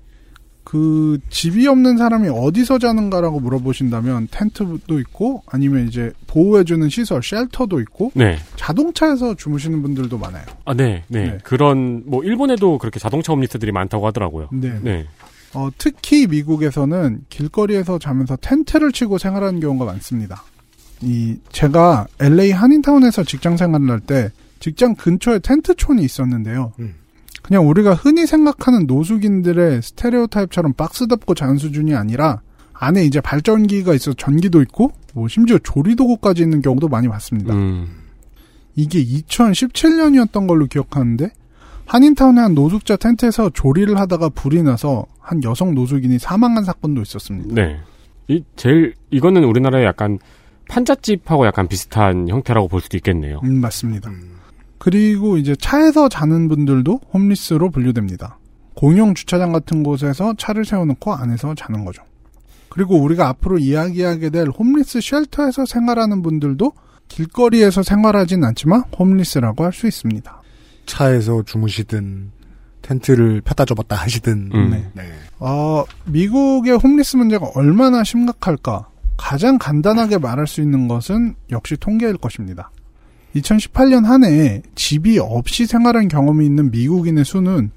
그 0.64 1.18
집이 1.30 1.68
없는 1.68 1.98
사람이 1.98 2.30
어디서 2.30 2.80
자는가라고 2.80 3.40
물어보신다면 3.40 4.30
텐트도 4.32 5.00
있고 5.00 5.44
아니면 5.48 5.88
이제 5.88 6.12
보호해주는 6.28 6.88
시설 6.88 7.22
쉘터도 7.24 7.82
있고 7.82 8.12
네. 8.14 8.38
자동차에서 8.56 9.36
주무시는 9.36 9.82
분들도 9.82 10.18
많아요. 10.18 10.46
아, 10.64 10.74
네, 10.74 11.04
네, 11.10 11.24
네. 11.24 11.38
그런, 11.44 12.04
뭐, 12.06 12.24
일본에도 12.24 12.78
그렇게 12.78 13.00
자동차 13.00 13.34
홈리스들이 13.34 13.72
많다고 13.72 14.08
하더라고요. 14.08 14.50
네. 14.54 14.80
네. 14.82 15.08
어, 15.54 15.70
특히 15.78 16.28
미국에서는 16.28 17.26
길거리에서 17.28 18.00
자면서 18.00 18.38
텐트를 18.38 18.92
치고 18.92 19.18
생활하는 19.18 19.60
경우가 19.60 19.84
많습니다. 19.86 20.44
이 21.02 21.38
제가 21.52 22.08
LA 22.20 22.52
한인타운에서 22.52 23.24
직장 23.24 23.58
생활을 23.58 23.90
할 23.90 24.00
때 24.02 24.30
직장 24.60 24.96
근처에 24.96 25.40
텐트촌이 25.40 26.04
있었는데요. 26.04 26.72
음. 26.80 26.96
그냥 27.42 27.68
우리가 27.68 27.96
흔히 27.96 28.28
생각하는 28.28 28.86
노숙인들의 28.86 29.82
스테레오타입처럼 29.82 30.74
박스 30.74 31.08
덮고 31.08 31.34
자는 31.34 31.58
수준이 31.58 31.96
아니라 31.96 32.42
안에 32.74 33.04
이제 33.04 33.20
발전기가 33.20 33.94
있어 33.96 34.14
전기도 34.14 34.62
있고 34.62 34.92
뭐 35.14 35.28
심지어 35.28 35.58
조리도구까지 35.58 36.44
있는 36.44 36.62
경우도 36.62 36.88
많이 36.88 37.08
봤습니다. 37.08 37.54
음, 37.54 37.88
이게 38.76 39.04
2017년이었던 39.04 40.48
걸로 40.48 40.68
기억하는데 40.68 41.32
한인타운의 41.86 42.42
한 42.44 42.54
노숙자 42.54 42.96
텐트에서 42.96 43.50
조리를 43.50 44.00
하다가 44.00 44.30
불이 44.30 44.62
나서 44.64 45.06
한 45.20 45.44
여성 45.44 45.74
노숙인이 45.74 46.20
사망한 46.20 46.64
사건도 46.64 47.02
있었습니다. 47.02 47.56
네. 47.56 47.80
이, 48.28 48.44
제일, 48.56 48.94
이거는 49.10 49.44
우리나라의 49.44 49.86
약간 49.86 50.20
판잣집하고 50.72 51.46
약간 51.46 51.68
비슷한 51.68 52.28
형태라고 52.30 52.68
볼 52.70 52.82
수도 52.82 52.98
있겠네요. 52.98 53.42
음, 53.44 53.60
맞습니다. 53.60 54.10
그리고 54.78 55.38
이제 55.38 55.56
차에서 55.56 56.10
자는 56.10 56.48
분들도 56.48 57.02
홈리스로 57.14 57.70
분류됩니다. 57.70 58.38
공용 58.74 59.14
주차장 59.14 59.52
같은 59.52 59.84
곳에서 59.84 60.34
차를 60.38 60.66
세워놓고 60.66 61.14
안에서 61.14 61.54
자는 61.56 61.86
거죠. 61.86 62.04
그리고 62.70 62.98
우리가 62.98 63.28
앞으로 63.28 63.58
이야기하게 63.60 64.30
될 64.30 64.48
홈리스 64.48 65.02
쉘터에서 65.02 65.66
생활하는 65.66 66.22
분들도 66.22 66.72
길거리에서 67.10 67.84
생활하진 67.84 68.44
않지만 68.46 68.84
홈리스라고 68.98 69.66
할 69.66 69.74
수 69.74 69.88
있습니다. 69.88 70.42
차에서 70.86 71.44
주무시든 71.44 72.32
텐트를 72.82 73.42
펴다 73.42 73.66
접었다 73.66 73.96
하시든 73.98 74.52
음. 74.54 74.70
네. 74.72 74.90
네. 74.94 75.12
어, 75.40 75.84
미국의 76.06 76.78
홈리스 76.78 77.18
문제가 77.18 77.48
얼마나 77.56 78.04
심각할까? 78.04 78.88
가장 79.22 79.60
간단하게 79.60 80.18
말할 80.18 80.48
수 80.48 80.62
있는 80.62 80.88
것은 80.88 81.36
역시 81.52 81.78
통계일 81.78 82.18
것입니다. 82.18 82.72
2018년 83.36 84.04
한 84.04 84.24
해에 84.24 84.64
집이 84.74 85.20
없이 85.20 85.68
생활한 85.68 86.08
경험이 86.08 86.48
있는 86.48 86.72
미국인의 86.72 87.24
수는 87.24 87.70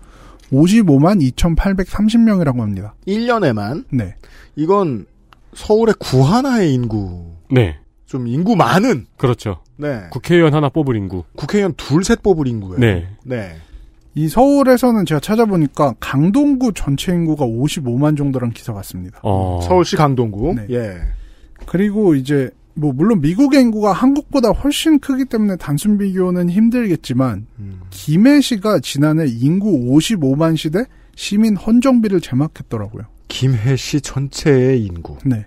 55만 0.50 1.20
2,830명이라고 1.32 2.60
합니다. 2.60 2.94
1년에만 3.06 3.84
네. 3.90 4.14
이건 4.56 5.04
서울의 5.52 5.94
구 5.98 6.22
하나의 6.22 6.72
인구 6.72 7.26
네. 7.50 7.76
좀 8.06 8.26
인구 8.26 8.56
많은 8.56 9.06
그렇죠. 9.18 9.58
네. 9.76 10.04
국회의원 10.10 10.54
하나 10.54 10.70
뽑을 10.70 10.96
인구. 10.96 11.24
국회의원 11.36 11.74
둘 11.76 12.02
셋 12.04 12.22
뽑을 12.22 12.48
인구예요. 12.48 12.78
네. 12.78 13.06
네. 13.22 13.54
이 14.14 14.28
서울에서는 14.28 15.04
제가 15.04 15.20
찾아보니까 15.20 15.94
강동구 16.00 16.72
전체 16.72 17.12
인구가 17.12 17.44
55만 17.44 18.16
정도란 18.16 18.50
기사가 18.52 18.76
왔습니다. 18.78 19.20
어. 19.22 19.60
서울시 19.62 19.96
강동구. 19.96 20.54
네. 20.54 20.66
예. 20.70 21.00
그리고 21.66 22.14
이제 22.14 22.50
뭐 22.74 22.92
물론 22.92 23.20
미국의 23.20 23.60
인구가 23.60 23.92
한국보다 23.92 24.50
훨씬 24.50 24.98
크기 24.98 25.24
때문에 25.24 25.56
단순 25.56 25.96
비교는 25.96 26.50
힘들겠지만 26.50 27.46
음. 27.58 27.80
김해시가 27.90 28.80
지난해 28.80 29.26
인구 29.28 29.70
55만 29.70 30.56
시대 30.56 30.84
시민 31.14 31.56
헌정비를 31.56 32.20
제막했더라고요. 32.20 33.04
김해 33.28 33.76
시 33.76 34.00
전체의 34.00 34.84
인구. 34.84 35.16
네. 35.24 35.46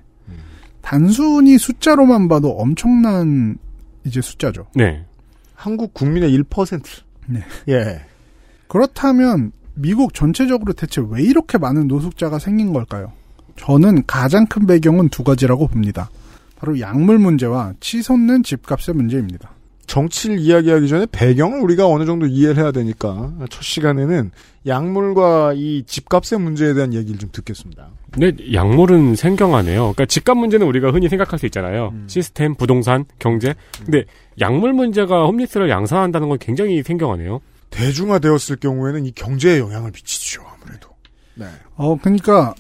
단순히 0.82 1.58
숫자로만 1.58 2.30
봐도 2.30 2.51
엄청난 2.51 3.58
이제 4.06 4.21
숫자죠. 4.21 4.67
네. 4.73 5.06
한국 5.53 5.93
국민의 5.93 6.32
1%. 6.39 6.82
네. 7.25 7.41
예. 7.67 8.06
그렇다면 8.69 9.51
미국 9.73 10.13
전체적으로 10.13 10.71
대체 10.71 11.01
왜 11.10 11.23
이렇게 11.23 11.58
많은 11.58 11.88
노숙자가 11.88 12.39
생긴 12.39 12.71
걸까요? 12.71 13.12
저는 13.58 14.06
가장 14.08 14.46
큰 14.46 14.65
배경은 14.65 15.10
두 15.10 15.24
가지라고 15.24 15.67
봅니다. 15.67 16.10
바로 16.60 16.80
약물 16.80 17.20
문제와 17.20 17.74
치솟는 17.80 18.43
집값의 18.43 18.96
문제입니다. 18.96 19.52
정치를 19.88 20.39
이야기하기 20.39 20.88
전에 20.89 21.08
배경을 21.12 21.62
우리가 21.62 21.88
어느 21.88 22.06
정도 22.06 22.26
이해를 22.26 22.62
해야 22.62 22.72
되니까 22.72 23.32
첫 23.50 23.63
시간에는 23.63 24.32
약물과 24.65 25.54
이 25.56 25.84
집값의 25.88 26.39
문제에 26.39 26.74
대한 26.74 26.93
얘기를 26.93 27.17
좀 27.17 27.30
듣겠습니다. 27.32 27.88
근데 28.12 28.54
약물은 28.54 29.15
생경하네요. 29.15 29.80
그러니까 29.80 30.06
집값 30.06 30.38
문제는 30.38 30.67
우리가 30.67 30.91
흔히 30.91 31.08
생각할 31.08 31.39
수 31.39 31.46
있잖아요. 31.46 31.91
음. 31.93 32.06
시스템, 32.08 32.56
부동산, 32.56 33.06
경제. 33.17 33.56
근데 33.86 34.04
약물 34.41 34.74
문제가 34.74 35.26
홈리스를 35.26 35.70
양산한다는 35.70 36.28
건 36.28 36.38
굉장히 36.38 36.84
생경하네요. 36.84 37.39
대중화되었을 37.70 38.58
경우에는 38.58 39.06
이 39.06 39.12
경제에 39.12 39.60
영향을 39.60 39.91
미치죠, 39.93 40.41
아무래도. 40.41 40.89
네. 41.36 41.46
어, 41.76 41.98
그러니까 41.98 42.54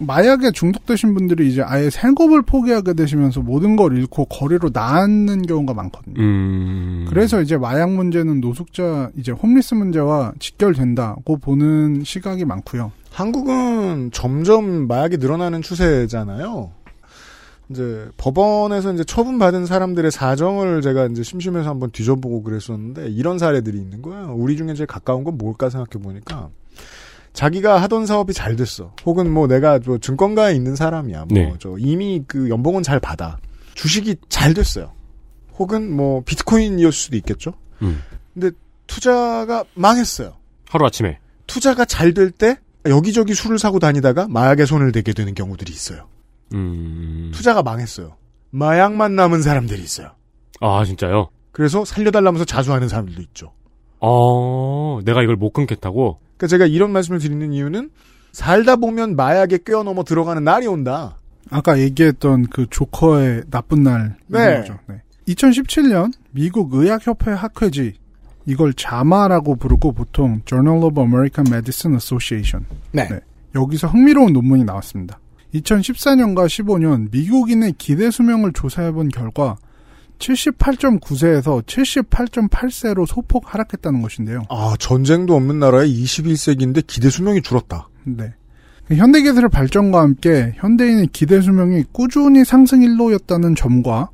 마약에 0.00 0.50
중독되신 0.50 1.14
분들이 1.14 1.48
이제 1.48 1.62
아예 1.62 1.90
생업을 1.90 2.42
포기하게 2.42 2.94
되시면서 2.94 3.40
모든 3.40 3.76
걸 3.76 3.96
잃고 3.96 4.24
거리로 4.26 4.70
나앉는 4.72 5.42
경우가 5.42 5.74
많거든요. 5.74 6.20
음. 6.20 7.06
그래서 7.08 7.40
이제 7.40 7.56
마약 7.56 7.92
문제는 7.92 8.40
노숙자 8.40 9.10
이제 9.16 9.32
홈리스 9.32 9.74
문제와 9.74 10.32
직결된다고 10.38 11.38
보는 11.38 12.02
시각이 12.04 12.44
많고요. 12.44 12.92
한국은 13.10 14.10
점점 14.12 14.86
마약이 14.88 15.18
늘어나는 15.18 15.62
추세잖아요. 15.62 16.70
이제 17.70 18.08
법원에서 18.16 18.92
이제 18.94 19.04
처분받은 19.04 19.66
사람들의 19.66 20.10
사정을 20.10 20.82
제가 20.82 21.06
이제 21.06 21.22
심심해서 21.22 21.70
한번 21.70 21.90
뒤져보고 21.92 22.42
그랬었는데 22.42 23.08
이런 23.08 23.38
사례들이 23.38 23.78
있는 23.78 24.02
거예요. 24.02 24.34
우리 24.36 24.56
중에 24.56 24.74
제일 24.74 24.86
가까운 24.86 25.22
건 25.22 25.38
뭘까 25.38 25.70
생각해 25.70 26.02
보니까 26.02 26.50
자기가 27.32 27.80
하던 27.82 28.06
사업이 28.06 28.32
잘 28.34 28.56
됐어. 28.56 28.94
혹은 29.06 29.30
뭐 29.32 29.46
내가 29.46 29.78
뭐 29.84 29.98
증권가에 29.98 30.54
있는 30.54 30.74
사람이야. 30.76 31.26
뭐저 31.26 31.68
네. 31.70 31.74
이미 31.78 32.24
그 32.26 32.48
연봉은 32.48 32.82
잘 32.82 32.98
받아. 33.00 33.38
주식이 33.74 34.16
잘 34.28 34.52
됐어요. 34.54 34.92
혹은 35.58 35.94
뭐 35.94 36.22
비트코인이었을 36.24 36.92
수도 36.92 37.16
있겠죠. 37.16 37.54
음. 37.82 38.02
근데 38.34 38.50
투자가 38.86 39.64
망했어요. 39.74 40.34
하루 40.68 40.86
아침에. 40.86 41.18
투자가 41.46 41.84
잘 41.84 42.12
될 42.14 42.30
때 42.30 42.58
여기저기 42.86 43.34
술을 43.34 43.58
사고 43.58 43.78
다니다가 43.78 44.26
마약에 44.28 44.64
손을 44.64 44.90
대게 44.92 45.12
되는 45.12 45.34
경우들이 45.34 45.70
있어요. 45.72 46.08
음. 46.54 47.30
투자가 47.34 47.62
망했어요. 47.62 48.16
마약만 48.50 49.14
남은 49.14 49.42
사람들이 49.42 49.82
있어요. 49.82 50.12
아, 50.60 50.84
진짜요? 50.84 51.28
그래서 51.52 51.84
살려달라면서 51.84 52.44
자수하는 52.44 52.88
사람들도 52.88 53.20
있죠. 53.22 53.52
어, 54.00 55.00
내가 55.04 55.22
이걸 55.22 55.36
못 55.36 55.52
끊겠다고? 55.52 56.18
그러니까 56.36 56.46
제가 56.46 56.66
이런 56.66 56.90
말씀을 56.90 57.18
드리는 57.18 57.52
이유는 57.52 57.90
살다 58.32 58.76
보면 58.76 59.16
마약에 59.16 59.58
꿰어넘어 59.64 60.04
들어가는 60.04 60.42
날이 60.42 60.66
온다. 60.66 61.16
아까 61.50 61.78
얘기했던 61.78 62.46
그 62.46 62.66
조커의 62.70 63.44
나쁜 63.50 63.82
날 63.82 64.16
네. 64.26 64.60
거죠. 64.60 64.78
네. 64.86 65.02
2017년 65.28 66.12
미국 66.30 66.72
의학협회 66.74 67.32
학회지 67.32 67.94
이걸 68.46 68.72
자마라고 68.72 69.56
부르고 69.56 69.92
보통 69.92 70.40
Journal 70.44 70.82
of 70.84 71.00
American 71.00 71.46
Medicine 71.52 71.96
Association. 71.96 72.66
네. 72.92 73.08
여기서 73.54 73.88
흥미로운 73.88 74.32
논문이 74.32 74.64
나왔습니다. 74.64 75.18
2014년과 75.54 76.46
15년 76.46 77.10
미국인의 77.10 77.74
기대 77.76 78.10
수명을 78.10 78.52
조사해 78.52 78.92
본 78.92 79.08
결과 79.08 79.56
78.9세에서 80.20 81.64
78.8세로 81.64 83.06
소폭 83.06 83.52
하락했다는 83.52 84.02
것인데요. 84.02 84.42
아, 84.48 84.74
전쟁도 84.78 85.34
없는 85.34 85.58
나라에 85.58 85.88
21세기인데 85.88 86.86
기대 86.86 87.10
수명이 87.10 87.42
줄었다. 87.42 87.88
네. 88.04 88.34
현대 88.94 89.22
기술의 89.22 89.50
발전과 89.50 90.00
함께 90.00 90.52
현대인의 90.56 91.08
기대 91.12 91.40
수명이 91.40 91.84
꾸준히 91.92 92.44
상승 92.44 92.82
일로였다는 92.82 93.54
점과 93.54 94.10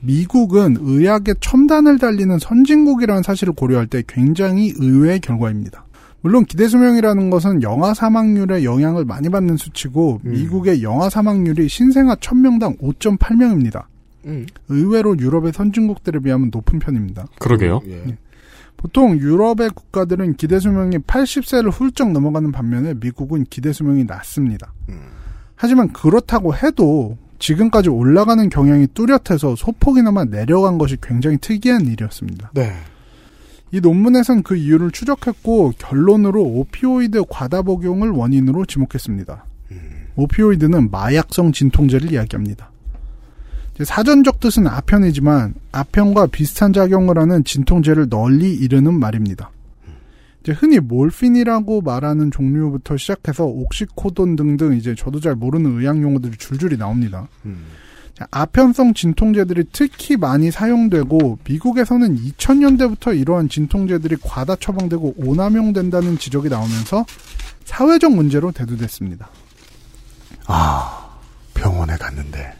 미국은 0.00 0.76
의학의 0.80 1.36
첨단을 1.40 1.98
달리는 1.98 2.38
선진국이라는 2.38 3.22
사실을 3.22 3.52
고려할 3.54 3.86
때 3.86 4.02
굉장히 4.06 4.72
의외의 4.76 5.20
결과입니다. 5.20 5.84
물론 6.22 6.44
기대 6.44 6.66
수명이라는 6.66 7.30
것은 7.30 7.62
영아 7.62 7.94
사망률에 7.94 8.64
영향을 8.64 9.04
많이 9.04 9.28
받는 9.28 9.58
수치고 9.58 10.20
미국의 10.24 10.82
영아 10.82 11.10
사망률이 11.10 11.68
신생아 11.68 12.16
1000명당 12.16 12.78
5.8명입니다. 12.80 13.84
음. 14.26 14.46
의외로 14.68 15.18
유럽의 15.18 15.52
선진국들에 15.52 16.20
비하면 16.20 16.50
높은 16.52 16.78
편입니다. 16.78 17.26
그러게요. 17.38 17.80
예. 17.86 18.16
보통 18.76 19.18
유럽의 19.18 19.70
국가들은 19.74 20.34
기대 20.34 20.58
수명이 20.58 20.98
80세를 20.98 21.72
훌쩍 21.72 22.12
넘어가는 22.12 22.52
반면에 22.52 22.94
미국은 22.94 23.44
기대 23.48 23.72
수명이 23.72 24.04
낮습니다. 24.04 24.72
하지만 25.54 25.92
그렇다고 25.92 26.54
해도 26.54 27.16
지금까지 27.38 27.88
올라가는 27.88 28.48
경향이 28.48 28.88
뚜렷해서 28.88 29.56
소폭이나마 29.56 30.24
내려간 30.24 30.78
것이 30.78 30.98
굉장히 31.02 31.38
특이한 31.38 31.86
일이었습니다. 31.86 32.50
네. 32.54 32.74
이 33.72 33.80
논문에선 33.80 34.42
그 34.42 34.56
이유를 34.56 34.90
추적했고 34.90 35.72
결론으로 35.78 36.42
오피오이드 36.42 37.24
과다 37.28 37.62
복용을 37.62 38.10
원인으로 38.10 38.64
지목했습니다. 38.66 39.44
오피오이드는 40.16 40.90
마약성 40.90 41.52
진통제를 41.52 42.12
이야기합니다. 42.12 42.70
사전적 43.84 44.40
뜻은 44.40 44.66
아편이지만 44.66 45.54
아편과 45.72 46.28
비슷한 46.28 46.72
작용을 46.72 47.18
하는 47.18 47.44
진통제를 47.44 48.08
널리 48.08 48.54
이르는 48.54 48.98
말입니다. 48.98 49.50
이제 50.42 50.52
흔히 50.52 50.78
몰핀이라고 50.78 51.82
말하는 51.82 52.30
종류부터 52.30 52.96
시작해서 52.96 53.44
옥시코돈 53.44 54.36
등등 54.36 54.76
이제 54.76 54.94
저도 54.94 55.20
잘 55.20 55.34
모르는 55.34 55.80
의학 55.80 56.00
용어들이 56.00 56.36
줄줄이 56.38 56.78
나옵니다. 56.78 57.28
자, 58.14 58.26
아편성 58.30 58.94
진통제들이 58.94 59.64
특히 59.72 60.16
많이 60.16 60.50
사용되고 60.50 61.38
미국에서는 61.46 62.16
2000년대부터 62.16 63.18
이러한 63.18 63.50
진통제들이 63.50 64.16
과다 64.22 64.56
처방되고 64.56 65.16
오남용된다는 65.18 66.16
지적이 66.16 66.48
나오면서 66.48 67.04
사회적 67.64 68.14
문제로 68.14 68.52
대두됐습니다. 68.52 69.28
아, 70.46 71.10
병원에 71.52 71.96
갔는데 71.96 72.54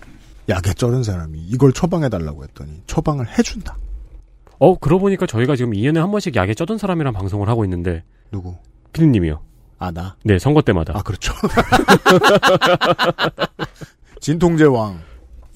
약에 0.48 0.72
쩔은 0.74 1.02
사람이 1.02 1.38
이걸 1.48 1.72
처방해달라고 1.72 2.44
했더니 2.44 2.82
처방을 2.86 3.26
해준다. 3.38 3.76
어, 4.58 4.78
그러고 4.78 5.02
보니까 5.02 5.26
저희가 5.26 5.56
지금 5.56 5.72
2년에 5.72 5.96
한 5.98 6.10
번씩 6.10 6.34
약에 6.36 6.54
쩌든 6.54 6.78
사람이랑 6.78 7.12
방송을 7.12 7.48
하고 7.48 7.64
있는데. 7.64 8.04
누구? 8.30 8.54
피디님이요. 8.92 9.40
아, 9.78 9.90
나? 9.90 10.16
네, 10.24 10.38
선거 10.38 10.62
때마다. 10.62 10.94
아, 10.96 11.02
그렇죠. 11.02 11.34
진통제 14.20 14.64
왕. 14.64 15.00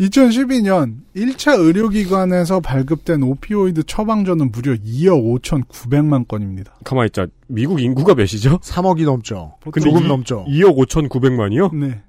2012년 0.00 0.96
1차 1.14 1.58
의료기관에서 1.58 2.60
발급된 2.60 3.22
오피오이드 3.22 3.82
처방전은 3.84 4.50
무려 4.50 4.72
2억 4.74 5.40
5,900만 5.42 6.26
건입니다. 6.26 6.72
가만히 6.84 7.08
있자. 7.08 7.26
미국 7.48 7.80
인구가 7.82 8.14
몇이죠? 8.14 8.58
3억이 8.60 9.04
넘죠. 9.04 9.56
근데 9.62 9.80
조금 9.80 10.04
이- 10.04 10.08
넘죠. 10.08 10.46
2억 10.48 10.76
5,900만이요? 10.86 11.74
네. 11.76 12.00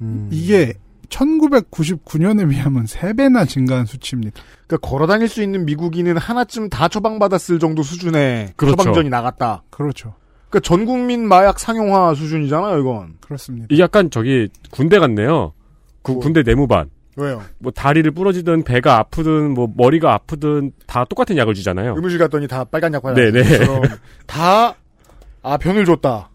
음. 0.00 0.28
이게 0.32 0.74
1999년에 1.08 2.48
비하면 2.50 2.84
3배나 2.84 3.48
증가한 3.48 3.86
수치입니다. 3.86 4.40
그러니까 4.66 4.88
걸어 4.88 5.06
다닐 5.06 5.28
수 5.28 5.42
있는 5.42 5.64
미국인은 5.64 6.16
하나쯤 6.16 6.68
다 6.68 6.88
처방받았을 6.88 7.58
정도 7.58 7.82
수준의 7.82 8.52
그렇죠. 8.56 8.76
처방전이 8.76 9.08
나갔다. 9.08 9.62
그렇죠. 9.70 10.14
그러니까 10.48 10.66
전 10.66 10.84
국민 10.86 11.26
마약 11.28 11.58
상용화 11.58 12.14
수준이잖아요, 12.14 12.78
이건. 12.80 13.14
그렇습니다. 13.20 13.66
이게 13.70 13.82
약간 13.82 14.10
저기 14.10 14.48
군대 14.70 14.98
같네요. 14.98 15.52
구- 16.02 16.20
군대 16.20 16.42
내무반. 16.42 16.90
왜요? 17.16 17.42
뭐 17.58 17.72
다리를 17.72 18.08
부러지든 18.12 18.62
배가 18.62 18.96
아프든 18.98 19.52
뭐 19.52 19.68
머리가 19.76 20.14
아프든 20.14 20.70
다 20.86 21.04
똑같은 21.04 21.36
약을 21.36 21.52
주잖아요. 21.54 21.94
의무실 21.96 22.18
갔더니 22.18 22.46
다 22.46 22.62
빨간 22.64 22.94
약 22.94 23.02
받아. 23.02 23.14
네네. 23.20 23.42
다, 24.26 24.74
아, 25.42 25.56
변을 25.58 25.84
줬다. 25.84 26.30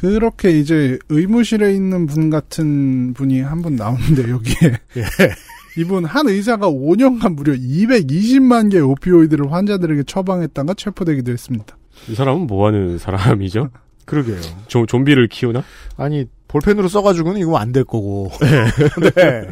그렇게 0.00 0.50
이제 0.50 0.98
의무실에 1.08 1.74
있는 1.74 2.06
분 2.06 2.28
같은 2.30 3.14
분이 3.14 3.40
한 3.40 3.62
분 3.62 3.76
나오는데 3.76 4.28
여기에 4.30 4.78
이분 5.78 6.04
한 6.04 6.28
의사가 6.28 6.68
5년간 6.70 7.34
무려 7.34 7.54
220만 7.54 8.70
개의 8.70 8.82
오피오이드를 8.82 9.50
환자들에게 9.52 10.02
처방했다가 10.04 10.74
체포되기도 10.74 11.32
했습니다. 11.32 11.76
이 12.08 12.14
사람은 12.14 12.46
뭐 12.46 12.66
하는 12.66 12.98
사람이죠? 12.98 13.70
그러게요. 14.04 14.38
좀 14.68 14.86
좀비를 14.86 15.28
키우나? 15.28 15.64
아니, 15.96 16.26
볼펜으로 16.48 16.88
써가지고는 16.88 17.40
이거 17.40 17.56
안 17.58 17.72
될 17.72 17.84
거고. 17.84 18.30
네. 19.16 19.48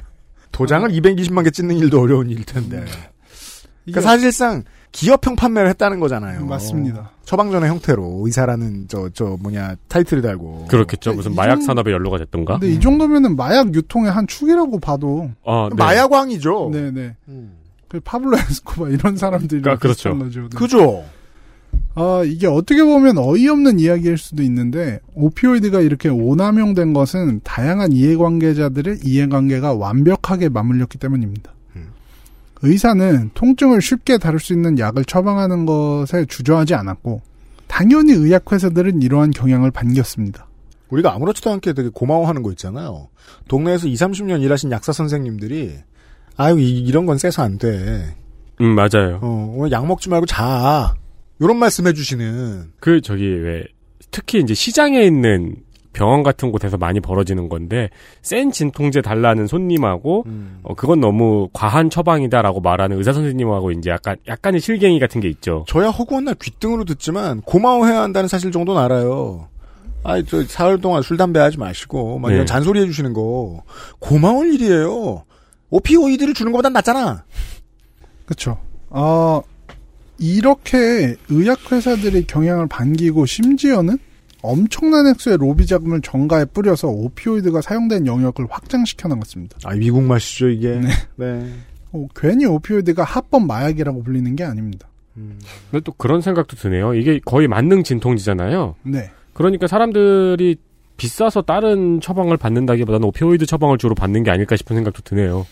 도장을 0.53 0.89
220만 0.91 1.43
개 1.45 1.51
찍는 1.51 1.77
일도 1.77 2.01
어려운 2.01 2.31
일일 2.31 2.45
텐데. 2.45 2.85
그러니까 3.85 4.01
사실상 4.03 4.63
기업형 4.95 5.35
판매를 5.35 5.69
했다는 5.71 5.99
거잖아요. 5.99 6.47
맞습니다. 6.47 7.11
처방전의 7.25 7.69
형태로 7.69 8.23
의사라는 8.25 8.85
저, 8.87 9.09
저 9.13 9.37
뭐냐, 9.41 9.75
타이틀을 9.89 10.23
달고. 10.23 10.67
그렇겠죠. 10.69 11.15
무슨 11.15 11.33
이 11.33 11.35
마약 11.35 11.57
정- 11.57 11.63
산업에 11.63 11.91
연루가 11.91 12.17
됐던가? 12.19 12.59
근데 12.61 12.73
이 12.73 12.79
정도면은 12.79 13.35
마약 13.35 13.75
유통의 13.75 14.13
한 14.13 14.27
축이라고 14.29 14.79
봐도 14.79 15.31
아, 15.45 15.69
네. 15.71 15.75
마약왕이죠. 15.77 16.71
네네. 16.73 17.17
그 17.89 17.99
파블로 18.01 18.37
에스코바 18.39 18.89
이런 18.91 19.17
사람들이 19.17 19.69
아, 19.69 19.77
그렇죠. 19.77 20.17
거죠. 20.17 20.43
네. 20.43 20.49
그죠? 20.57 21.05
아, 21.97 22.23
이게 22.25 22.47
어떻게 22.47 22.83
보면 22.85 23.19
어이없는 23.19 23.81
이야기일 23.81 24.17
수도 24.17 24.43
있는데, 24.45 25.01
오피오이드가 25.15 25.81
이렇게 25.81 26.09
오남용된 26.09 26.93
것은 26.93 27.41
다양한 27.43 27.91
이해관계자들의 27.93 28.99
이해관계가 29.05 29.75
완벽하게 29.75 30.51
맞물렸기 30.51 30.99
때문입니다. 30.99 31.53
의사는 32.65 33.31
통증을 33.35 33.81
쉽게 33.81 34.19
다룰 34.19 34.41
수 34.41 34.53
있는 34.53 34.79
약을 34.79 35.05
처방하는 35.05 35.67
것에 35.67 36.25
주저하지 36.27 36.75
않았고, 36.75 37.23
당연히 37.67 38.13
의약회사들은 38.13 39.03
이러한 39.03 39.31
경향을 39.31 39.71
반겼습니다. 39.71 40.49
우리가 40.89 41.15
아무렇지도 41.15 41.51
않게 41.51 41.73
되게 41.73 41.89
고마워하는 41.93 42.43
거 42.43 42.51
있잖아요. 42.51 43.09
동네에서 43.49 43.89
2, 43.89 43.95
30년 43.95 44.43
일하신 44.43 44.71
약사 44.71 44.93
선생님들이, 44.93 45.75
아유, 46.37 46.59
이, 46.59 46.91
런건 46.91 47.19
쎄서 47.19 47.43
안 47.43 47.59
돼. 47.59 48.15
음, 48.61 48.75
맞아요. 48.75 49.19
어, 49.23 49.55
오늘 49.57 49.73
약 49.73 49.87
먹지 49.87 50.09
말고 50.09 50.27
자. 50.27 50.95
요런 51.41 51.59
말씀 51.59 51.87
해 51.87 51.93
주시는. 51.93 52.73
그 52.81 53.01
저기 53.01 53.27
왜 53.27 53.65
특히 54.11 54.41
이제 54.41 54.55
시장에 54.55 55.03
있는 55.03 55.57
병원 55.95 56.23
같은 56.23 56.53
곳에서 56.53 56.77
많이 56.77 57.01
벌어지는 57.01 57.49
건데 57.49 57.89
센 58.21 58.51
진통제 58.51 59.01
달라는 59.01 59.47
손님하고 59.47 60.25
음. 60.27 60.59
어, 60.63 60.75
그건 60.75 61.01
너무 61.01 61.49
과한 61.55 61.89
처방이다라고 61.89 62.61
말하는 62.61 62.99
의사 62.99 63.15
선생님하고 63.15 63.71
이제 63.71 63.89
약간 63.89 64.17
약간의 64.29 64.61
실갱이 64.61 65.01
같은 65.01 65.23
게 65.23 65.29
있죠. 65.31 65.65
저야 65.67 65.89
허구한 65.89 66.25
날 66.27 66.35
귓등으로 66.35 66.85
듣지만 66.85 67.41
고마워해야 67.41 68.03
한다는 68.03 68.29
사실 68.29 68.53
정도는 68.53 68.83
알아요. 68.83 69.49
아이 70.03 70.23
저 70.27 70.43
사흘 70.45 70.81
동안 70.81 71.01
술 71.01 71.17
담배 71.17 71.41
하지 71.41 71.59
마시고 71.59 72.19
막 72.19 72.29
네. 72.29 72.35
이런 72.35 72.47
잔소리 72.47 72.81
해주시는 72.83 73.15
거 73.15 73.63
고마울 74.01 74.53
일이에요. 74.53 75.25
오피오이드를 75.71 76.35
주는 76.35 76.53
것보단 76.53 76.75
낫잖아. 76.75 77.25
그렇죠. 78.27 78.59
어, 78.91 79.43
이렇게 80.19 81.17
의약회사들이 81.29 82.27
경향을 82.27 82.69
반기고 82.69 83.27
심지어는 83.27 83.99
엄청난 84.45 85.07
액수의 85.07 85.39
로비 85.39 85.65
자금을 85.67 86.03
정가에 86.03 86.45
뿌려서 86.45 86.89
오피오이드가 86.89 87.63
사용된 87.63 88.07
영역을 88.07 88.47
확장시켜 88.51 89.09
나갔습니다. 89.09 89.57
아 89.65 89.75
미국 89.75 90.03
맛이죠 90.03 90.51
이게. 90.51 90.81
네. 91.17 91.51
어, 91.93 92.07
괜히 92.15 92.45
오피오이드가 92.45 93.05
합법 93.05 93.47
마약이라고 93.47 94.03
불리는 94.03 94.37
게 94.37 94.45
아닙니다. 94.45 94.89
근데 95.15 95.81
또 95.83 95.93
그런 95.93 96.21
생각도 96.21 96.57
드네요. 96.57 96.93
이게 96.95 97.21
거의 97.25 97.49
만능 97.49 97.85
진통제잖아요. 97.85 98.75
네. 98.83 99.11
그러니까 99.33 99.67
사람들이 99.67 100.57
비싸서 100.97 101.43
다른 101.43 102.01
처방을 102.01 102.37
받는다기보다는 102.37 103.07
오피오이드 103.09 103.47
처방을 103.47 103.79
주로 103.79 103.95
받는 103.95 104.25
게 104.25 104.31
아닐까 104.31 104.57
싶은 104.57 104.77
생각도 104.77 105.03
드네요. 105.03 105.47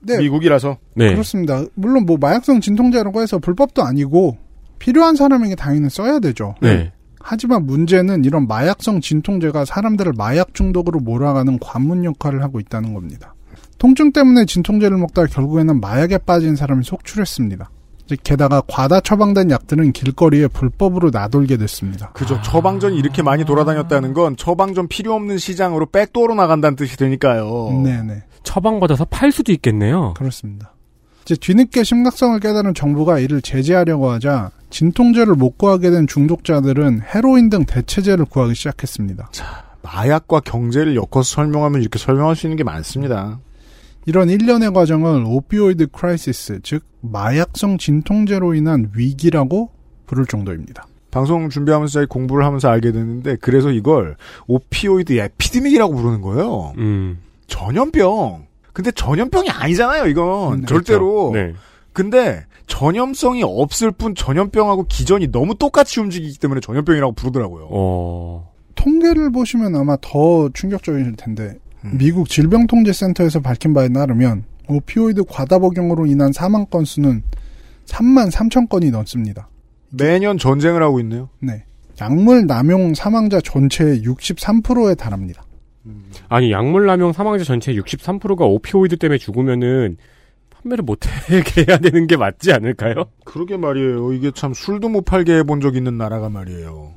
네. 0.00 0.18
미국이라서. 0.18 0.78
네. 0.96 1.12
그렇습니다. 1.12 1.64
물론 1.74 2.06
뭐 2.06 2.16
마약성 2.18 2.60
진통제라고 2.60 3.22
해서 3.22 3.38
불법도 3.38 3.82
아니고 3.82 4.36
필요한 4.80 5.14
사람에게 5.14 5.54
당연히 5.54 5.88
써야 5.90 6.18
되죠. 6.18 6.56
네. 6.60 6.90
하지만 7.22 7.66
문제는 7.66 8.24
이런 8.24 8.46
마약성 8.46 9.00
진통제가 9.00 9.64
사람들을 9.64 10.12
마약 10.16 10.54
중독으로 10.54 11.00
몰아가는 11.00 11.58
관문 11.60 12.04
역할을 12.04 12.42
하고 12.42 12.60
있다는 12.60 12.94
겁니다. 12.94 13.34
통증 13.78 14.12
때문에 14.12 14.44
진통제를 14.44 14.96
먹다가 14.96 15.28
결국에는 15.28 15.80
마약에 15.80 16.18
빠진 16.18 16.56
사람이 16.56 16.84
속출했습니다. 16.84 17.70
게다가 18.22 18.62
과다 18.66 19.00
처방된 19.00 19.50
약들은 19.50 19.92
길거리에 19.92 20.48
불법으로 20.48 21.10
나돌게 21.10 21.56
됐습니다. 21.56 22.10
그죠. 22.12 22.40
처방전이 22.42 22.96
이렇게 22.96 23.22
많이 23.22 23.44
돌아다녔다는 23.44 24.12
건 24.12 24.36
처방전 24.36 24.88
필요 24.88 25.14
없는 25.14 25.38
시장으로 25.38 25.86
백도어로 25.86 26.34
나간다는 26.34 26.76
뜻이 26.76 26.96
되니까요. 26.96 27.80
네네. 27.84 28.24
처방받아서 28.42 29.06
팔 29.06 29.32
수도 29.32 29.52
있겠네요. 29.52 30.14
그렇습니다. 30.14 30.74
이제 31.22 31.36
뒤늦게 31.36 31.84
심각성을 31.84 32.38
깨달은 32.40 32.74
정부가 32.74 33.18
이를 33.18 33.40
제재하려고 33.40 34.10
하자 34.10 34.50
진통제를 34.70 35.34
못 35.34 35.58
구하게 35.58 35.90
된 35.90 36.06
중독자들은 36.06 37.02
헤로인 37.14 37.50
등 37.50 37.64
대체제를 37.64 38.24
구하기 38.24 38.54
시작했습니다. 38.54 39.30
마약과 39.82 40.40
경제를 40.40 40.96
엮어서 40.96 41.22
설명하면 41.22 41.80
이렇게 41.80 41.98
설명할 41.98 42.36
수 42.36 42.46
있는 42.46 42.56
게 42.56 42.64
많습니다. 42.64 43.38
이런 44.06 44.30
일련의 44.30 44.72
과정을 44.72 45.24
opioid 45.26 45.88
crisis, 45.88 46.60
즉 46.62 46.84
마약성 47.00 47.78
진통제로 47.78 48.54
인한 48.54 48.90
위기라고 48.96 49.70
부를 50.06 50.26
정도입니다. 50.26 50.86
방송 51.10 51.50
준비하면서 51.50 52.06
공부를 52.06 52.44
하면서 52.44 52.68
알게 52.68 52.90
됐는데 52.90 53.36
그래서 53.36 53.70
이걸 53.70 54.16
opioid 54.46 55.12
epidemic이라고 55.12 55.94
부르는 55.94 56.20
거예요. 56.22 56.72
음. 56.78 57.18
전염병. 57.46 58.46
근데 58.72 58.90
전염병이 58.90 59.50
아니잖아요, 59.50 60.06
이건. 60.06 60.60
네, 60.60 60.66
절대로. 60.66 61.30
그렇죠. 61.30 61.52
네. 61.52 61.54
근데 61.92 62.44
전염성이 62.66 63.42
없을 63.42 63.90
뿐 63.90 64.14
전염병하고 64.14 64.84
기전이 64.84 65.30
너무 65.30 65.54
똑같이 65.56 66.00
움직이기 66.00 66.38
때문에 66.38 66.60
전염병이라고 66.60 67.12
부르더라고요. 67.12 67.68
어. 67.70 68.52
통계를 68.74 69.30
보시면 69.30 69.76
아마 69.76 69.96
더 70.00 70.48
충격적이실 70.54 71.16
텐데 71.16 71.58
음. 71.84 71.98
미국 71.98 72.28
질병통제센터에서 72.28 73.40
밝힌 73.40 73.74
바에 73.74 73.88
따르면 73.90 74.44
오피오이드 74.68 75.24
과다 75.28 75.58
복용으로 75.58 76.06
인한 76.06 76.32
사망 76.32 76.64
건수는 76.66 77.22
3만 77.86 78.30
3천 78.30 78.68
건이 78.68 78.90
넘습니다. 78.90 79.48
매년 79.90 80.38
전쟁을 80.38 80.82
하고 80.82 80.98
있네요. 81.00 81.28
네. 81.40 81.64
약물 82.00 82.46
남용 82.46 82.94
사망자 82.94 83.40
전체의 83.40 84.02
63%에 84.02 84.94
달합니다. 84.94 85.44
아니 86.28 86.52
약물 86.52 86.86
남용 86.86 87.12
사망자 87.12 87.44
전체 87.44 87.74
63%가 87.74 88.44
오피오이드 88.44 88.96
때문에 88.96 89.18
죽으면은 89.18 89.96
판매를 90.50 90.84
못하게 90.84 91.42
해야 91.66 91.78
되는 91.78 92.06
게 92.06 92.16
맞지 92.16 92.52
않을까요? 92.52 93.06
그러게 93.24 93.56
말이에요. 93.56 94.12
이게 94.12 94.30
참 94.34 94.54
술도 94.54 94.88
못 94.88 95.04
팔게 95.04 95.38
해본 95.38 95.60
적 95.60 95.76
있는 95.76 95.98
나라가 95.98 96.28
말이에요. 96.28 96.92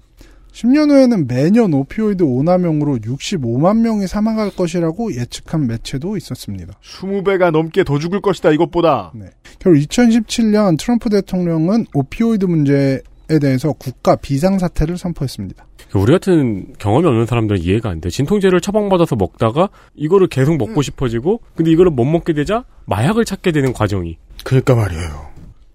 10년 0.52 0.90
후에는 0.90 1.28
매년 1.28 1.74
오피오이드 1.74 2.24
오남용으로 2.24 3.00
65만 3.00 3.82
명이 3.82 4.08
사망할 4.08 4.52
것이라고 4.52 5.14
예측한 5.14 5.68
매체도 5.68 6.16
있었습니다. 6.16 6.74
20배가 6.82 7.52
넘게 7.52 7.84
더 7.84 8.00
죽을 8.00 8.22
것이다, 8.22 8.52
이것보다. 8.52 9.12
네. 9.16 9.26
결국 9.60 9.80
2017년 9.82 10.80
트럼프 10.80 11.10
대통령은 11.10 11.88
오피오이드 11.94 12.46
문제에 12.46 13.00
대해서 13.42 13.74
국가 13.74 14.16
비상사태를 14.16 14.98
선포했습니다. 14.98 15.66
우리 15.94 16.12
같은 16.12 16.74
경험이 16.78 17.08
없는 17.08 17.26
사람들은 17.26 17.62
이해가 17.62 17.90
안 17.90 18.02
돼. 18.02 18.10
진통제를 18.10 18.60
처방받아서 18.60 19.16
먹다가 19.16 19.70
이거를 19.96 20.28
계속 20.28 20.54
음. 20.54 20.58
먹고 20.58 20.82
싶어지고 20.82 21.42
근데 21.56 21.72
이거를 21.72 21.92
못 21.92 22.06
먹게 22.06 22.34
되자 22.34 22.66
마약을 22.86 23.26
찾게 23.26 23.52
되는 23.52 23.72
과정이. 23.72 24.18
그러니까 24.44 24.76
말이에요. 24.76 25.28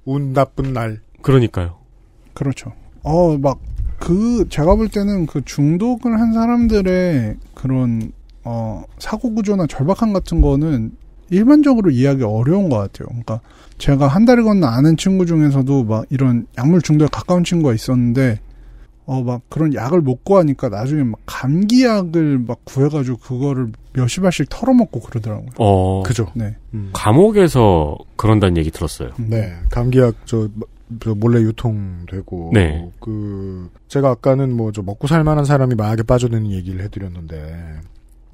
운 0.05 0.33
나쁜 0.33 0.73
날. 0.73 1.01
그러니까요. 1.23 1.77
그렇죠. 2.35 2.73
어, 3.03 3.37
막, 3.39 3.59
그, 3.99 4.47
제가 4.49 4.75
볼 4.77 4.89
때는 4.89 5.27
그 5.27 5.45
중독을 5.45 6.19
한 6.19 6.33
사람들의 6.33 7.37
그런, 7.55 8.13
어, 8.45 8.85
사고구조나 8.99 9.67
절박함 9.67 10.13
같은 10.13 10.41
거는 10.41 10.93
일반적으로 11.31 11.91
이해하기 11.91 12.25
어려운 12.25 12.69
것 12.69 12.77
같아요. 12.77 13.09
그러니까 13.09 13.41
제가 13.79 14.09
한 14.09 14.25
달을 14.25 14.45
건너 14.45 14.67
아는 14.67 14.97
친구 14.97 15.27
중에서도 15.27 15.85
막 15.85 16.05
이런 16.11 16.47
약물 16.59 16.83
중독에 16.83 17.09
가까운 17.11 17.45
친구가 17.45 17.75
있었는데, 17.75 18.41
어, 19.11 19.25
막 19.25 19.43
그런 19.49 19.75
약을 19.75 20.03
못 20.03 20.23
구하니까 20.23 20.69
나중에 20.69 21.03
막 21.03 21.19
감기약을 21.27 22.45
막 22.47 22.65
구해가지고 22.65 23.17
그거를 23.17 23.73
몇십 23.93 24.25
알씩 24.25 24.47
털어먹고 24.49 25.01
그러더라고요. 25.01 25.49
어. 25.59 26.05
그죠. 26.07 26.31
네. 26.37 26.55
감옥에서 26.93 27.99
그런다는 28.15 28.57
얘기 28.57 28.71
들었어요. 28.71 29.11
네. 29.19 29.53
감기약, 29.69 30.15
저, 30.27 30.49
저 31.01 31.17
몰래 31.17 31.41
유통되고. 31.41 32.53
네. 32.55 32.89
그, 33.01 33.69
제가 33.89 34.11
아까는 34.11 34.57
뭐, 34.57 34.71
저 34.71 34.81
먹고 34.83 35.09
살 35.09 35.25
만한 35.25 35.45
사람이 35.45 35.75
마약에 35.75 36.05
빠져드는 36.05 36.53
얘기를 36.53 36.81
해드렸는데, 36.85 37.81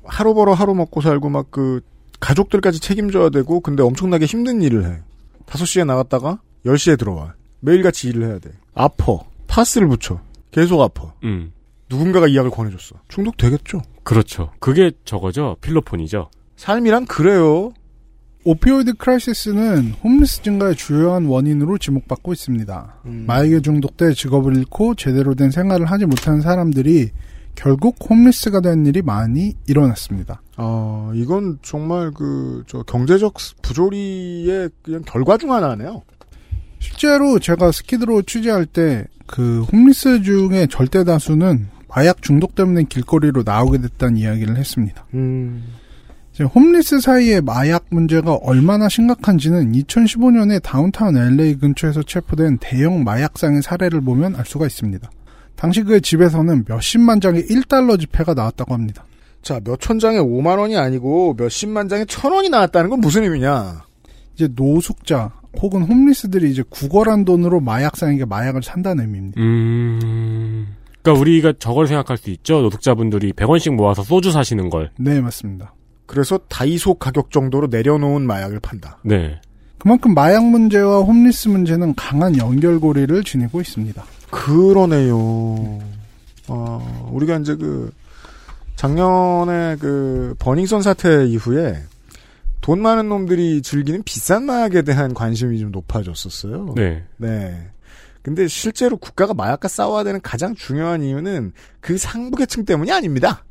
하루 0.05 0.35
벌어 0.35 0.53
하루 0.53 0.75
먹고 0.75 1.01
살고 1.01 1.31
막 1.31 1.51
그, 1.51 1.81
가족들까지 2.21 2.81
책임져야 2.81 3.31
되고, 3.31 3.61
근데 3.61 3.83
엄청나게 3.83 4.27
힘든 4.27 4.61
일을 4.61 4.85
해. 4.85 4.99
5시에 5.47 5.87
나갔다가, 5.87 6.39
10시에 6.67 6.99
들어와. 6.99 7.33
매일같이 7.61 8.09
일을 8.09 8.29
해야 8.29 8.39
돼. 8.39 8.51
아퍼. 8.75 9.25
파스를 9.47 9.89
붙여. 9.89 10.21
계속 10.57 10.81
아파. 10.81 11.13
음. 11.23 11.53
누군가가 11.91 12.27
이 12.29 12.35
약을 12.35 12.51
권해줬어. 12.51 12.97
중독되겠죠. 13.09 13.83
그렇죠. 14.03 14.53
그게 14.59 14.91
저거죠. 15.05 15.57
필로폰이죠. 15.61 16.31
삶이란 16.57 17.05
그래요. 17.05 17.73
opioid 18.45 18.95
crisis는 18.95 19.97
홈리스 20.03 20.43
증가의 20.43 20.75
주요한 20.77 21.27
원인으로 21.27 21.77
지목받고 21.77 22.33
있습니다. 22.33 23.01
마약에 23.05 23.61
중독돼 23.61 24.15
직업을 24.15 24.57
잃고 24.57 24.95
제대로 24.95 25.35
된 25.35 25.51
생활을 25.51 25.91
하지 25.91 26.07
못하는 26.07 26.41
사람들이 26.41 27.11
결국 27.55 27.97
홈리스가 28.09 28.61
된 28.63 28.87
일이 28.87 29.03
많이 29.03 29.53
일어났습니다. 29.67 30.41
아, 30.57 31.13
이건 31.15 31.59
정말 31.61 32.13
그, 32.13 32.63
저, 32.67 32.83
경제적 32.85 33.35
부조리의 33.61 34.71
그냥 34.81 35.03
결과 35.05 35.37
중 35.37 35.53
하나네요. 35.53 36.03
실제로 36.79 37.39
제가 37.39 37.73
스키드로 37.73 38.23
취재할 38.23 38.65
때 38.65 39.07
그 39.27 39.63
홈리스 39.73 40.23
중에 40.23 40.67
절대 40.71 41.05
다수는 41.05 41.69
마약 41.89 42.23
중독 42.23 42.55
때문에 42.55 42.85
길거리로 42.85 43.43
나오게 43.45 43.79
됐다는 43.79 44.17
이야기를 44.19 44.57
했습니다. 44.57 45.07
음. 45.15 45.65
이제 46.33 46.45
홈리스 46.45 47.01
사이의 47.01 47.41
마약 47.41 47.87
문제가 47.89 48.35
얼마나 48.35 48.89
심각한지는 48.89 49.73
2015년에 49.73 50.63
다운타운 50.63 51.17
LA 51.17 51.55
근처에서 51.57 52.03
체포된 52.03 52.59
대형 52.61 53.05
마약상의 53.05 53.63
사례를 53.63 54.03
보면 54.03 54.37
알 54.37 54.45
수가 54.45 54.67
있습니다. 54.67 55.11
당시 55.55 55.83
그의 55.83 56.03
집에서는 56.03 56.67
몇십만 56.69 57.23
장의 57.23 57.45
1달러 57.45 57.99
지폐가 57.99 58.35
나왔다고 58.35 58.75
합니다. 58.75 59.07
자, 59.41 59.61
몇천 59.65 59.99
장에 59.99 60.19
5만 60.19 60.59
원이 60.59 60.77
아니고 60.77 61.35
몇십만 61.39 61.89
장에 61.89 62.05
천 62.05 62.33
원이 62.33 62.51
나왔다는 62.51 62.91
건 62.91 63.01
무슨 63.01 63.23
의미냐? 63.23 63.83
이제 64.35 64.49
노숙자 64.55 65.33
혹은 65.61 65.83
홈리스들이 65.83 66.51
이제 66.51 66.63
구걸한 66.69 67.25
돈으로 67.25 67.61
마약상에게 67.61 68.25
마약을 68.25 68.63
산다는 68.63 69.05
의미입니다. 69.05 69.41
음. 69.41 70.77
그러니까 71.03 71.21
우리가 71.21 71.53
저걸 71.59 71.87
생각할 71.87 72.17
수 72.17 72.31
있죠. 72.31 72.61
노숙자분들이 72.63 73.33
100원씩 73.33 73.75
모아서 73.75 74.03
소주 74.03 74.33
사시는 74.33 74.71
걸. 74.71 74.91
네, 74.99 75.21
맞습니다. 75.21 75.73
그래서 76.07 76.39
다이소 76.49 76.95
가격 76.95 77.31
정도로 77.31 77.69
내려놓은 77.69 78.27
마약을 78.27 78.61
판다. 78.61 78.99
네. 79.05 79.41
그만큼 79.79 80.15
마약 80.15 80.45
문제와 80.45 81.01
홈리스 81.01 81.49
문제는 81.49 81.95
강한 81.95 82.37
연결고리를 82.37 83.23
지니고 83.25 83.61
있습니다. 83.61 84.05
그러네요. 84.31 85.17
어, 86.49 87.11
우리가 87.13 87.39
이제 87.39 87.55
그, 87.55 87.93
작년에 88.77 89.77
그 89.79 90.35
버닝썬 90.39 90.83
사태 90.83 91.27
이후에 91.27 91.77
돈 92.67 92.83
많은 92.83 93.09
놈들이 93.09 93.63
즐기는 93.63 94.03
비싼 94.03 94.43
마약에 94.43 94.83
대한 94.83 95.15
관심이 95.15 95.61
좀 95.61 95.71
높아졌었어요. 95.71 96.75
네. 96.75 97.05
네. 97.17 97.71
근데 98.23 98.49
실제로 98.49 98.97
국가가 98.97 99.35
마약과 99.35 99.69
싸워야 99.69 100.03
되는 100.03 100.21
가장 100.21 100.53
중요한 100.57 101.05
이유는 101.05 101.53
그 101.79 101.97
상부계층 101.97 102.65
때문이 102.65 102.91
아닙니다. 102.91 103.45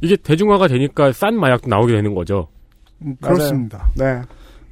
이게 0.00 0.16
대중화가 0.16 0.68
되니까 0.68 1.12
싼 1.12 1.38
마약도 1.38 1.68
나오게 1.68 1.92
되는 1.92 2.14
거죠. 2.14 2.48
음, 3.02 3.14
그렇습니다. 3.20 3.90
네. 3.94 4.22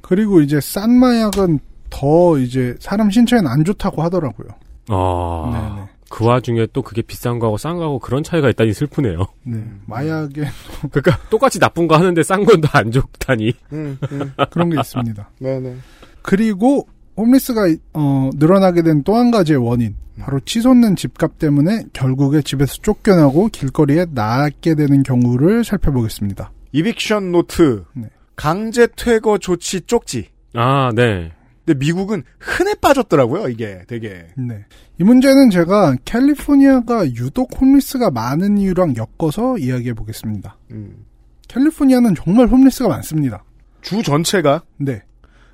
그리고 0.01 0.41
이제 0.41 0.59
싼 0.59 0.89
마약은 0.89 1.59
더 1.91 2.39
이제 2.39 2.75
사람 2.79 3.11
신체에는 3.11 3.47
안 3.47 3.63
좋다고 3.63 4.01
하더라고요. 4.01 4.47
아. 4.87 5.75
네네. 5.75 5.89
그 6.11 6.25
와중에 6.25 6.67
또 6.73 6.81
그게 6.81 7.01
비싼 7.01 7.39
거하고 7.39 7.57
싼 7.57 7.77
거하고 7.77 7.99
그런 7.99 8.21
차이가 8.21 8.49
있다니 8.49 8.73
슬프네요. 8.73 9.25
네. 9.43 9.63
마약에 9.87 10.43
그러니까 10.91 11.17
똑같이 11.29 11.57
나쁜 11.59 11.87
거 11.87 11.95
하는데 11.97 12.21
싼 12.21 12.43
건 12.45 12.59
더 12.61 12.69
안 12.73 12.91
좋다니. 12.91 13.53
음, 13.73 13.97
음. 14.11 14.33
그런 14.51 14.69
게 14.69 14.77
있습니다. 14.79 15.29
네네. 15.39 15.75
그리고 16.21 16.87
홈리스가 17.17 17.61
어, 17.93 18.29
늘어나게 18.35 18.81
된 18.83 19.03
또 19.03 19.15
한 19.15 19.31
가지의 19.31 19.57
원인 19.65 19.95
바로 20.19 20.39
치솟는 20.41 20.95
집값 20.97 21.39
때문에 21.39 21.85
결국에 21.93 22.41
집에서 22.41 22.75
쫓겨나고 22.81 23.47
길거리에 23.47 24.05
나앉게 24.11 24.75
되는 24.75 25.01
경우를 25.03 25.63
살펴보겠습니다. 25.63 26.51
Eviction 26.73 27.31
note, 27.31 27.83
네. 27.93 28.07
강제 28.35 28.87
퇴거 28.95 29.37
조치 29.39 29.81
쪽지. 29.81 30.27
아, 30.53 30.91
네. 30.93 31.31
근데 31.65 31.77
미국은 31.77 32.23
흔해 32.39 32.75
빠졌더라고요, 32.75 33.49
이게 33.49 33.83
되게. 33.87 34.27
네. 34.35 34.65
이 34.99 35.03
문제는 35.03 35.49
제가 35.49 35.95
캘리포니아가 36.05 37.05
유독 37.05 37.49
홈리스가 37.59 38.11
많은 38.11 38.57
이유랑 38.57 38.95
엮어서 38.97 39.57
이야기해 39.57 39.93
보겠습니다. 39.93 40.57
음. 40.71 41.05
캘리포니아는 41.47 42.15
정말 42.15 42.47
홈리스가 42.47 42.89
많습니다. 42.89 43.43
주 43.81 44.01
전체가. 44.01 44.63
네. 44.77 45.01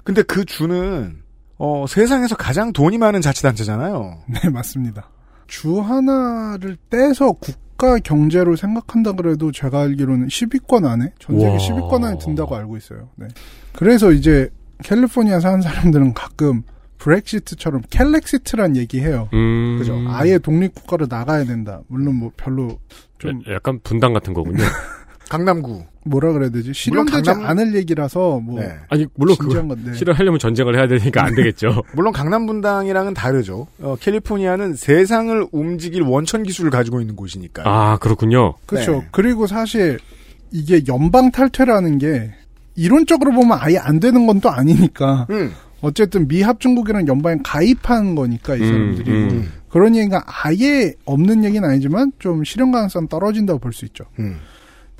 근데 0.03 0.22
그 0.22 0.45
주는 0.45 1.22
어, 1.58 1.86
세상에서 1.88 2.36
가장 2.36 2.72
돈이 2.72 2.97
많은 2.97 3.22
자치단체잖아요. 3.22 4.20
네, 4.28 4.49
맞습니다. 4.49 5.10
주 5.47 5.80
하나를 5.80 6.78
떼서 6.89 7.34
국가 7.34 7.97
경제로 7.99 8.55
생각한다 8.55 9.14
그래도 9.14 9.51
제가 9.51 9.82
알기로는 9.82 10.28
10위권 10.28 10.86
안에, 10.86 11.14
전 11.20 11.39
세계에. 11.39 11.57
10위권 11.58 12.03
안에 12.03 12.18
든다고 12.20 12.55
알고 12.55 12.78
있어요. 12.78 13.10
네. 13.16 13.28
그래서 13.74 14.12
이제 14.12 14.49
캘리포니아 14.84 15.39
사는 15.39 15.61
사람들은 15.61 16.13
가끔 16.13 16.63
브렉시트처럼 16.97 17.82
캘렉시트란 17.89 18.75
얘기해요. 18.75 19.30
음. 19.34 19.78
그죠? 19.80 19.95
아예 20.07 20.38
독립국가로 20.39 21.07
나가야 21.09 21.45
된다. 21.45 21.82
물론 21.88 22.15
뭐 22.15 22.32
별로 22.38 22.80
좀 23.19 23.41
야- 23.49 23.55
약간 23.55 23.80
분당 23.84 24.13
같은 24.13 24.34
거군요. 24.34 24.57
강남구. 25.30 25.84
뭐라 26.05 26.32
그래야 26.32 26.49
되지? 26.49 26.73
실현되지 26.73 27.21
강남- 27.23 27.45
않을 27.49 27.75
얘기라서 27.75 28.39
뭐 28.39 28.61
네. 28.61 28.73
아니, 28.88 29.05
물론 29.15 29.36
건데. 29.67 29.93
실현하려면 29.93 30.39
전쟁을 30.39 30.78
해야 30.78 30.88
되니까 30.88 31.25
안 31.25 31.36
되겠죠. 31.36 31.84
물론 31.93 32.13
강남 32.13 32.45
분당이랑은 32.45 33.13
다르죠. 33.13 33.67
어, 33.82 33.95
캘리포니아는 33.99 34.75
세상을 34.75 35.47
움직일 35.51 36.03
원천 36.03 36.43
기술을 36.43 36.71
가지고 36.71 37.01
있는 37.01 37.17
곳이니까. 37.17 37.63
아, 37.65 37.97
그렇군요. 37.97 38.53
그렇죠. 38.65 38.93
네. 38.93 39.07
그리고 39.11 39.47
사실 39.47 39.99
이게 40.51 40.82
연방 40.88 41.30
탈퇴라는 41.32 41.97
게 41.97 42.32
이론적으로 42.78 43.32
보면 43.34 43.57
아예 43.59 43.78
안 43.78 43.99
되는 43.99 44.25
건 44.25 44.39
또 44.39 44.49
아니니까 44.49 45.25
음. 45.32 45.51
어쨌든 45.82 46.28
미합 46.28 46.59
중국이라는 46.59 47.07
연방에 47.07 47.38
가입한 47.43 48.13
거니까 48.15 48.55
이 48.55 48.59
사람들이 48.59 49.11
음, 49.11 49.30
음. 49.32 49.51
그런 49.69 49.95
얘기가 49.95 50.23
아예 50.25 50.93
없는 51.05 51.43
얘기는 51.43 51.67
아니지만 51.67 52.11
좀 52.19 52.43
실현 52.43 52.71
가능성 52.71 53.07
떨어진다고 53.07 53.59
볼 53.59 53.73
수 53.73 53.86
있죠. 53.86 54.05
음. 54.19 54.38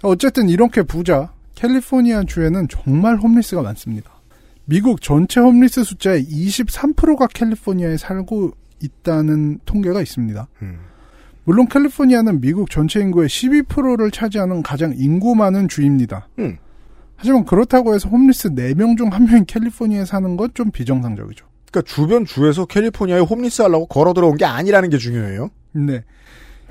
어쨌든 0.02 0.50
이렇게 0.50 0.82
부자 0.84 1.32
캘리포니아 1.56 2.24
주에는 2.24 2.68
정말 2.68 3.18
홈리스가 3.18 3.62
많습니다. 3.62 4.12
미국 4.66 5.02
전체 5.02 5.40
홈리스 5.40 5.84
숫자의 5.84 6.26
23%가 6.26 7.28
캘리포니아에 7.28 7.98
살고 7.98 8.52
있다는 8.82 9.60
통계가 9.66 10.02
있습니다. 10.02 10.48
음. 10.64 10.80
물론 11.46 11.68
캘리포니아는 11.68 12.42
미국 12.42 12.70
전체 12.70 13.00
인구의 13.00 13.30
12%를 13.30 14.12
차지하는 14.12 14.62
가장 14.64 14.94
인구 14.98 15.34
많은 15.36 15.68
주입니다. 15.70 16.28
음. 16.40 16.58
하지만 17.18 17.44
그렇다고 17.46 17.94
해서 17.96 18.08
홈리스 18.10 18.50
4명 18.52 18.98
중 18.98 19.10
1명이 19.10 19.48
캘리포니아에 19.48 20.06
사는 20.06 20.38
건 20.38 20.50
좀 20.54 20.72
비정상적이죠. 20.72 21.46
그러니까 21.70 21.92
주변 21.94 22.26
주에서 22.26 22.66
캘리포니아에 22.66 23.20
홈리스 23.20 23.62
하려고 23.64 23.86
걸어 23.88 24.14
들어온 24.14 24.38
게 24.38 24.46
아니라는 24.46 24.90
게 24.90 24.98
중요해요. 24.98 25.50
네. 25.74 26.04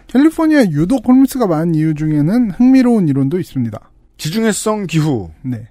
캘리포니아 0.07 0.63
유독 0.71 1.07
홈리스가 1.07 1.47
많은 1.47 1.75
이유 1.75 1.95
중에는 1.95 2.53
흥미로운 2.53 3.09
이론도 3.09 3.39
있습니다. 3.39 3.79
지중해성 4.19 4.87
기후. 4.87 5.31
네. 5.43 5.69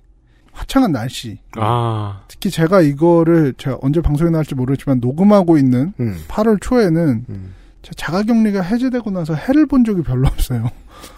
화창한 0.52 0.92
날씨. 0.92 1.40
아, 1.58 2.22
특히 2.28 2.50
제가 2.50 2.82
이거를 2.82 3.54
제가 3.58 3.78
언제 3.82 4.02
방송에 4.02 4.30
나올지 4.30 4.56
모르지만 4.56 5.00
녹음하고 5.00 5.58
있는 5.58 5.94
음. 6.00 6.18
8월 6.28 6.60
초에는 6.62 7.26
음. 7.28 7.54
제 7.82 7.92
자가격리가 7.98 8.62
해제되고 8.62 9.10
나서 9.12 9.34
해를 9.36 9.66
본 9.66 9.84
적이 9.84 10.04
별로 10.04 10.28
없어요. 10.28 10.70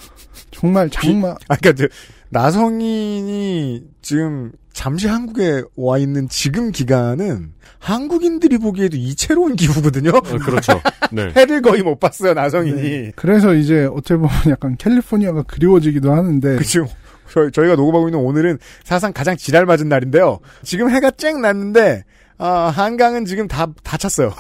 정말 0.52 0.90
장마 0.90 1.36
아, 1.50 1.56
그러니까 1.56 1.88
나성인이 2.30 3.84
지금 4.02 4.52
잠시 4.74 5.08
한국에 5.08 5.64
와 5.76 5.98
있는 5.98 6.28
지금 6.30 6.72
기간은 6.72 7.54
한국인들이 7.80 8.58
보기에도 8.58 8.98
이채로운 8.98 9.56
기후거든요. 9.56 10.12
어, 10.12 10.22
그렇죠. 10.22 10.82
네. 11.12 11.32
해를 11.36 11.62
거의 11.62 11.82
못 11.82 12.00
봤어요, 12.00 12.34
나성인이. 12.34 13.12
그래서 13.16 13.54
이제 13.54 13.86
어떻게 13.86 14.16
보면 14.16 14.32
약간 14.50 14.76
캘리포니아가 14.78 15.44
그리워지기도 15.44 16.12
하는데 16.12 16.58
그죠. 16.58 16.88
저, 17.32 17.50
저희가 17.50 17.76
녹음하고 17.76 18.08
있는 18.08 18.20
오늘은 18.20 18.58
사상 18.84 19.14
가장 19.14 19.36
지랄 19.36 19.66
맞은 19.66 19.90
날인데요. 19.90 20.40
지금 20.64 20.90
해가 20.90 21.12
쨍 21.12 21.42
났는데, 21.42 22.04
아, 22.40 22.72
한강은 22.74 23.26
지금 23.26 23.48
다, 23.48 23.68
다 23.84 23.98
찼어요. 23.98 24.32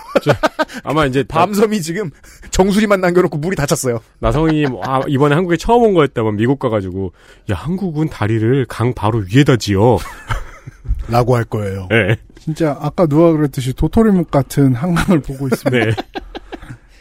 아마 0.83 1.05
이제 1.05 1.23
밤섬이 1.27 1.81
지금 1.81 2.11
정수리만 2.51 3.01
남겨놓고 3.01 3.37
물이 3.37 3.55
다 3.55 3.65
찼어요. 3.65 3.99
나성인이 4.19 4.67
뭐, 4.67 4.81
아, 4.85 5.01
이번에 5.07 5.35
한국에 5.35 5.57
처음 5.57 5.83
온 5.83 5.93
거였다면 5.93 6.35
미국 6.35 6.59
가가지고 6.59 7.11
야 7.51 7.55
한국은 7.55 8.09
다리를 8.09 8.65
강 8.67 8.93
바로 8.93 9.23
위에다 9.31 9.57
지어. 9.57 9.97
라고 11.09 11.35
할 11.35 11.43
거예요. 11.45 11.87
네. 11.89 12.17
진짜 12.39 12.77
아까 12.79 13.07
누가 13.07 13.31
그랬듯이 13.31 13.73
도토리묵 13.73 14.29
같은 14.29 14.73
한강을 14.75 15.21
보고 15.21 15.47
있습니다. 15.47 15.85
네. 15.85 15.91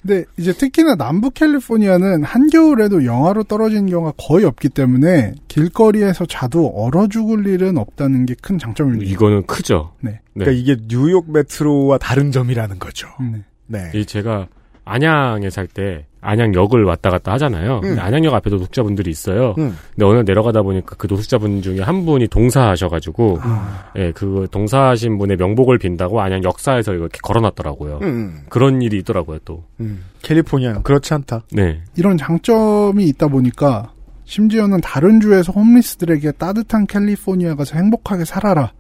근데 0.07 0.25
이제 0.37 0.53
특히나 0.53 0.95
남부 0.95 1.31
캘리포니아는 1.31 2.23
한겨울에도 2.23 3.05
영하로 3.05 3.43
떨어지는 3.43 3.87
경우가 3.87 4.13
거의 4.17 4.45
없기 4.45 4.69
때문에 4.69 5.35
길거리에서 5.49 6.27
자도 6.27 6.69
얼어 6.69 7.09
죽을 7.09 7.45
일은 7.47 7.77
없다는 7.77 8.25
게 8.25 8.37
큰 8.41 8.59
장점입니다. 8.59 9.11
이거는 9.11 9.47
크죠. 9.47 9.93
네. 10.01 10.21
네. 10.35 10.45
그러니까 10.45 10.53
이게 10.63 10.77
뉴욕 10.87 11.31
메트로와 11.33 11.99
다른 11.99 12.31
점이라는 12.31 12.79
거죠. 12.79 13.09
네. 13.21 13.43
네. 13.67 13.91
이 13.95 14.05
제가 14.07 14.47
안양에 14.85 15.51
살 15.51 15.67
때 15.67 16.07
안양역을 16.27 16.85
왔다 16.85 17.11
갔다 17.11 17.33
하잖아요. 17.33 17.81
근데 17.81 18.01
안양역 18.01 18.35
앞에 18.35 18.51
노숙자분들이 18.51 19.11
있어요. 19.11 19.55
음. 19.59 19.77
근데 19.95 20.05
어느 20.05 20.17
날 20.17 20.25
내려가다 20.25 20.63
보니까 20.63 20.97
그 20.97 21.07
노숙자분 21.07 21.63
중에 21.63 21.81
한 21.81 22.05
분이 22.05 22.29
동사하셔가지고, 22.29 23.39
예, 23.97 24.13
그 24.13 24.49
동사하신 24.51 25.19
분의 25.19 25.37
명복을 25.37 25.79
빈다고 25.79 26.21
안양 26.21 26.43
역사에서 26.45 26.95
이렇게 26.95 27.19
걸어놨더라고요. 27.23 28.01
음, 28.03 28.41
그런 28.49 28.83
일이 28.83 28.99
있더라고요, 28.99 29.39
또. 29.45 29.65
음. 29.81 30.05
캘리포니아는 30.23 30.83
그렇지 30.83 31.15
않다. 31.15 31.43
네. 31.53 31.81
이런 31.97 32.17
장점이 32.17 33.05
있다 33.05 33.29
보니까 33.29 33.93
심지어는 34.25 34.81
다른 34.81 35.21
주에서 35.21 35.53
홈리스들에게 35.53 36.33
따뜻한 36.33 36.87
캘리포니아 36.87 37.55
가서 37.55 37.77
행복하게 37.77 38.25
살아라. 38.25 38.73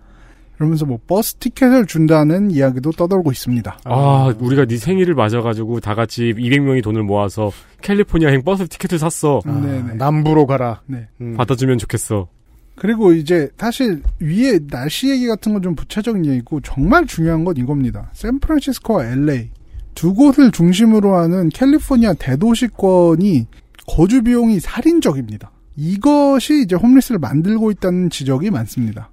이러면서 0.59 0.87
뭐 0.87 0.99
버스 1.07 1.35
티켓을 1.35 1.87
준다는 1.87 2.51
이야기도 2.51 2.91
떠돌고 2.93 3.31
있습니다. 3.33 3.79
아, 3.85 4.35
우리가 4.39 4.65
네 4.65 4.77
생일을 4.77 5.15
맞아가지고 5.15 5.81
다 5.81 5.95
같이 5.95 6.33
200명이 6.37 6.83
돈을 6.83 7.03
모아서 7.03 7.51
캘리포니아행 7.83 8.43
버스 8.43 8.67
티켓을 8.69 8.99
샀어. 8.99 9.41
음, 9.47 9.63
네네. 9.63 9.95
남부로 9.95 10.47
가라. 10.47 10.81
네. 10.87 11.09
음. 11.21 11.35
받아주면 11.37 11.79
좋겠어. 11.79 12.29
그리고 12.75 13.13
이제 13.13 13.49
사실 13.59 14.03
위에 14.21 14.59
날씨 14.71 15.09
얘기 15.11 15.27
같은 15.27 15.53
건 15.55 15.63
좀 15.63 15.75
부차적인 15.75 16.27
얘기고 16.27 16.61
정말 16.61 17.07
중요한 17.07 17.45
건 17.45 17.57
이겁니다. 17.57 18.11
샌프란시스코와 18.13 19.07
LA 19.07 19.51
두 19.95 20.13
곳을 20.13 20.51
중심으로 20.53 21.17
하는 21.17 21.49
캘리포니아 21.49 22.13
대도시권이 22.15 23.47
거주 23.87 24.23
비용이 24.23 24.61
살인적입니다. 24.61 25.51
이것이 25.77 26.63
이제 26.63 26.77
홈리스를 26.77 27.19
만들고 27.19 27.71
있다는 27.71 28.11
지적이 28.11 28.51
많습니다. 28.51 29.11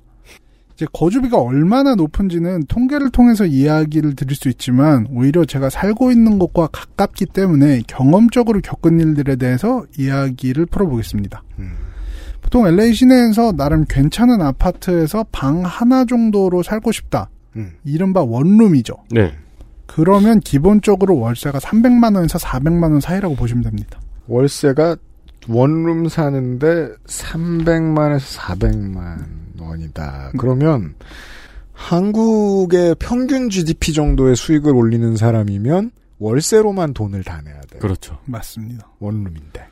이제 0.76 0.88
거주비가 0.92 1.40
얼마나 1.40 1.96
높은지는 1.96 2.66
통계를 2.68 3.12
통해서 3.12 3.46
이야기를 3.46 4.16
드릴 4.16 4.36
수 4.36 4.50
있지만 4.50 5.08
오히려 5.12 5.46
제가 5.46 5.70
살고 5.70 6.12
있는 6.12 6.40
곳과 6.40 6.68
가깝기 6.68 7.28
때문에 7.28 7.82
경험적으로 7.88 8.60
겪은 8.62 9.00
일들에 9.00 9.36
대해서 9.36 9.86
이야기를 9.98 10.66
풀어보겠습니다. 10.68 11.44
보통 12.42 12.68
LA 12.68 12.94
시내에서 12.94 13.54
나름 13.54 13.86
괜찮은 13.88 14.42
아파트에서 14.42 15.26
방 15.32 15.64
하나 15.64 16.06
정도로 16.06 16.64
살고 16.64 16.92
싶다. 16.92 17.30
음. 17.56 17.72
이른바 17.84 18.22
원룸이죠. 18.22 18.96
네. 19.12 19.34
그러면 19.86 20.40
기본적으로 20.40 21.20
월세가 21.20 21.60
300만 21.60 22.16
원에서 22.16 22.40
400만 22.40 22.92
원 22.92 23.00
사이라고 23.00 23.36
보시면 23.36 23.64
됩니다. 23.64 24.00
월세가 24.28 24.98
원룸 25.50 26.10
사는데 26.10 26.90
300만에서 27.06 28.38
400만 28.38 29.26
원이다. 29.60 30.32
그러면 30.38 30.96
한국의 31.74 32.96
평균 33.00 33.50
GDP 33.50 33.94
정도의 33.94 34.36
수익을 34.36 34.76
올리는 34.76 35.16
사람이면 35.16 35.92
월세로만 36.20 36.94
돈을 36.94 37.24
다 37.24 37.42
내야 37.44 37.60
돼요. 37.62 37.82
그렇죠. 37.82 38.18
맞습니다. 38.26 38.88
원룸인데. 39.00 39.68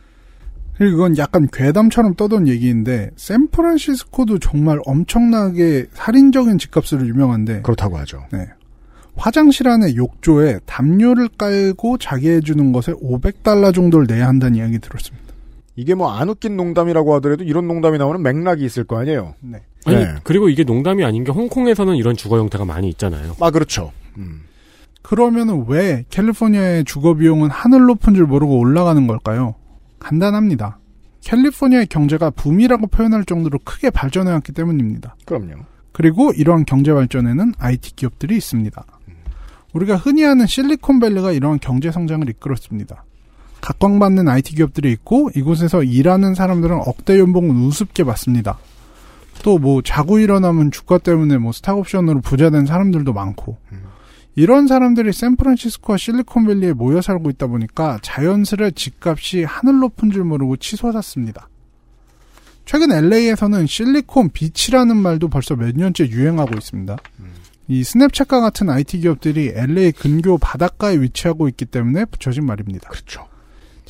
그리고 0.77 0.95
이건 0.95 1.17
약간 1.17 1.47
괴담처럼 1.51 2.15
떠돈 2.15 2.47
얘기인데 2.47 3.11
샌프란시스코도 3.15 4.39
정말 4.39 4.79
엄청나게 4.85 5.87
살인적인 5.93 6.57
집값으로 6.57 7.07
유명한데 7.07 7.61
그렇다고 7.61 7.97
하죠. 7.99 8.25
네. 8.31 8.49
화장실 9.15 9.67
안에 9.67 9.95
욕조에 9.95 10.59
담요를 10.65 11.29
깔고 11.37 11.97
자게 11.99 12.35
해주는 12.37 12.71
것에 12.71 12.93
500달러 12.93 13.73
정도를 13.73 14.07
내야 14.07 14.27
한다는 14.27 14.57
이야기 14.57 14.79
들었습니다. 14.79 15.30
이게 15.75 15.95
뭐 15.95 16.11
안 16.11 16.29
웃긴 16.29 16.57
농담이라고 16.57 17.15
하더라도 17.15 17.43
이런 17.43 17.67
농담이 17.67 17.97
나오는 17.97 18.21
맥락이 18.21 18.63
있을 18.65 18.83
거 18.83 18.99
아니에요. 18.99 19.35
네. 19.39 19.61
아니 19.85 19.97
네. 19.97 20.15
그리고 20.23 20.49
이게 20.49 20.63
농담이 20.63 21.03
아닌 21.03 21.23
게 21.23 21.31
홍콩에서는 21.31 21.95
이런 21.95 22.15
주거 22.15 22.37
형태가 22.37 22.65
많이 22.65 22.89
있잖아요. 22.89 23.35
아 23.39 23.49
그렇죠. 23.51 23.91
그러면은 25.01 25.65
왜 25.67 26.05
캘리포니아의 26.09 26.85
주거 26.85 27.15
비용은 27.15 27.49
하늘 27.49 27.85
높은 27.85 28.13
줄 28.13 28.25
모르고 28.25 28.59
올라가는 28.59 29.05
걸까요? 29.07 29.55
간단합니다. 29.99 30.77
캘리포니아의 31.21 31.87
경제가 31.87 32.29
붐이라고 32.31 32.87
표현할 32.87 33.25
정도로 33.25 33.59
크게 33.63 33.89
발전해왔기 33.89 34.51
때문입니다. 34.51 35.15
그럼요. 35.25 35.63
그리고 35.91 36.31
이러한 36.33 36.65
경제 36.65 36.93
발전에는 36.93 37.53
IT 37.57 37.95
기업들이 37.95 38.37
있습니다. 38.37 38.83
우리가 39.73 39.95
흔히 39.95 40.25
아는 40.25 40.45
실리콘밸리가 40.45 41.31
이러한 41.31 41.59
경제 41.59 41.91
성장을 41.91 42.27
이끌었습니다. 42.29 43.03
각광받는 43.61 44.27
IT 44.27 44.55
기업들이 44.55 44.91
있고 44.91 45.29
이곳에서 45.35 45.83
일하는 45.83 46.35
사람들은 46.35 46.81
억대 46.85 47.19
연봉을 47.19 47.55
우습게 47.55 48.03
받습니다. 48.03 48.57
또 49.43 49.57
뭐 49.57 49.81
자고 49.81 50.19
일어나면 50.19 50.71
주가 50.71 50.97
때문에 50.97 51.37
뭐 51.37 51.51
스탁옵션으로 51.51 52.21
부자 52.21 52.49
된 52.49 52.65
사람들도 52.65 53.11
많고 53.13 53.57
이런 54.35 54.67
사람들이 54.67 55.11
샌프란시스코와 55.13 55.97
실리콘밸리에 55.97 56.73
모여 56.73 57.01
살고 57.01 57.29
있다 57.31 57.47
보니까 57.47 57.99
자연스레 58.01 58.71
집값이 58.71 59.43
하늘 59.43 59.79
높은 59.79 60.11
줄 60.11 60.23
모르고 60.23 60.57
치솟았습니다. 60.57 61.49
최근 62.65 62.91
LA에서는 62.91 63.67
실리콘 63.67 64.29
비치라는 64.29 64.95
말도 64.95 65.27
벌써 65.27 65.55
몇 65.55 65.75
년째 65.75 66.07
유행하고 66.07 66.53
있습니다. 66.55 66.97
이 67.67 67.81
스냅챗과 67.81 68.41
같은 68.41 68.69
IT 68.69 68.99
기업들이 68.99 69.51
LA 69.53 69.91
근교 69.91 70.37
바닷가에 70.37 70.97
위치하고 71.01 71.47
있기 71.49 71.65
때문에 71.65 72.05
붙여진 72.05 72.45
말입니다. 72.45 72.89
그렇죠. 72.89 73.27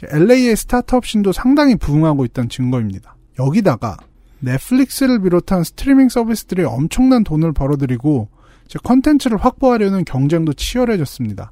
LA의 0.10 0.56
startup 0.55 1.05
scene도 1.05 1.32
상당히 1.32 1.76
부흥하고 1.76 2.26
있다는 2.26 2.49
증거입니다. 2.49 3.16
여기다가 3.39 3.97
넷플릭스를 4.39 5.22
비롯한 5.22 5.64
스트리밍 5.64 6.10
서비스들이 6.10 6.64
엄청난 6.64 7.24
돈을 7.24 7.54
벌어들이고 7.54 8.30
이제 8.66 8.80
컨텐츠를 8.84 9.38
확보하려는 9.38 10.06
경쟁도 10.06 10.54
치열해졌습니다. 10.54 11.52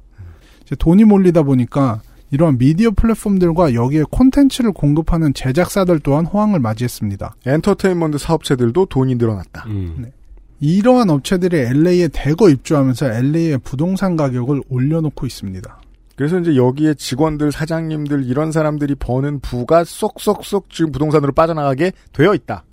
이제 0.62 0.74
돈이 0.76 1.04
몰리다 1.04 1.42
보니까 1.42 2.00
이러한 2.30 2.58
미디어 2.58 2.90
플랫폼들과 2.92 3.74
여기에 3.74 4.04
콘텐츠를 4.10 4.72
공급하는 4.72 5.34
제작사들 5.34 6.00
또한 6.00 6.26
호황을 6.26 6.60
맞이했습니다. 6.60 7.34
엔터테인먼트 7.44 8.18
사업체들도 8.18 8.86
돈이 8.86 9.16
늘어났다. 9.16 9.66
네. 9.68 10.12
이러한 10.60 11.10
업체들이 11.10 11.56
LA에 11.56 12.08
대거 12.08 12.50
입주하면서 12.50 13.06
LA의 13.06 13.58
부동산 13.58 14.16
가격을 14.16 14.62
올려놓고 14.68 15.26
있습니다. 15.26 15.79
그래서 16.20 16.38
이제 16.38 16.54
여기에 16.54 16.96
직원들, 16.98 17.50
사장님들 17.50 18.26
이런 18.26 18.52
사람들이 18.52 18.94
버는 18.96 19.40
부가 19.40 19.84
쏙쏙쏙 19.84 20.68
지금 20.68 20.92
부동산으로 20.92 21.32
빠져나가게 21.32 21.92
되어 22.12 22.34
있다. 22.34 22.64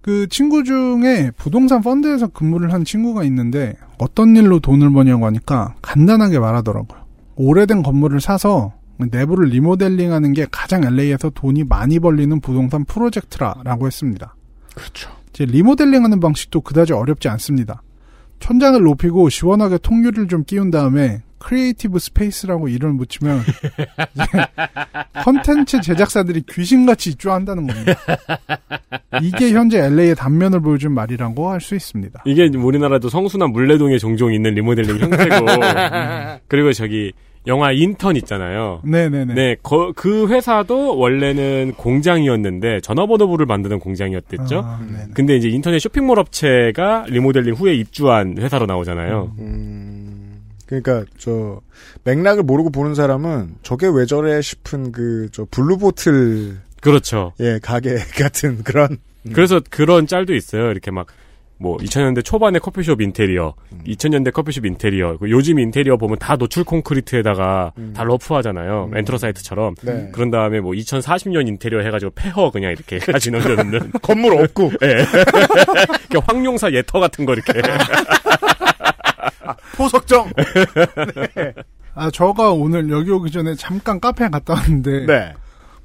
그 0.00 0.28
친구 0.28 0.62
중에 0.62 1.32
부동산 1.36 1.80
펀드에서 1.80 2.28
근무를 2.28 2.72
한 2.72 2.84
친구가 2.84 3.24
있는데 3.24 3.74
어떤 3.98 4.36
일로 4.36 4.60
돈을 4.60 4.92
버냐고 4.92 5.26
하니까 5.26 5.74
간단하게 5.82 6.38
말하더라고요. 6.38 7.00
오래된 7.34 7.82
건물을 7.82 8.20
사서 8.20 8.72
내부를 8.98 9.48
리모델링 9.48 10.12
하는 10.12 10.32
게 10.32 10.46
가장 10.48 10.84
LA에서 10.84 11.30
돈이 11.30 11.64
많이 11.64 11.98
벌리는 11.98 12.40
부동산 12.40 12.84
프로젝트라라고 12.84 13.88
했습니다. 13.88 14.36
그렇죠. 14.76 15.10
이제 15.30 15.44
리모델링 15.46 16.04
하는 16.04 16.20
방식도 16.20 16.60
그다지 16.60 16.92
어렵지 16.92 17.28
않습니다. 17.28 17.82
천장을 18.38 18.80
높이고 18.80 19.28
시원하게 19.30 19.78
통유리를 19.78 20.28
좀 20.28 20.44
끼운 20.44 20.70
다음에 20.70 21.24
creative 21.38 21.98
space라고 21.98 22.68
이름을 22.68 22.96
붙이면 22.98 23.42
컨텐츠 25.24 25.80
제작사들이 25.80 26.42
귀신같이 26.48 27.10
입주한다는 27.10 27.66
겁니다. 27.66 27.94
이게 29.22 29.52
현재 29.52 29.78
LA의 29.80 30.14
단면을 30.14 30.60
보여준 30.60 30.92
말이라고 30.92 31.50
할 31.50 31.58
수 31.60 31.74
있습니다. 31.74 32.22
이게 32.24 32.48
우리나라도 32.56 33.08
성수나 33.08 33.46
문래동에 33.48 33.98
종종 33.98 34.32
있는 34.32 34.54
리모델링 34.54 34.98
형태고 34.98 35.46
그리고 36.46 36.72
저기 36.72 37.12
영화 37.46 37.72
인턴 37.72 38.14
있잖아요. 38.16 38.80
네네네. 38.84 39.34
네, 39.34 39.56
거- 39.62 39.92
그 39.96 40.28
회사도 40.28 40.98
원래는 40.98 41.72
공장이었는데 41.76 42.80
전화번호부를 42.80 43.46
만드는 43.46 43.78
공장이었댔죠. 43.80 44.62
아. 44.64 44.80
근데 45.14 45.36
이제 45.36 45.48
인터넷 45.48 45.78
쇼핑몰 45.78 46.18
업체가 46.18 47.06
리모델링 47.08 47.54
후에 47.54 47.74
입주한 47.74 48.36
회사로 48.38 48.66
나오잖아요. 48.66 49.32
그러니까 50.68 51.04
저 51.16 51.60
맥락을 52.04 52.42
모르고 52.42 52.70
보는 52.70 52.94
사람은 52.94 53.56
저게 53.62 53.88
왜 53.92 54.04
저래 54.06 54.40
싶은 54.42 54.92
그 54.92 55.28
저 55.32 55.46
블루보틀 55.50 56.58
그렇죠. 56.80 57.32
예 57.40 57.58
가게 57.60 57.96
같은 58.18 58.62
그런 58.62 58.98
그래서 59.32 59.60
그런 59.70 60.06
짤도 60.06 60.34
있어요. 60.34 60.70
이렇게 60.70 60.90
막, 60.90 61.06
뭐, 61.58 61.76
2000년대 61.78 62.24
초반의 62.24 62.60
커피숍 62.60 63.00
인테리어, 63.02 63.54
2000년대 63.86 64.32
커피숍 64.32 64.64
인테리어, 64.64 65.16
그 65.18 65.28
요즘 65.30 65.58
인테리어 65.58 65.96
보면 65.96 66.18
다 66.18 66.36
노출 66.36 66.64
콘크리트에다가 66.64 67.72
다 67.94 68.04
러프하잖아요. 68.04 68.92
앤트러사이트처럼. 68.94 69.74
네. 69.82 70.08
그런 70.12 70.30
다음에 70.30 70.60
뭐, 70.60 70.72
2040년 70.72 71.48
인테리어 71.48 71.80
해가지고 71.80 72.12
폐허 72.14 72.50
그냥 72.50 72.70
이렇게 72.72 72.98
같이 73.12 73.30
넣는 73.32 73.92
건물 74.00 74.40
없고. 74.40 74.70
예. 74.84 74.88
이렇게 76.08 76.18
황룡사 76.26 76.70
옛터 76.72 77.00
같은 77.00 77.26
거 77.26 77.34
이렇게. 77.34 77.52
포석정. 79.76 80.30
아, 81.94 82.10
저가 82.10 82.52
오늘 82.52 82.90
여기 82.90 83.10
오기 83.10 83.30
전에 83.30 83.54
잠깐 83.56 84.00
카페에 84.00 84.28
갔다 84.28 84.54
왔는데. 84.54 85.06
네. 85.06 85.34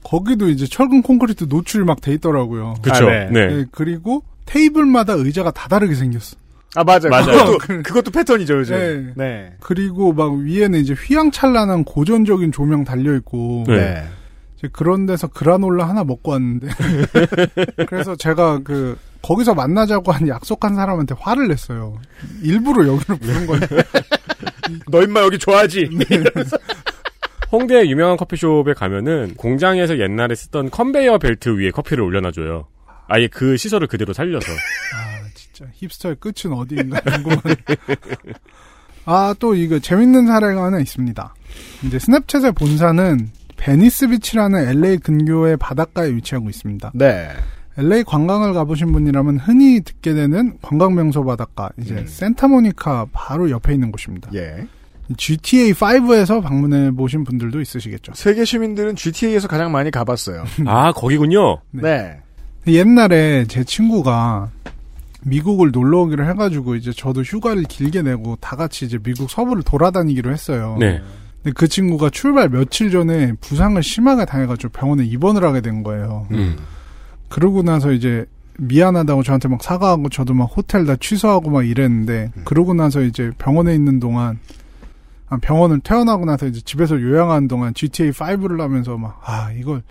거기도 0.04 0.50
이제 0.50 0.68
철근 0.68 1.02
콘크리트 1.02 1.48
노출 1.48 1.86
막 1.86 2.02
돼 2.02 2.14
있더라고요. 2.14 2.76
그쵸. 2.82 3.08
아, 3.08 3.10
네. 3.10 3.30
네. 3.32 3.66
그리고 3.72 4.24
테이블마다 4.46 5.14
의자가 5.14 5.52
다 5.52 5.68
다르게 5.70 5.96
생겼어. 5.96 6.36
아 6.76 6.84
맞아요. 6.84 7.10
맞아요. 7.10 7.58
그것도, 7.58 7.58
그것도 7.84 8.12
패턴이죠 8.12 8.58
요즘. 8.60 9.14
네. 9.16 9.24
네. 9.26 9.54
그리고 9.60 10.12
막 10.12 10.34
위에는 10.34 10.80
이제 10.80 10.94
휘황찬란한 10.94 11.84
고전적인 11.86 12.52
조명 12.52 12.84
달려 12.84 13.16
있고. 13.16 13.64
네. 13.68 14.04
그런 14.72 15.06
데서 15.06 15.28
그라놀라 15.28 15.88
하나 15.88 16.04
먹고 16.04 16.32
왔는데. 16.32 16.68
그래서 17.88 18.16
제가 18.16 18.60
그 18.64 18.98
거기서 19.22 19.54
만나자고 19.54 20.12
한 20.12 20.28
약속한 20.28 20.76
사람한테 20.76 21.16
화를 21.18 21.48
냈어요. 21.48 22.00
일부러 22.42 22.88
여기로 22.88 23.18
부른 23.18 23.48
건데. 23.48 23.68
너 24.90 25.02
임마 25.02 25.22
여기 25.22 25.38
좋아하지. 25.38 25.90
홍대 27.52 27.88
유명한 27.88 28.18
커피숍에 28.18 28.74
가면은 28.74 29.36
공장에서 29.36 30.00
옛날에 30.00 30.34
쓰던 30.36 30.72
컨베이어 30.72 31.20
벨트 31.20 31.50
위에 31.50 31.72
커피를 31.72 32.04
올려놔줘요. 32.04 32.68
아예 33.08 33.28
그 33.28 33.58
시설을 33.58 33.88
그대로 33.88 34.12
살려서. 34.12 34.52
아, 34.52 35.28
진짜 35.36 35.66
힙스터의 35.76 36.16
끝은 36.20 36.54
어디인가 36.54 37.00
궁금하네. 37.02 37.56
아, 39.06 39.36
또 39.40 39.54
이거 39.54 39.80
재밌는 39.80 40.28
사례가 40.28 40.64
하나 40.64 40.80
있습니다. 40.80 41.36
이제 41.84 41.98
스냅챗의 41.98 42.58
본사는 42.58 43.30
베니스 43.64 44.10
비치라는 44.10 44.68
LA 44.68 44.98
근교의 44.98 45.56
바닷가에 45.56 46.14
위치하고 46.14 46.50
있습니다. 46.50 46.92
네. 46.96 47.30
LA 47.78 48.04
관광을 48.04 48.54
가보신 48.54 48.92
분이라면 48.92 49.40
흔히 49.40 49.80
듣게 49.80 50.14
되는 50.14 50.58
관광 50.62 50.96
명소 50.96 51.24
바닷가, 51.24 51.70
이제 51.80 52.04
산타모니카 52.06 53.08
바로 53.14 53.50
옆에 53.50 53.74
있는 53.74 53.90
곳입니다. 53.90 54.32
예. 54.36 54.68
GTA 55.16 55.72
5에서 55.72 56.44
방문해 56.44 56.92
보신 56.92 57.24
분들도 57.24 57.62
있으시겠죠. 57.62 58.12
세계 58.16 58.44
시민들은 58.44 58.98
GTA에서 58.98 59.48
가장 59.48 59.72
많이 59.72 59.92
가봤어요. 59.92 60.44
아, 60.68 60.92
거기군요. 60.92 61.62
네. 61.72 62.20
옛날에 62.68 63.46
제 63.48 63.64
친구가 63.64 64.50
미국을 65.22 65.72
놀러 65.72 66.02
오기로 66.02 66.26
해가지고 66.26 66.76
이제 66.76 66.92
저도 66.92 67.22
휴가를 67.22 67.64
길게 67.64 68.02
내고 68.02 68.36
다 68.42 68.58
같이 68.58 68.84
이제 68.84 68.98
미국 68.98 69.32
서부를 69.32 69.64
돌아다니기로 69.64 70.34
했어요. 70.34 70.76
네. 70.82 71.02
근데 71.44 71.54
그 71.54 71.68
친구가 71.68 72.10
출발 72.10 72.50
며칠 72.50 72.90
전에 72.90 73.34
부상을 73.42 73.82
심하게 73.84 74.26
당해가지고 74.26 74.72
병원에 74.72 75.04
입원을 75.06 75.44
하게 75.44 75.62
된 75.62 75.84
거예요. 75.84 76.28
음. 76.32 76.58
그러고 77.30 77.64
나서 77.64 77.92
이제 77.92 78.26
미안하다고 78.60 79.24
저한테 79.24 79.48
막 79.50 79.62
사과하고 79.62 80.10
저도 80.10 80.34
막 80.34 80.46
호텔 80.46 80.86
다 80.86 80.96
취소하고 80.96 81.50
막 81.50 81.68
이랬는데 81.68 82.32
그러고 82.46 82.74
나서 82.74 83.02
이제 83.02 83.32
병원에 83.38 83.74
있는 83.76 84.00
동안 84.00 84.40
아, 85.28 85.38
병원을 85.38 85.80
퇴원하고 85.80 86.26
나서 86.26 86.46
이제 86.46 86.62
집에서 86.62 87.02
요양하는 87.02 87.48
동안 87.48 87.74
GTA 87.74 88.12
5를 88.12 88.60
하면서 88.60 88.96
막 88.98 89.20
아 89.26 89.52
이걸 89.52 89.82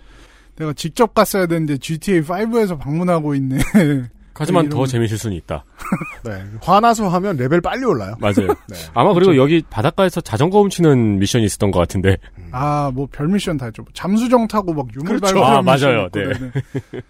내가 0.55 0.71
직접 0.73 1.13
갔어야 1.13 1.45
되는데 1.47 1.77
GTA 1.77 2.21
5에서 2.21 2.79
방문하고 2.79 3.35
있네. 3.35 3.57
하지만 4.35 4.65
이런- 4.65 4.77
더 4.77 4.85
재밌을 4.85 5.17
수는 5.17 5.35
있다. 5.37 5.63
네. 6.25 6.43
화나서 6.61 7.07
하면 7.09 7.37
레벨 7.37 7.61
빨리 7.61 7.83
올라요. 7.85 8.15
맞아요. 8.19 8.47
네. 8.69 8.75
아마 8.93 9.13
그리고 9.13 9.35
여기 9.37 9.63
바닷가에서 9.69 10.21
자전거 10.21 10.61
훔치는 10.61 11.19
미션이 11.19 11.45
있었던 11.45 11.71
것 11.71 11.79
같은데. 11.79 12.17
아, 12.51 12.91
뭐 12.93 13.07
별 13.11 13.27
미션 13.27 13.57
다 13.57 13.65
했죠. 13.65 13.83
잠수정 13.93 14.47
타고 14.47 14.73
막 14.73 14.87
유물 14.95 15.19
그렇죠. 15.19 15.35
밟고 15.35 15.45
아, 15.45 15.61
맞아요. 15.61 16.07
있고, 16.07 16.19
네. 16.19 17.01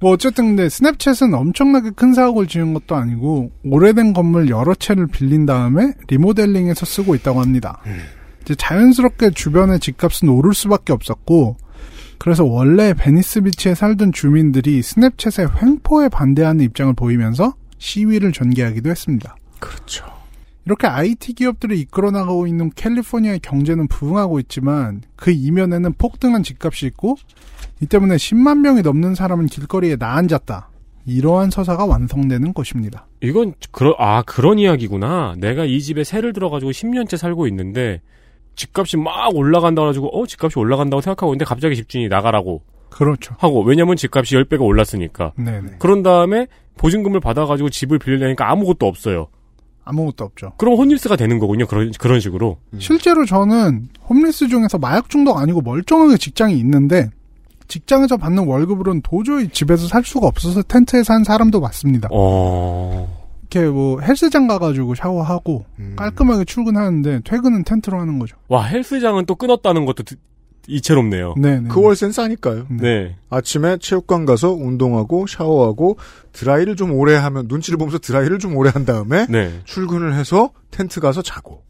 뭐 0.00 0.12
어쨌든 0.12 0.56
근데 0.56 0.66
스냅챗은 0.68 1.34
엄청나게 1.38 1.90
큰 1.90 2.14
사고를 2.14 2.48
지은 2.48 2.72
것도 2.72 2.94
아니고 2.96 3.50
오래된 3.64 4.14
건물 4.14 4.48
여러 4.48 4.74
채를 4.74 5.06
빌린 5.06 5.44
다음에 5.44 5.92
리모델링해서 6.08 6.86
쓰고 6.86 7.14
있다고 7.16 7.40
합니다. 7.40 7.80
이제 8.42 8.54
자연스럽게 8.54 9.30
주변의 9.32 9.78
집값은 9.80 10.28
오를 10.30 10.54
수밖에 10.54 10.94
없었고 10.94 11.58
그래서 12.20 12.44
원래 12.44 12.92
베니스 12.92 13.40
비치에 13.40 13.74
살던 13.74 14.12
주민들이 14.12 14.80
스냅챗의 14.82 15.62
횡포에 15.62 16.10
반대하는 16.10 16.62
입장을 16.66 16.92
보이면서 16.92 17.54
시위를 17.78 18.32
전개하기도 18.32 18.90
했습니다. 18.90 19.36
그렇죠. 19.58 20.04
이렇게 20.66 20.86
IT 20.86 21.32
기업들을 21.32 21.74
이끌어 21.78 22.10
나가고 22.10 22.46
있는 22.46 22.70
캘리포니아의 22.74 23.40
경제는 23.40 23.88
부흥하고 23.88 24.38
있지만 24.40 25.00
그 25.16 25.30
이면에는 25.30 25.94
폭등한 25.94 26.42
집값이 26.42 26.84
있고 26.88 27.16
이 27.80 27.86
때문에 27.86 28.16
10만 28.16 28.58
명이 28.58 28.82
넘는 28.82 29.14
사람은 29.14 29.46
길거리에 29.46 29.96
나앉았다. 29.98 30.68
이러한 31.06 31.48
서사가 31.48 31.86
완성되는 31.86 32.52
것입니다. 32.52 33.06
이건 33.22 33.54
그런 33.70 33.94
아 33.98 34.22
그런 34.26 34.58
이야기구나. 34.58 35.36
내가 35.38 35.64
이 35.64 35.80
집에 35.80 36.04
새를 36.04 36.34
들어가지고 36.34 36.70
10년째 36.72 37.16
살고 37.16 37.46
있는데 37.46 38.02
집값이 38.54 38.96
막 38.96 39.34
올라간다 39.34 39.82
가지고 39.82 40.08
어 40.08 40.26
집값이 40.26 40.58
올라간다고 40.58 41.00
생각하고 41.00 41.32
있는데 41.32 41.44
갑자기 41.44 41.76
집주인이 41.76 42.08
나가라고 42.08 42.62
그렇죠. 42.90 43.34
하고 43.38 43.62
왜냐면 43.62 43.96
집값이 43.96 44.36
10배가 44.36 44.60
올랐으니까. 44.60 45.32
네네. 45.36 45.76
그런 45.78 46.02
다음에 46.02 46.46
보증금을 46.76 47.20
받아 47.20 47.46
가지고 47.46 47.70
집을 47.70 47.98
빌리려니까 47.98 48.50
아무것도 48.50 48.86
없어요. 48.86 49.28
아무것도 49.84 50.24
없죠. 50.24 50.52
그럼 50.56 50.74
혼일스가 50.76 51.16
되는 51.16 51.38
거군요. 51.38 51.66
그런 51.66 51.90
그런 51.98 52.20
식으로. 52.20 52.58
실제로 52.78 53.24
저는 53.24 53.88
홈리스 54.08 54.48
중에서 54.48 54.78
마약 54.78 55.08
중독 55.08 55.38
아니고 55.38 55.62
멀쩡하게 55.62 56.16
직장이 56.16 56.58
있는데 56.58 57.10
직장에서 57.68 58.16
받는 58.16 58.46
월급으로는 58.46 59.02
도저히 59.02 59.48
집에서 59.48 59.86
살 59.86 60.02
수가 60.04 60.26
없어서 60.26 60.62
텐트에 60.62 61.02
산 61.02 61.24
사람도 61.24 61.60
많습니다. 61.60 62.08
어. 62.12 63.19
이렇게 63.52 63.68
뭐 63.68 64.00
헬스장 64.00 64.46
가가지고 64.46 64.94
샤워하고 64.94 65.64
깔끔하게 65.96 66.44
출근하는데 66.44 67.20
퇴근은 67.24 67.64
텐트로 67.64 67.98
하는 67.98 68.18
거죠. 68.20 68.36
와 68.48 68.62
헬스장은 68.64 69.26
또 69.26 69.34
끊었다는 69.34 69.84
것도 69.86 70.04
드- 70.04 70.14
이채롭네요. 70.68 71.34
네네. 71.36 71.68
그 71.68 71.80
월세는 71.82 72.12
싸니까요. 72.12 72.66
네. 72.80 73.16
아침에 73.28 73.78
체육관 73.78 74.24
가서 74.24 74.52
운동하고 74.52 75.26
샤워하고 75.26 75.96
드라이를 76.32 76.76
좀 76.76 76.92
오래 76.92 77.16
하면 77.16 77.46
눈치를 77.48 77.76
보면서 77.76 77.98
드라이를 77.98 78.38
좀 78.38 78.56
오래 78.56 78.70
한 78.72 78.84
다음에 78.84 79.26
네. 79.28 79.50
출근을 79.64 80.14
해서 80.14 80.50
텐트 80.70 81.00
가서 81.00 81.22
자고. 81.22 81.62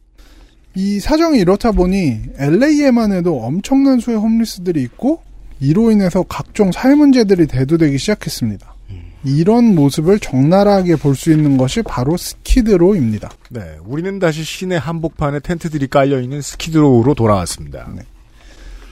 이 0.75 0.99
사정이 0.99 1.39
이렇다 1.39 1.71
보니 1.71 2.19
LA에만 2.37 3.11
해도 3.11 3.41
엄청난 3.41 3.99
수의 3.99 4.17
홈리스들이 4.17 4.83
있고 4.83 5.21
이로 5.59 5.89
인해서 5.89 6.23
각종 6.23 6.71
사회 6.71 6.93
문제들이 6.93 7.47
대두되기 7.47 7.97
시작했습니다. 7.97 8.75
이런 9.23 9.75
모습을 9.75 10.19
적나라하게 10.19 10.95
볼 10.95 11.15
수 11.15 11.31
있는 11.31 11.57
것이 11.57 11.81
바로 11.83 12.17
스키드로입니다. 12.17 13.29
네, 13.51 13.77
우리는 13.85 14.17
다시 14.17 14.43
시내 14.43 14.77
한복판에 14.77 15.39
텐트들이 15.41 15.87
깔려 15.87 16.19
있는 16.19 16.41
스키드로우로 16.41 17.13
돌아왔습니다. 17.13 17.87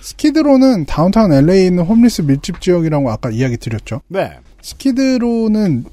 스키드로는 0.02 0.86
다운타운 0.86 1.34
LA에 1.34 1.66
있는 1.66 1.84
홈리스 1.84 2.22
밀집 2.24 2.62
지역이라고 2.62 3.10
아까 3.12 3.30
이야기 3.30 3.58
드렸죠. 3.58 4.02
네. 4.08 4.32
스키드로는 4.62 5.86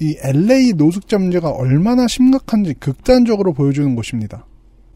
이 0.00 0.16
LA 0.20 0.72
노숙자 0.74 1.18
문제가 1.18 1.50
얼마나 1.50 2.06
심각한지 2.06 2.74
극단적으로 2.74 3.52
보여주는 3.52 3.94
곳입니다. 3.94 4.44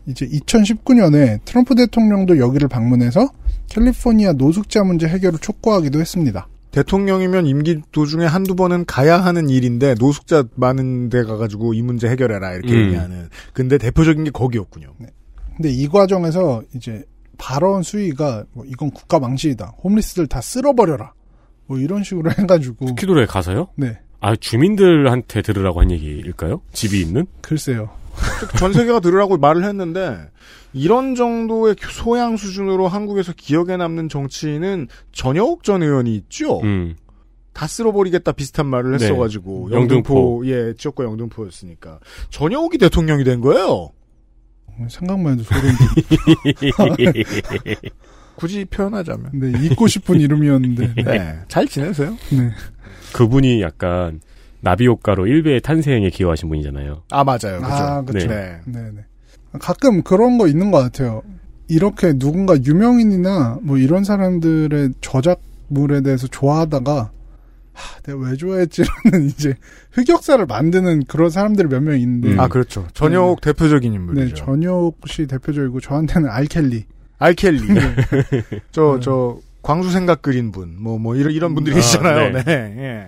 이제 0.06 0.26
2019년에 0.26 1.40
트럼프 1.44 1.74
대통령도 1.74 2.38
여기를 2.38 2.68
방문해서 2.68 3.28
캘리포니아 3.68 4.32
노숙자 4.32 4.82
문제 4.82 5.06
해결을 5.06 5.38
촉구하기도 5.38 6.00
했습니다. 6.00 6.48
대통령이면 6.70 7.46
임기 7.46 7.82
도중에 7.92 8.24
한두 8.24 8.54
번은 8.54 8.84
가야 8.84 9.18
하는 9.18 9.48
일인데 9.48 9.94
노숙자 9.98 10.44
많은 10.54 11.08
데 11.08 11.24
가가지고 11.24 11.74
이 11.74 11.82
문제 11.82 12.08
해결해라 12.08 12.54
이렇게 12.54 12.72
음. 12.72 12.86
얘기하는. 12.86 13.28
근데 13.52 13.78
대표적인 13.78 14.24
게 14.24 14.30
거기였군요. 14.30 14.94
근데 15.56 15.68
이 15.70 15.88
과정에서 15.88 16.62
이제 16.74 17.04
발언 17.38 17.82
수위가 17.82 18.44
뭐 18.52 18.64
이건 18.66 18.90
국가 18.90 19.18
망신이다. 19.18 19.74
홈리스들 19.82 20.26
다 20.26 20.40
쓸어버려라. 20.40 21.12
뭐 21.66 21.78
이런 21.78 22.04
식으로 22.04 22.30
해가지고 22.38 22.88
스키도로에 22.88 23.26
가서요? 23.26 23.68
네. 23.76 23.98
아 24.20 24.36
주민들한테 24.36 25.42
들으라고 25.42 25.80
한 25.80 25.90
얘기일까요? 25.90 26.60
집이 26.72 27.00
있는? 27.00 27.26
글쎄요. 27.40 27.90
전 28.58 28.72
세계가 28.72 29.00
들으라고 29.00 29.38
말을 29.38 29.64
했는데 29.64 30.18
이런 30.72 31.14
정도의 31.14 31.76
소양 31.78 32.36
수준으로 32.36 32.88
한국에서 32.88 33.32
기억에 33.36 33.76
남는 33.76 34.08
정치인은 34.08 34.88
전여옥 35.12 35.64
전 35.64 35.82
의원이 35.82 36.14
있죠. 36.16 36.60
음. 36.60 36.96
다 37.52 37.66
쓸어버리겠다 37.66 38.32
비슷한 38.32 38.66
말을 38.66 38.96
네. 38.96 39.04
했어가지고 39.04 39.70
영등포. 39.72 39.94
영등포 39.94 40.42
예 40.46 40.74
지역과 40.74 41.04
영등포였으니까 41.04 41.98
전여옥이 42.30 42.78
대통령이 42.78 43.24
된 43.24 43.40
거예요. 43.40 43.90
생각만 44.88 45.34
해도 45.34 45.42
소름. 45.42 45.72
굳이 48.36 48.64
표현하자면. 48.64 49.30
네, 49.34 49.52
잊고 49.66 49.86
싶은 49.86 50.18
이름이었는데. 50.20 50.94
네. 51.04 51.38
잘 51.48 51.68
지내세요? 51.68 52.16
네. 52.30 52.50
그분이 53.12 53.60
약간 53.60 54.20
나비 54.60 54.86
효과로 54.86 55.26
일베의 55.26 55.60
탄생에 55.60 56.08
기여하신 56.08 56.48
분이잖아요. 56.48 57.02
아 57.10 57.24
맞아요. 57.24 57.60
그죠. 57.60 57.66
아, 57.66 58.02
그쵸. 58.02 58.28
네. 58.28 58.60
네. 58.66 58.80
네 58.94 59.04
가끔 59.58 60.02
그런 60.02 60.38
거 60.38 60.46
있는 60.46 60.70
것 60.70 60.78
같아요. 60.78 61.22
이렇게 61.68 62.12
누군가 62.12 62.56
유명인이나 62.60 63.58
뭐 63.62 63.78
이런 63.78 64.04
사람들의 64.04 64.90
저작물에 65.00 66.02
대해서 66.02 66.26
좋아하다가 66.26 67.10
하, 67.72 68.00
내가 68.02 68.18
왜 68.18 68.36
좋아했지라는 68.36 69.26
이제 69.30 69.54
흑역사를 69.92 70.44
만드는 70.46 71.04
그런 71.06 71.30
사람들이 71.30 71.68
몇 71.68 71.80
명 71.82 71.98
있는데. 72.00 72.36
아 72.40 72.48
그렇죠. 72.48 72.86
전여옥 72.94 73.40
대표적인 73.40 73.92
인물이죠. 73.92 74.24
네, 74.26 74.34
전혁 74.34 74.96
씨 75.06 75.26
대표적이고 75.26 75.80
저한테는 75.80 76.28
R. 76.28 76.42
Kelly. 76.42 76.84
R. 77.18 77.29
Kelly. 77.29 77.60
저저 78.72 79.38
광수 79.62 79.90
생각 79.90 80.22
그린 80.22 80.52
분, 80.52 80.74
뭐뭐 80.82 81.16
이런 81.16 81.32
이런 81.32 81.54
분들이 81.54 81.74
아, 81.74 81.76
계시잖아요. 81.76 82.32
네. 82.32 82.44
네. 82.44 82.52
예. 82.78 83.06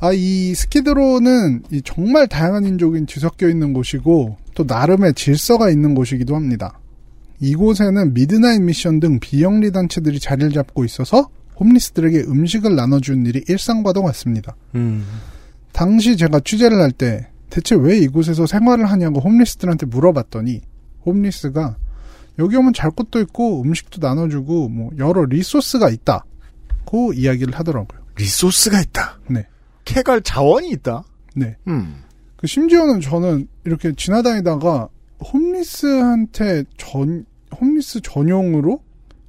아, 0.00 0.10
이 0.12 0.54
스키드로는 0.54 1.62
이 1.70 1.80
정말 1.82 2.26
다양한 2.26 2.64
인종이 2.64 3.04
뒤섞여 3.06 3.48
있는 3.48 3.72
곳이고 3.72 4.36
또 4.54 4.64
나름의 4.64 5.14
질서가 5.14 5.70
있는 5.70 5.94
곳이기도 5.94 6.34
합니다. 6.34 6.78
이곳에는 7.40 8.14
미드나잇 8.14 8.62
미션 8.62 9.00
등 9.00 9.18
비영리 9.20 9.72
단체들이 9.72 10.20
자리를 10.20 10.52
잡고 10.52 10.84
있어서 10.84 11.28
홈리스들에게 11.58 12.20
음식을 12.22 12.74
나눠주는 12.74 13.26
일이 13.26 13.44
일상과도 13.48 14.02
같습니다. 14.02 14.56
음. 14.74 15.04
당시 15.72 16.16
제가 16.16 16.40
취재를 16.40 16.80
할 16.80 16.92
때 16.92 17.28
대체 17.50 17.76
왜 17.76 17.98
이곳에서 17.98 18.46
생활을 18.46 18.86
하냐고 18.86 19.20
홈리스들한테 19.20 19.86
물어봤더니 19.86 20.60
홈리스가 21.06 21.76
여기 22.40 22.56
오면 22.56 22.72
잘 22.72 22.90
곳도 22.90 23.20
있고 23.20 23.62
음식도 23.62 24.04
나눠주고 24.04 24.68
뭐 24.68 24.90
여러 24.98 25.24
리소스가 25.24 25.88
있다 25.90 26.24
고 26.84 27.12
이야기를 27.12 27.54
하더라고요. 27.54 28.00
리소스가 28.16 28.80
있다. 28.80 29.18
네. 29.28 29.46
캐갈 29.84 30.22
자원이 30.22 30.70
있다. 30.70 31.04
네. 31.36 31.56
음. 31.68 31.96
그 32.44 32.48
심지어는 32.48 33.00
저는 33.00 33.48
이렇게 33.64 33.94
지나다니다가 33.96 34.90
홈리스한테 35.32 36.64
전 36.76 37.24
홈리스 37.58 38.02
전용으로 38.02 38.82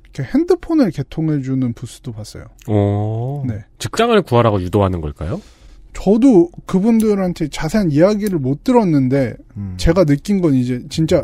이렇게 0.03 0.29
핸드폰을 0.33 0.91
개통해주는 0.91 1.71
부스도 1.71 2.11
봤어요. 2.11 2.43
오. 2.67 3.45
네. 3.47 3.63
직장을 3.79 4.21
구하라고 4.23 4.61
유도하는 4.61 4.99
걸까요? 4.99 5.39
저도 5.93 6.49
그분들한테 6.65 7.47
자세한 7.47 7.91
이야기를 7.91 8.37
못 8.37 8.65
들었는데 8.65 9.37
음. 9.55 9.75
제가 9.77 10.03
느낀 10.03 10.41
건 10.41 10.53
이제 10.53 10.83
진짜 10.89 11.23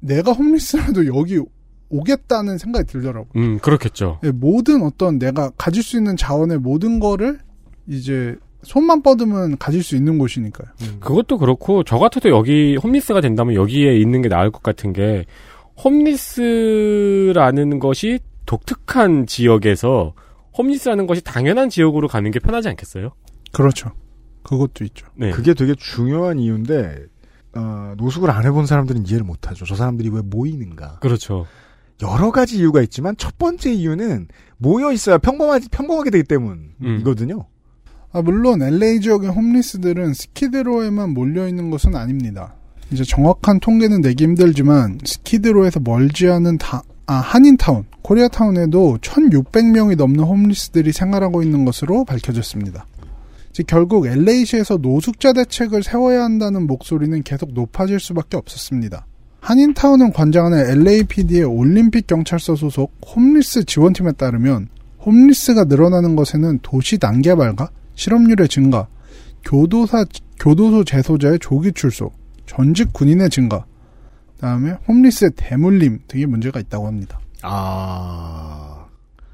내가 0.00 0.32
홈리스라도 0.32 1.06
여기 1.06 1.40
오겠다는 1.88 2.58
생각이 2.58 2.86
들더라고요. 2.92 3.30
음, 3.36 3.58
그렇겠죠. 3.60 4.20
예, 4.22 4.30
모든 4.30 4.82
어떤 4.82 5.18
내가 5.18 5.48
가질 5.56 5.82
수 5.82 5.96
있는 5.96 6.14
자원의 6.14 6.58
모든 6.58 7.00
거를 7.00 7.38
이제 7.86 8.36
손만 8.62 9.02
뻗으면 9.02 9.58
가질 9.58 9.82
수 9.82 9.96
있는 9.96 10.18
곳이니까요. 10.18 10.68
그것도 11.00 11.38
그렇고 11.38 11.82
저 11.84 11.98
같아도 11.98 12.28
여기 12.30 12.76
홈리스가 12.76 13.20
된다면 13.20 13.54
여기에 13.54 13.96
있는 13.96 14.22
게 14.22 14.28
나을 14.28 14.50
것 14.50 14.62
같은 14.62 14.92
게 14.92 15.24
홈리스라는 15.82 17.78
것이 17.78 18.20
독특한 18.46 19.26
지역에서 19.26 20.14
홈리스라는 20.56 21.06
것이 21.06 21.22
당연한 21.22 21.70
지역으로 21.70 22.08
가는 22.08 22.30
게 22.30 22.38
편하지 22.38 22.68
않겠어요? 22.68 23.12
그렇죠. 23.52 23.90
그것도 24.42 24.84
있죠. 24.84 25.06
네. 25.14 25.30
그게 25.30 25.54
되게 25.54 25.74
중요한 25.74 26.38
이유인데 26.38 27.06
어, 27.54 27.94
노숙을 27.96 28.30
안 28.30 28.44
해본 28.44 28.66
사람들은 28.66 29.06
이해를 29.06 29.24
못하죠. 29.24 29.64
저 29.64 29.74
사람들이 29.74 30.08
왜 30.10 30.20
모이는가. 30.22 30.98
그렇죠. 31.00 31.46
여러 32.02 32.30
가지 32.32 32.58
이유가 32.58 32.82
있지만 32.82 33.16
첫 33.16 33.38
번째 33.38 33.72
이유는 33.72 34.28
모여 34.58 34.92
있어야 34.92 35.18
평범하지 35.18 35.68
평범하게 35.70 36.10
되기 36.10 36.24
때문이거든요. 36.24 37.46
아, 38.14 38.20
물론 38.20 38.62
LA 38.62 39.00
지역의 39.00 39.30
홈리스들은 39.30 40.12
스키드로에만 40.12 41.14
몰려 41.14 41.48
있는 41.48 41.70
것은 41.70 41.96
아닙니다. 41.96 42.54
이제 42.90 43.04
정확한 43.04 43.58
통계는 43.60 44.02
내기 44.02 44.24
힘들지만 44.24 44.98
스키드로에서 45.02 45.80
멀지 45.80 46.28
않은 46.28 46.58
다, 46.58 46.82
아, 47.06 47.14
한인타운, 47.14 47.84
코리아타운에도 48.02 48.98
1,600명이 49.00 49.96
넘는 49.96 50.24
홈리스들이 50.24 50.92
생활하고 50.92 51.42
있는 51.42 51.64
것으로 51.64 52.04
밝혀졌습니다. 52.04 52.86
즉 53.52 53.66
결국 53.66 54.06
LA시에서 54.06 54.76
노숙자 54.76 55.32
대책을 55.32 55.82
세워야 55.82 56.22
한다는 56.22 56.66
목소리는 56.66 57.22
계속 57.22 57.54
높아질 57.54 57.98
수밖에 57.98 58.36
없었습니다. 58.36 59.06
한인타운을 59.40 60.12
관장하는 60.12 60.58
LAPD의 60.58 61.44
올림픽 61.44 62.06
경찰서 62.06 62.56
소속 62.56 62.92
홈리스 63.14 63.64
지원팀에 63.64 64.12
따르면 64.12 64.68
홈리스가 65.04 65.64
늘어나는 65.64 66.14
것에는 66.14 66.60
도시 66.62 66.98
난개발과 67.00 67.70
실업률의 67.94 68.48
증가, 68.48 68.88
교도사, 69.44 70.04
교도소 70.40 70.84
재소자의 70.84 71.38
조기 71.40 71.72
출소, 71.72 72.10
전직 72.46 72.92
군인의 72.92 73.30
증가, 73.30 73.64
다음에 74.40 74.72
홈리스의 74.88 75.32
대물림 75.36 76.00
등의 76.08 76.26
문제가 76.26 76.60
있다고 76.60 76.86
합니다. 76.86 77.20
아. 77.42 78.86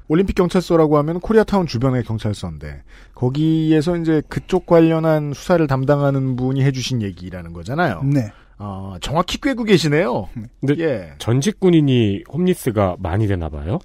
올림픽 0.07 0.35
경찰서라고 0.35 0.97
하면 0.97 1.19
코리아타운 1.19 1.67
주변의 1.67 2.03
경찰서인데 2.03 2.81
거기에서 3.13 3.95
이제 3.95 4.23
그쪽 4.27 4.65
관련한 4.65 5.33
수사를 5.33 5.65
담당하는 5.67 6.35
분이 6.35 6.63
해주신 6.63 7.03
얘기라는 7.03 7.53
거잖아요. 7.53 8.01
네. 8.03 8.31
어, 8.57 8.97
정확히 9.01 9.39
꿰고 9.39 9.63
계시네요. 9.63 10.27
근데 10.59 10.83
예. 10.83 11.13
전직 11.19 11.59
군인이 11.59 12.23
홈리스가 12.31 12.97
많이 12.99 13.27
되나 13.27 13.49
봐요. 13.49 13.79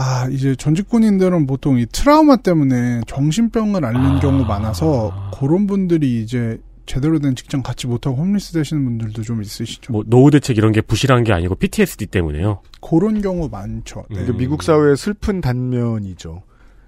아, 0.00 0.28
이제 0.30 0.54
전직 0.54 0.88
군인들은 0.88 1.48
보통 1.48 1.76
이 1.76 1.84
트라우마 1.90 2.36
때문에 2.36 3.00
정신병을 3.08 3.84
앓는 3.84 4.20
경우 4.20 4.44
많아서 4.44 5.30
그런 5.36 5.66
분들이 5.66 6.22
이제 6.22 6.60
제대로 6.86 7.18
된 7.18 7.34
직장 7.34 7.64
갖지 7.64 7.88
못하고 7.88 8.16
홈리스 8.16 8.52
되시는 8.52 8.84
분들도 8.84 9.22
좀 9.22 9.42
있으시죠. 9.42 9.92
뭐 9.92 10.04
노후 10.06 10.30
대책 10.30 10.56
이런 10.56 10.70
게 10.70 10.80
부실한 10.80 11.24
게 11.24 11.32
아니고 11.32 11.56
PTSD 11.56 12.06
때문에요. 12.06 12.62
그런 12.80 13.20
경우 13.20 13.48
많죠. 13.48 14.04
네. 14.08 14.20
그러니까 14.20 14.38
미국 14.38 14.62
사회의 14.62 14.96
슬픈 14.96 15.40
단면이죠. 15.40 16.42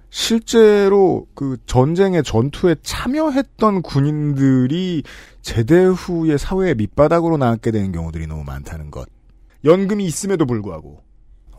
실제로 0.09 1.27
그 1.35 1.57
전쟁의 1.65 2.23
전투에 2.23 2.75
참여했던 2.81 3.81
군인들이 3.81 5.03
제대 5.41 5.83
후에 5.83 6.37
사회의 6.37 6.75
밑바닥으로 6.75 7.35
나앉게 7.35 7.71
되는 7.71 7.91
경우들이 7.91 8.27
너무 8.27 8.45
많다는 8.45 8.89
것. 8.89 9.07
연금이 9.65 10.05
있음에도 10.05 10.45
불구하고. 10.45 11.10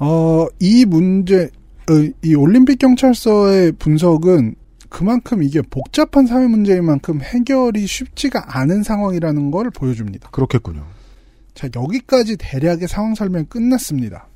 어, 0.05 0.49
이 0.59 0.85
문제, 0.85 1.49
어, 1.89 1.93
이 2.25 2.35
올림픽 2.35 2.81
경찰서의 2.81 3.71
분석은 3.79 4.57
그만큼 4.89 5.45
이게 5.45 5.63
복잡한 5.63 6.27
사회 6.27 6.49
문제인 6.49 6.85
만큼 6.85 7.21
해결이 7.23 7.87
쉽지가 7.87 8.59
않은 8.59 8.83
상황이라는 8.83 9.53
걸 9.53 9.71
보여줍니다. 9.71 10.31
그렇겠군요. 10.31 10.85
자, 11.55 11.69
여기까지 11.77 12.37
대략의 12.37 12.89
상황 12.89 13.15
설명 13.15 13.45
끝났습니다. 13.45 14.27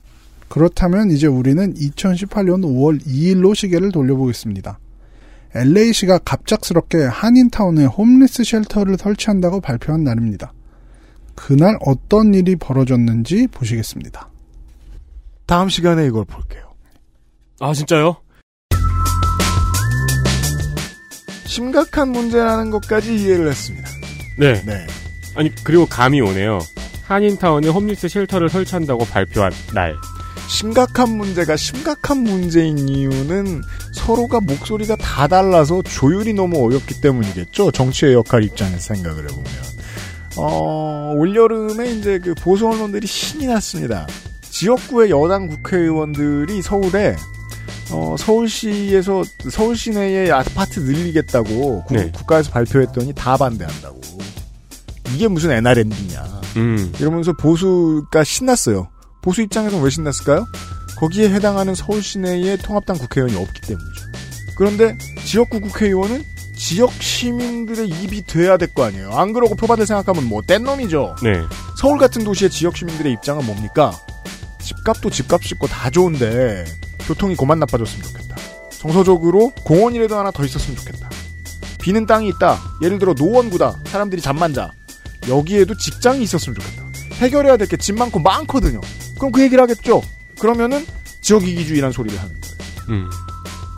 그렇다면 0.48 1.10
이제 1.10 1.26
우리는 1.26 1.74
2018년 1.74 2.62
5월 2.62 3.04
2일로 3.04 3.56
시계를 3.56 3.90
돌려보겠습니다. 3.90 4.78
LA시가 5.52 6.18
갑작스럽게 6.18 7.02
한인타운에 7.06 7.86
홈리스 7.86 8.44
쉘터를 8.44 8.98
설치한다고 8.98 9.60
발표한 9.60 10.04
날입니다. 10.04 10.52
그날 11.34 11.76
어떤 11.80 12.34
일이 12.34 12.54
벌어졌는지 12.54 13.48
보시겠습니다. 13.48 14.30
다음 15.46 15.68
시간에 15.68 16.06
이걸 16.06 16.24
볼게요. 16.24 16.74
아 17.60 17.72
진짜요? 17.72 18.16
심각한 21.46 22.10
문제라는 22.10 22.70
것까지 22.70 23.14
이해를 23.14 23.48
했습니다. 23.48 23.88
네. 24.38 24.60
네. 24.64 24.86
아니 25.36 25.54
그리고 25.64 25.86
감이 25.86 26.20
오네요. 26.20 26.58
한인타운에 27.04 27.68
홈리스 27.68 28.08
쉘터를 28.08 28.48
설치한다고 28.48 29.04
발표한 29.06 29.52
날. 29.72 29.94
심각한 30.48 31.16
문제가 31.16 31.56
심각한 31.56 32.18
문제인 32.18 32.88
이유는 32.88 33.62
서로가 33.92 34.40
목소리가 34.40 34.96
다 34.96 35.26
달라서 35.26 35.82
조율이 35.82 36.34
너무 36.34 36.64
어렵기 36.64 37.00
때문이겠죠. 37.00 37.70
정치의 37.70 38.14
역할 38.14 38.42
입장에서 38.42 38.94
생각을 38.94 39.24
해보면. 39.24 39.44
어, 40.36 41.14
올여름에 41.16 41.92
이제 41.92 42.18
그 42.18 42.34
보수 42.34 42.68
언론들이 42.68 43.06
신이 43.06 43.46
났습니다. 43.46 44.06
지역구의 44.58 45.10
여당 45.10 45.48
국회의원들이 45.48 46.62
서울에 46.62 47.16
어, 47.90 48.16
서울시에서 48.18 49.22
서울 49.50 49.76
시내에 49.76 50.30
아파트 50.30 50.80
늘리겠다고 50.80 51.84
국, 51.86 51.94
네. 51.94 52.10
국가에서 52.10 52.50
발표했더니 52.50 53.12
다 53.14 53.36
반대한다고. 53.36 54.00
이게 55.14 55.28
무슨 55.28 55.50
NRMD냐. 55.52 56.24
음. 56.56 56.92
이러면서 56.98 57.32
보수가 57.34 58.24
신났어요. 58.24 58.88
보수 59.22 59.42
입장에서 59.42 59.78
왜 59.78 59.90
신났을까요? 59.90 60.46
거기에 60.96 61.28
해당하는 61.30 61.74
서울 61.74 62.02
시내의 62.02 62.58
통합당 62.58 62.96
국회의원이 62.96 63.36
없기 63.36 63.60
때문이죠. 63.60 64.04
그런데 64.56 64.96
지역구 65.24 65.60
국회의원은 65.60 66.22
지역 66.56 66.90
시민들의 66.92 67.88
입이 67.88 68.24
돼야 68.26 68.56
될 68.56 68.72
거 68.74 68.84
아니에요. 68.84 69.10
안 69.12 69.34
그러고 69.34 69.54
표받을 69.54 69.86
생각하면 69.86 70.24
뭐 70.28 70.40
뗀 70.42 70.62
놈이죠. 70.62 71.16
네. 71.22 71.42
서울 71.78 71.98
같은 71.98 72.24
도시의 72.24 72.50
지역 72.50 72.74
시민들의 72.76 73.12
입장은 73.12 73.44
뭡니까? 73.44 73.92
집값도 74.66 75.10
집값이고 75.10 75.66
다 75.68 75.90
좋은데 75.90 76.64
교통이 77.06 77.36
고만 77.36 77.58
나빠졌으면 77.60 78.04
좋겠다. 78.04 78.36
정서적으로 78.70 79.50
공원이라도 79.64 80.16
하나 80.18 80.30
더 80.30 80.44
있었으면 80.44 80.76
좋겠다. 80.76 81.08
비는 81.80 82.06
땅이 82.06 82.28
있다. 82.30 82.58
예를 82.82 82.98
들어 82.98 83.14
노원구다. 83.16 83.80
사람들이 83.86 84.20
잠만 84.20 84.52
자. 84.52 84.72
여기에도 85.28 85.76
직장이 85.76 86.22
있었으면 86.22 86.58
좋겠다. 86.58 86.84
해결해야 87.14 87.56
될 87.56 87.68
게 87.68 87.76
집 87.76 87.96
많고 87.96 88.18
많거든요. 88.20 88.80
그럼 89.18 89.32
그 89.32 89.40
얘기를 89.42 89.62
하겠죠. 89.62 90.02
그러면은 90.38 90.84
지역 91.20 91.46
이기주의란 91.46 91.92
소리를 91.92 92.18
하는 92.18 92.40
거예요. 92.40 92.56
음. 92.90 93.10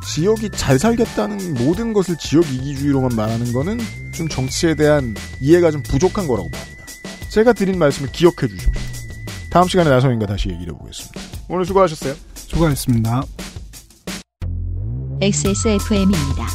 지역이 0.07 0.51
잘 0.55 0.79
살겠다는 0.79 1.55
모든 1.55 1.93
것을 1.93 2.17
지역 2.19 2.51
이기주의로만 2.53 3.11
말하는 3.15 3.53
거는 3.53 3.79
좀 4.13 4.27
정치에 4.29 4.75
대한 4.75 5.15
이해가 5.41 5.71
좀 5.71 5.83
부족한 5.83 6.27
거라고 6.27 6.49
봅니다. 6.51 6.85
제가 7.29 7.53
드린 7.53 7.79
말씀을 7.79 8.11
기억해 8.11 8.49
주십시오. 8.49 8.73
다음 9.51 9.67
시간에 9.67 9.89
나성인가 9.89 10.27
다시 10.27 10.51
얘기를 10.51 10.75
해보겠습니다. 10.75 11.21
오늘 11.49 11.65
수고하셨어요. 11.65 12.15
수고하셨습니다. 12.35 13.23
XSFM입니다. 15.21 16.47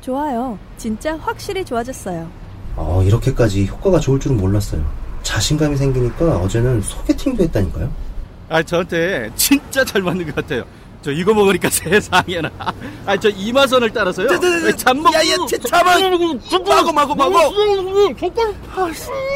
좋아요. 0.00 0.58
진짜 0.78 1.16
확실히 1.18 1.62
좋아졌어요. 1.64 2.30
어, 2.76 3.02
이렇게까지 3.02 3.66
효과가 3.66 3.98
좋을 4.00 4.18
줄은 4.20 4.38
몰랐어요. 4.38 4.97
자신감이 5.28 5.76
생기니까 5.76 6.38
어제는 6.38 6.80
소개팅도 6.80 7.42
했다니까요. 7.44 7.92
아, 8.48 8.62
저한테 8.62 9.30
진짜 9.36 9.84
잘 9.84 10.00
맞는 10.00 10.24
것 10.24 10.34
같아요. 10.36 10.64
저 11.02 11.12
이거 11.12 11.34
먹으니까 11.34 11.68
세상에나. 11.70 12.50
아, 13.04 13.16
저 13.18 13.28
이마선을 13.28 13.92
따라서요. 13.92 14.26
잠만. 14.76 15.12
야야, 15.12 15.36
잠만. 15.68 16.00
마고 16.66 16.92
마고 16.92 17.14
마고. 17.14 17.52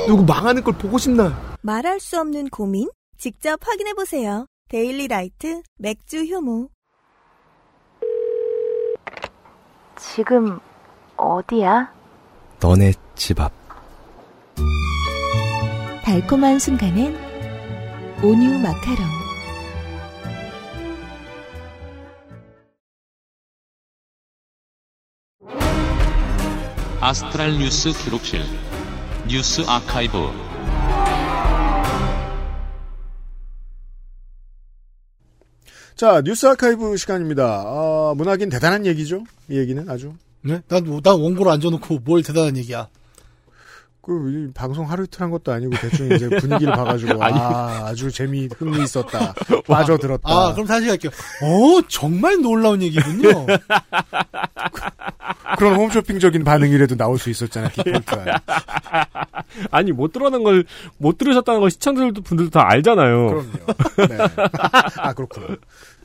누구 0.07 0.24
망하는 0.24 0.64
걸 0.64 0.72
보고 0.78 0.97
싶나? 0.97 1.57
말할 1.61 2.01
수 2.01 2.18
없는 2.18 2.49
고민? 2.49 2.88
직접 3.18 3.61
확인해 3.62 3.93
보세요. 3.93 4.47
데일리 4.70 5.09
라이트 5.09 5.61
맥주 5.76 6.24
효모. 6.24 6.70
지금 9.99 10.59
어디야? 11.18 11.93
너네 12.61 12.95
집 13.14 13.38
앞. 13.40 13.62
달콤한 16.13 16.59
순간엔 16.59 17.17
온유 18.23 18.59
마카롱. 18.59 19.03
아스트랄 27.01 27.53
뉴스 27.53 27.93
기록실 27.93 28.43
뉴스 29.27 29.63
아카이브 29.67 30.19
자, 35.95 36.21
뉴스 36.21 36.45
아카이브 36.45 36.99
시간입니다. 36.99 37.63
아, 37.65 38.13
문학인 38.15 38.51
대단한 38.51 38.85
얘기죠? 38.85 39.25
이 39.49 39.57
얘기는 39.57 39.89
아주. 39.89 40.13
네? 40.43 40.61
난, 40.69 40.85
난 40.85 41.19
원고를 41.19 41.51
앉아놓고 41.53 42.01
뭘 42.01 42.23
대단한 42.23 42.59
얘기야. 42.59 42.91
그, 44.03 44.48
이 44.48 44.53
방송 44.53 44.90
하루 44.90 45.05
이틀 45.05 45.22
한 45.22 45.30
것도 45.30 45.53
아니고 45.53 45.76
대충 45.80 46.11
이제 46.12 46.28
분위기를 46.28 46.72
봐가지고. 46.72 47.22
아, 47.22 47.86
아주 47.86 48.11
재미, 48.11 48.48
흥미 48.57 48.82
있었다. 48.82 49.32
빠져들었다. 49.66 50.22
아, 50.28 50.53
그럼 50.53 50.66
다시 50.66 50.86
갈게요. 50.88 51.11
어, 51.42 51.80
정말 51.88 52.40
놀라운 52.40 52.82
얘기군요. 52.82 53.46
그런 55.59 55.76
홈쇼핑적인 55.76 56.42
반응이라도 56.44 56.96
나올 56.96 57.18
수 57.18 57.30
있었잖아요, 57.30 57.70
디폴트 57.70 58.14
안에. 58.14 58.32
아니 59.70 59.92
못 59.92 60.12
들어는 60.12 60.42
걸 60.42 60.64
못 60.98 61.18
들으셨다는 61.18 61.61
걸 61.61 61.70
시청자들 61.70 62.22
분들도 62.22 62.50
다 62.50 62.64
알잖아요. 62.70 63.26
그럼요. 63.26 64.09
네. 64.09 64.18
아, 64.98 65.12
그렇군요. 65.12 65.57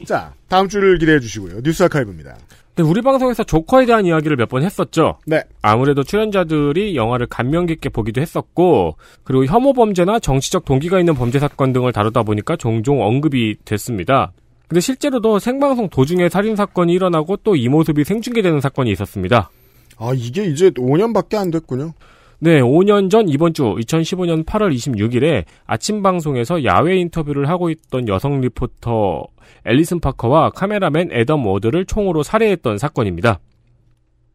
자, 0.06 0.34
다음 0.48 0.68
주를 0.68 0.98
기대해 0.98 1.20
주시고요. 1.20 1.62
뉴스 1.62 1.84
아카이브입니다. 1.84 2.36
근데 2.78 2.88
우리 2.92 3.02
방송에서 3.02 3.44
조커에 3.44 3.88
대한 3.88 4.06
이야기를 4.06 4.38
몇 4.38 4.48
번 4.48 4.62
했었죠. 4.64 5.18
네. 5.26 5.42
아무래도 5.64 6.04
출연자들이 6.04 6.96
영화를 6.96 7.26
감명 7.26 7.66
깊게 7.66 7.90
보기도 7.90 8.22
했었고, 8.22 8.96
그리고 9.24 9.46
혐오 9.46 9.74
범죄나 9.74 10.20
정치적 10.20 10.64
동기가 10.64 11.00
있는 11.00 11.16
범죄 11.16 11.40
사건 11.40 11.74
등을 11.74 11.92
다루다 11.92 12.22
보니까 12.24 12.56
종종 12.56 13.02
언급이 13.02 13.58
됐습니다. 13.66 14.32
근데 14.70 14.80
실제로도 14.80 15.40
생방송 15.40 15.90
도중에 15.90 16.30
살인 16.30 16.56
사건이 16.56 16.94
일어나고 16.94 17.38
또 17.38 17.56
이 17.56 17.68
모습이 17.68 18.04
생중계되는 18.04 18.62
사건이 18.62 18.92
있었습니다. 18.92 19.50
아, 19.98 20.12
이게 20.16 20.46
이제 20.46 20.70
5년밖에 20.70 21.36
안 21.36 21.50
됐군요. 21.50 21.94
네, 22.40 22.62
5년 22.62 23.10
전 23.10 23.28
이번 23.28 23.54
주 23.54 23.64
2015년 23.64 24.46
8월 24.46 24.72
26일에 24.72 25.44
아침 25.66 26.04
방송에서 26.04 26.64
야외 26.64 26.98
인터뷰를 26.98 27.50
하고 27.50 27.72
있던 27.72 28.08
여성 28.08 28.42
리포터 28.42 29.26
앨리슨 29.66 30.00
파커와 30.00 30.52
카메라맨 30.52 31.12
애덤 31.12 31.48
워드를 31.48 31.86
총으로 31.86 32.22
살해했던 32.22 32.78
사건입니다. 32.78 33.40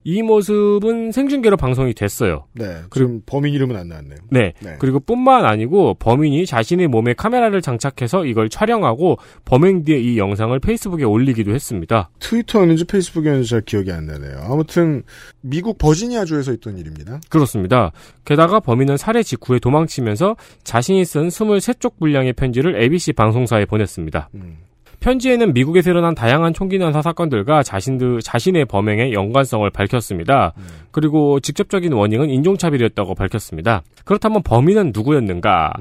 이 0.04 0.22
모습은 0.22 1.12
생중계로 1.12 1.56
방송이 1.56 1.94
됐어요. 1.94 2.46
네. 2.54 2.82
지금 2.92 3.22
범인 3.24 3.54
이름은 3.54 3.76
안 3.76 3.88
나왔네요. 3.88 4.18
네. 4.30 4.52
네. 4.60 4.76
그리고 4.78 5.00
뿐만 5.00 5.44
아니고 5.44 5.94
범인이 5.94 6.44
자신의 6.46 6.88
몸에 6.88 7.14
카메라를 7.14 7.62
장착해서 7.62 8.24
이걸 8.26 8.48
촬영하고 8.48 9.18
범행 9.44 9.84
뒤에 9.84 9.98
이 9.98 10.18
영상을 10.18 10.58
페이스북에 10.58 11.04
올리기도 11.04 11.52
했습니다. 11.54 12.10
트위터였는지 12.18 12.84
페이스북이었는지 12.84 13.48
잘 13.48 13.60
기억이 13.62 13.92
안 13.92 14.06
나네요. 14.06 14.40
아무튼 14.48 15.02
미국 15.40 15.78
버지니아주에서 15.78 16.52
있던 16.54 16.78
일입니다. 16.78 17.20
그렇습니다. 17.28 17.92
게다가 18.24 18.60
범인은 18.60 18.96
살해 18.96 19.22
직후에 19.22 19.58
도망치면서 19.58 20.36
자신이 20.64 21.04
쓴 21.04 21.28
23쪽 21.28 21.98
분량의 21.98 22.32
편지를 22.32 22.80
ABC 22.80 23.12
방송사에 23.12 23.64
보냈습니다. 23.66 24.30
음. 24.34 24.58
편지에는 25.02 25.52
미국에서 25.52 25.90
일어난 25.90 26.14
다양한 26.14 26.54
총기 26.54 26.78
난사 26.78 27.02
사건들과 27.02 27.62
자신들, 27.62 28.20
자신의 28.22 28.64
범행의 28.64 29.12
연관성을 29.12 29.68
밝혔습니다. 29.68 30.54
그리고 30.92 31.40
직접적인 31.40 31.92
원인은 31.92 32.30
인종차별이었다고 32.30 33.14
밝혔습니다. 33.14 33.82
그렇다면 34.04 34.42
범인은 34.42 34.92
누구였는가? 34.94 35.72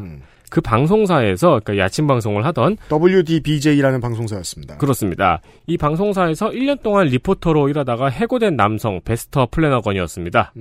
그 0.49 0.59
방송사에서, 0.59 1.61
그러니까 1.63 1.78
야침 1.78 2.07
방송을 2.07 2.43
하던 2.45 2.76
WDBJ라는 2.91 4.01
방송사였습니다. 4.01 4.78
그렇습니다. 4.80 5.39
이 5.65 5.78
방송사에서 5.78 6.49
1년 6.49 6.82
동안 6.82 7.07
리포터로 7.07 7.69
일하다가 7.69 8.09
해고된 8.09 8.57
남성 8.57 8.99
베스터 9.05 9.47
플래너건이었습니다. 9.49 10.51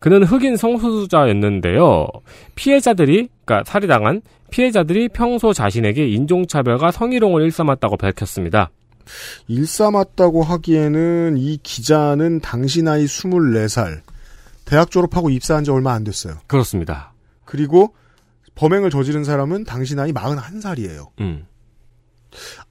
그는 0.00 0.24
흑인 0.24 0.56
성소수자였는데요. 0.56 2.08
피해자들이, 2.56 3.28
그러니까 3.44 3.70
살해당한 3.70 4.22
피해자들이 4.52 5.08
평소 5.08 5.52
자신에게 5.52 6.06
인종차별과 6.06 6.92
성희롱을 6.92 7.42
일삼았다고 7.42 7.96
밝혔습니다. 7.96 8.70
일삼았다고 9.48 10.42
하기에는 10.42 11.36
이 11.38 11.58
기자는 11.62 12.40
당시 12.40 12.82
나이 12.82 13.06
24살. 13.06 14.02
대학 14.64 14.90
졸업하고 14.90 15.30
입사한 15.30 15.64
지 15.64 15.70
얼마 15.70 15.92
안 15.92 16.04
됐어요. 16.04 16.34
그렇습니다. 16.46 17.12
그리고 17.44 17.94
범행을 18.54 18.90
저지른 18.90 19.24
사람은 19.24 19.64
당시 19.64 19.96
나이 19.96 20.12
41살이에요. 20.12 21.08
음. 21.20 21.46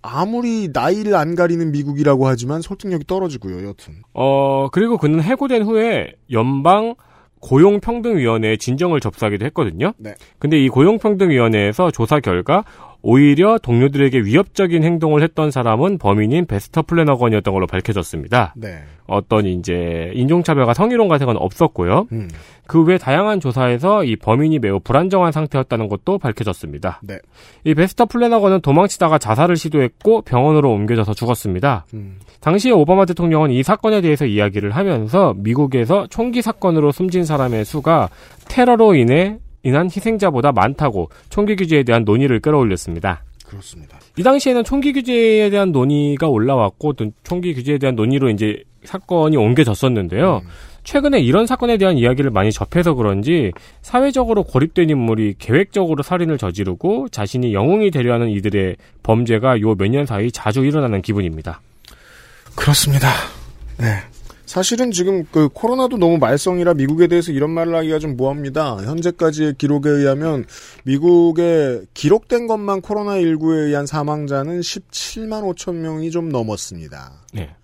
아무리 0.02 0.70
나이를 0.72 1.16
안 1.16 1.36
가리는 1.36 1.72
미국이라고 1.72 2.28
하지만 2.28 2.62
설득력이 2.62 3.06
떨어지고요, 3.06 3.68
여튼. 3.68 4.02
어, 4.14 4.70
그리고 4.72 4.98
그는 4.98 5.22
해고된 5.22 5.64
후에 5.64 6.14
연방 6.32 6.96
고용평등위원회에 7.42 8.58
진정을 8.58 9.00
접수하기도 9.00 9.46
했거든요. 9.48 9.94
네. 9.98 10.16
근데 10.40 10.58
이 10.58 10.70
고용평등위원회에서 10.70 11.92
조사 11.92 12.20
결과 12.20 12.64
오히려 13.04 13.58
동료들에게 13.58 14.20
위협적인 14.20 14.84
행동을 14.84 15.24
했던 15.24 15.52
사람은 15.52 15.98
범인인 15.98 16.46
베스터 16.46 16.84
플래너건이었던 16.84 17.54
걸로 17.54 17.68
밝혀졌습니다. 17.68 18.54
네. 18.56 18.84
어떤 19.08 19.46
이제 19.46 20.12
인종차별과 20.14 20.74
성희롱 20.74 21.08
같은 21.08 21.26
건 21.26 21.38
없었고요. 21.38 22.08
음. 22.12 22.30
그외 22.68 22.98
다양한 22.98 23.40
조사에서 23.40 24.06
이 24.06 24.16
범인이 24.16 24.60
매우 24.60 24.80
불안정한 24.80 25.32
상태였다는 25.32 25.90
것도 25.90 26.20
밝혀졌습니다. 26.20 27.02
네. 27.04 27.18
이 27.66 27.74
베스터 27.74 28.06
플래너건은 28.06 28.62
도망치다가 28.62 29.18
자살을 29.18 29.58
시도했고 29.58 30.22
병원으로 30.22 30.72
옮겨져서 30.72 31.14
죽었습니다. 31.14 31.86
음. 31.94 32.20
당시에 32.40 32.72
오바마 32.72 33.06
대통령은 33.06 33.52
이 33.52 33.64
사건에 33.64 34.02
대해서 34.02 34.26
이야기를 34.26 34.72
하면서 34.72 35.34
미국에서 35.38 36.08
총기 36.10 36.42
사건으로 36.42 36.92
숨진 36.92 37.26
사람의 37.26 37.66
수가 37.66 38.10
테러로 38.48 38.96
인해 38.96 39.38
인한 39.64 39.86
희생자보다 39.86 40.52
많다고 40.52 41.10
총기 41.30 41.56
규제에 41.56 41.84
대한 41.84 42.04
논의를 42.04 42.40
끌어올렸습니다. 42.40 43.24
그렇습니다. 43.46 44.00
이 44.18 44.24
당시에는 44.24 44.64
총기 44.64 44.94
규제에 44.94 45.50
대한 45.50 45.72
논의가 45.72 46.28
올라왔고 46.28 46.94
또 46.94 47.08
총기 47.24 47.54
규제에 47.54 47.78
대한 47.78 47.96
논의로 47.96 48.30
이제 48.30 48.64
사건이 48.86 49.38
옮겨졌었는데요. 49.38 50.42
최근에 50.84 51.20
이런 51.20 51.46
사건에 51.46 51.78
대한 51.78 51.98
이야기를 51.98 52.32
많이 52.32 52.52
접해서 52.52 52.96
그런지 52.96 53.52
사회적으로 53.84 54.44
고립된 54.44 54.90
인물이 54.90 55.36
계획적으로 55.38 56.02
살인을 56.02 56.40
저지르고 56.40 57.10
자신이 57.10 57.54
영웅이 57.54 57.92
되려 57.92 58.14
하는 58.14 58.30
이들의 58.30 58.78
범죄가 59.04 59.62
요 59.62 59.76
몇 59.76 59.90
년 59.90 60.06
사이 60.08 60.32
자주 60.32 60.66
일어나는 60.66 61.02
기분입니다. 61.04 61.62
그렇습니다. 62.56 63.10
네. 63.78 63.98
사실은 64.52 64.92
지금 64.92 65.24
그 65.32 65.48
코로나도 65.48 65.96
너무 65.96 66.18
말썽이라 66.18 66.74
미국에 66.74 67.08
대해서 67.08 67.32
이런 67.32 67.52
말을 67.52 67.74
하기가 67.74 68.00
좀 68.00 68.18
뭐합니다. 68.18 68.84
현재까지의 68.84 69.54
기록에 69.58 69.90
의하면 69.90 70.44
미국에 70.84 71.84
기록된 71.94 72.48
것만 72.48 72.82
코로나19에 72.82 73.68
의한 73.68 73.86
사망자는 73.86 74.60
17만 74.60 75.56
5천 75.56 75.76
명이 75.76 76.12
좀 76.12 76.28
넘었습니다. 76.28 77.14
네. 77.32 77.56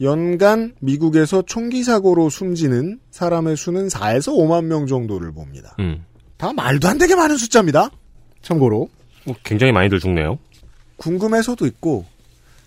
연간 0.00 0.72
미국에서 0.80 1.42
총기 1.42 1.84
사고로 1.84 2.30
숨지는 2.30 3.00
사람의 3.10 3.58
수는 3.58 3.88
4에서 3.88 4.32
5만 4.32 4.64
명 4.64 4.86
정도를 4.86 5.30
봅니다. 5.30 5.76
음. 5.78 6.06
다 6.38 6.54
말도 6.54 6.88
안 6.88 6.96
되게 6.96 7.14
많은 7.14 7.36
숫자입니다. 7.36 7.90
참고로 8.40 8.88
뭐 9.26 9.36
굉장히 9.44 9.74
많이들 9.74 10.00
죽네요. 10.00 10.38
궁금해서도 10.96 11.66
있고 11.66 12.06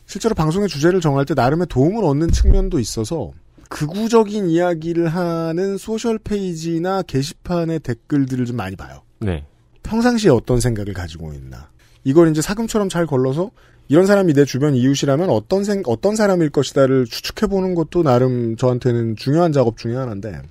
실제로 0.06 0.36
방송의 0.36 0.70
주제를 0.70 1.02
정할 1.02 1.26
때 1.26 1.34
나름의 1.34 1.66
도움을 1.72 2.04
얻는 2.04 2.30
측면도 2.30 2.78
있어서 2.78 3.32
극우적인 3.70 4.50
이야기를 4.50 5.08
하는 5.08 5.78
소셜 5.78 6.18
페이지나 6.18 7.02
게시판의 7.02 7.80
댓글들을 7.80 8.46
좀 8.46 8.56
많이 8.56 8.76
봐요. 8.76 9.02
네. 9.20 9.46
평상시에 9.84 10.32
어떤 10.32 10.60
생각을 10.60 10.94
가지고 10.94 11.34
있나. 11.34 11.70
이걸 12.04 12.30
이제 12.30 12.42
사금처럼 12.42 12.90
잘 12.90 13.06
걸러서 13.06 13.52
이런 13.90 14.06
사람이 14.06 14.34
내 14.34 14.46
주변 14.46 14.76
이웃이라면 14.76 15.30
어떤 15.30 15.64
생, 15.64 15.82
어떤 15.86 16.16
사람일 16.16 16.50
것이다를 16.50 17.06
추측해 17.06 17.50
보는 17.50 17.74
것도 17.74 18.04
나름 18.04 18.58
저한테는 18.58 19.16
중요한 19.16 19.54
작업 19.54 19.78
중에 19.78 19.96
하나인데, 19.96 20.42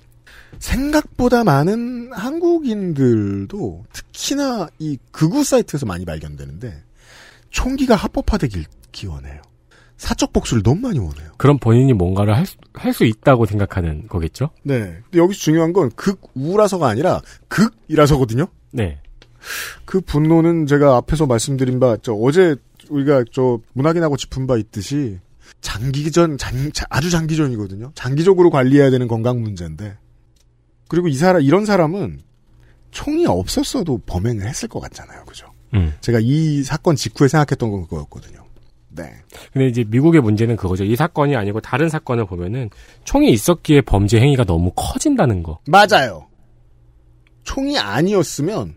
생각보다 0.59 1.43
많은 1.43 2.11
한국인들도 2.13 3.85
특히나 3.93 4.69
이 4.79 4.97
극우 5.11 5.43
사이트에서 5.43 5.85
많이 5.85 6.03
발견되는데, 6.03 6.81
총기가 7.51 7.95
합법화되길 7.95 8.65
기원해요. 8.91 9.41
사적 9.97 10.31
복수를 10.31 10.61
너무 10.63 10.81
많이 10.81 10.99
원해요. 10.99 11.31
그럼 11.37 11.57
본인이 11.59 11.91
뭔가를 11.93 12.35
할 12.73 12.93
수 12.93 13.03
있다고 13.05 13.45
생각하는 13.47 14.07
거겠죠? 14.07 14.51
네. 14.63 14.99
근데 15.03 15.17
여기서 15.19 15.39
중요한 15.39 15.73
건 15.73 15.89
극우라서가 15.95 16.87
아니라 16.87 17.21
극이라서거든요? 17.47 18.47
네. 18.71 18.99
그 19.85 19.99
분노는 20.01 20.67
제가 20.67 20.95
앞에서 20.97 21.25
말씀드린 21.25 21.79
바, 21.79 21.97
저 22.01 22.13
어제 22.13 22.55
우리가 22.89 23.23
저 23.31 23.59
문학인하고 23.73 24.15
짚은 24.17 24.45
바 24.47 24.57
있듯이 24.57 25.19
장기전, 25.61 26.37
장, 26.37 26.71
자- 26.71 26.85
아주 26.89 27.09
장기전이거든요. 27.09 27.91
장기적으로 27.95 28.49
관리해야 28.51 28.89
되는 28.91 29.07
건강 29.07 29.41
문제인데. 29.41 29.97
그리고 30.87 31.07
이 31.07 31.15
사람, 31.15 31.41
이런 31.41 31.65
사람은 31.65 32.21
총이 32.91 33.25
없었어도 33.25 33.99
범행을 34.05 34.47
했을 34.47 34.67
것 34.69 34.79
같잖아요. 34.81 35.25
그죠? 35.25 35.47
음. 35.73 35.93
제가 36.01 36.19
이 36.21 36.63
사건 36.63 36.95
직후에 36.95 37.27
생각했던 37.27 37.71
건 37.71 37.83
그거였거든요. 37.83 38.45
네. 38.97 39.13
근데 39.53 39.67
이제 39.67 39.85
미국의 39.87 40.21
문제는 40.21 40.55
그거죠. 40.55 40.83
이 40.83 40.95
사건이 40.95 41.35
아니고 41.35 41.61
다른 41.61 41.87
사건을 41.89 42.25
보면은 42.25 42.69
총이 43.05 43.31
있었기에 43.31 43.81
범죄 43.81 44.19
행위가 44.19 44.43
너무 44.43 44.71
커진다는 44.75 45.43
거. 45.43 45.59
맞아요. 45.67 46.27
총이 47.43 47.77
아니었으면 47.79 48.75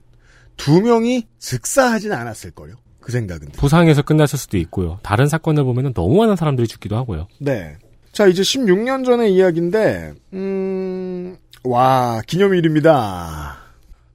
두 0.56 0.80
명이 0.80 1.26
즉사하진 1.38 2.12
않았을걸요. 2.12 2.74
그 3.00 3.12
생각은. 3.12 3.48
부상에서 3.52 4.02
끝났을 4.02 4.38
수도 4.38 4.58
있고요. 4.58 4.98
다른 5.02 5.26
사건을 5.26 5.64
보면은 5.64 5.92
너무 5.94 6.18
많은 6.18 6.36
사람들이 6.36 6.68
죽기도 6.68 6.96
하고요. 6.96 7.26
네. 7.40 7.76
자, 8.12 8.26
이제 8.26 8.42
16년 8.42 9.04
전의 9.04 9.32
이야기인데, 9.34 10.12
음, 10.34 11.36
와, 11.64 12.20
기념일입니다. 12.26 13.56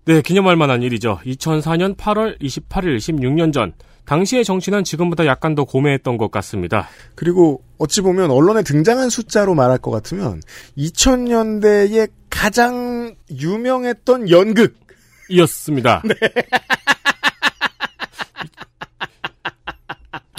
네, 0.06 0.22
기념할 0.22 0.56
만한 0.56 0.84
일이죠. 0.84 1.20
2004년 1.26 1.98
8월 1.98 2.40
28일 2.40 2.98
16년 2.98 3.52
전. 3.52 3.74
당시의 4.06 4.46
정치는 4.46 4.84
지금보다 4.84 5.26
약간 5.26 5.56
더 5.56 5.64
고매했던 5.64 6.18
것 6.18 6.32
같습니다. 6.32 6.88
그리고 7.16 7.64
어찌 7.78 8.02
보면 8.02 8.32
언론에 8.32 8.64
등장한 8.64 9.10
숫자로 9.10 9.56
말할 9.56 9.78
것 9.80 9.92
같으면 9.92 10.42
2000년대에 10.78 12.10
가장 12.30 13.16
유명했던 13.32 14.30
연극 14.30 14.76
이었습니다. 15.30 16.04
네. 16.06 16.16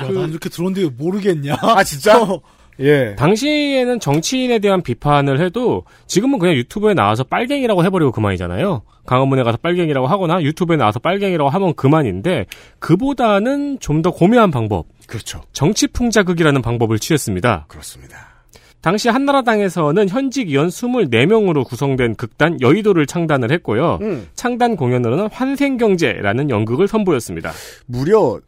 야, 0.03 0.11
난 0.11 0.31
이렇게 0.31 0.49
들었는데 0.49 0.95
모르겠냐? 0.97 1.57
아, 1.61 1.83
진짜? 1.83 2.21
예. 2.81 3.15
당시에는 3.17 4.01
정치인에 4.01 4.59
대한 4.59 4.83
비판을 4.83 5.41
해도 5.41 5.85
지금은 6.07 6.39
그냥 6.39 6.55
유튜브에 6.57 6.95
나와서 6.95 7.25
빨갱이라고 7.25 7.85
해버리고 7.85 8.13
그만이잖아요. 8.13 8.83
강원문에 9.07 9.43
가서 9.45 9.57
빨갱이라고 9.59 10.07
하거나 10.07 10.43
유튜브에 10.43 10.77
나와서 10.77 10.99
빨갱이라고 10.99 11.49
하면 11.49 11.75
그만인데 11.75 12.47
그보다는 12.79 13.79
좀 13.81 14.03
더 14.03 14.11
고매한 14.11 14.51
방법. 14.51 14.87
그렇죠. 15.07 15.41
정치 15.53 15.87
풍자극이라는 15.87 16.61
방법을 16.63 16.99
취했습니다. 16.99 17.65
그렇습니다. 17.69 18.37
당시 18.83 19.09
한나라당에서는 19.09 20.09
현직 20.09 20.49
의원 20.49 20.69
24명으로 20.69 21.65
구성된 21.65 22.15
극단 22.15 22.61
여의도를 22.61 23.07
창단을 23.07 23.51
했고요. 23.53 23.99
음. 24.03 24.29
창단 24.35 24.77
공연으로는 24.77 25.29
환생경제라는 25.33 26.51
연극을 26.51 26.87
선보였습니다. 26.87 27.51
무려 27.87 28.39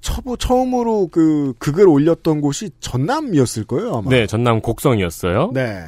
처부 0.00 0.36
처음으로 0.36 1.08
그 1.08 1.54
극을 1.58 1.88
올렸던 1.88 2.40
곳이 2.40 2.70
전남이었을 2.80 3.64
거예요, 3.64 3.96
아마. 3.96 4.10
네, 4.10 4.26
전남 4.26 4.60
곡성이었어요. 4.60 5.50
네. 5.54 5.84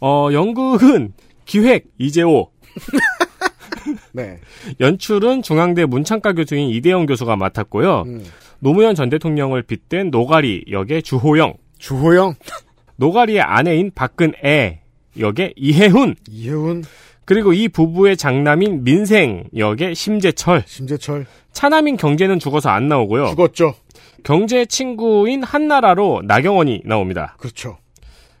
어, 0.00 0.28
연극은 0.32 1.12
기획 1.44 1.86
이재호, 1.98 2.50
네. 4.12 4.38
연출은 4.80 5.42
중앙대 5.42 5.84
문창과 5.86 6.32
교수인 6.32 6.70
이대영 6.70 7.06
교수가 7.06 7.36
맡았고요. 7.36 8.02
음. 8.02 8.24
노무현 8.60 8.94
전 8.94 9.10
대통령을 9.10 9.62
빗댄 9.62 10.10
노가리 10.10 10.64
역의 10.70 11.02
주호영, 11.02 11.54
주호영, 11.78 12.34
노가리의 12.96 13.40
아내인 13.40 13.90
박근애 13.94 14.80
역의 15.18 15.54
이혜훈, 15.56 16.16
이혜훈, 16.28 16.84
그리고 17.24 17.52
이 17.52 17.68
부부의 17.68 18.16
장남인 18.16 18.84
민생 18.84 19.44
역의 19.56 19.94
심재철, 19.94 20.64
심재철, 20.66 21.26
차남인 21.52 21.96
경제는 21.96 22.38
죽어서 22.38 22.68
안 22.70 22.88
나오고요. 22.88 23.28
죽었죠. 23.28 23.74
경제 24.22 24.64
친구인 24.66 25.42
한나라로 25.42 26.22
나경원이 26.24 26.82
나옵니다. 26.84 27.36
그렇죠. 27.38 27.78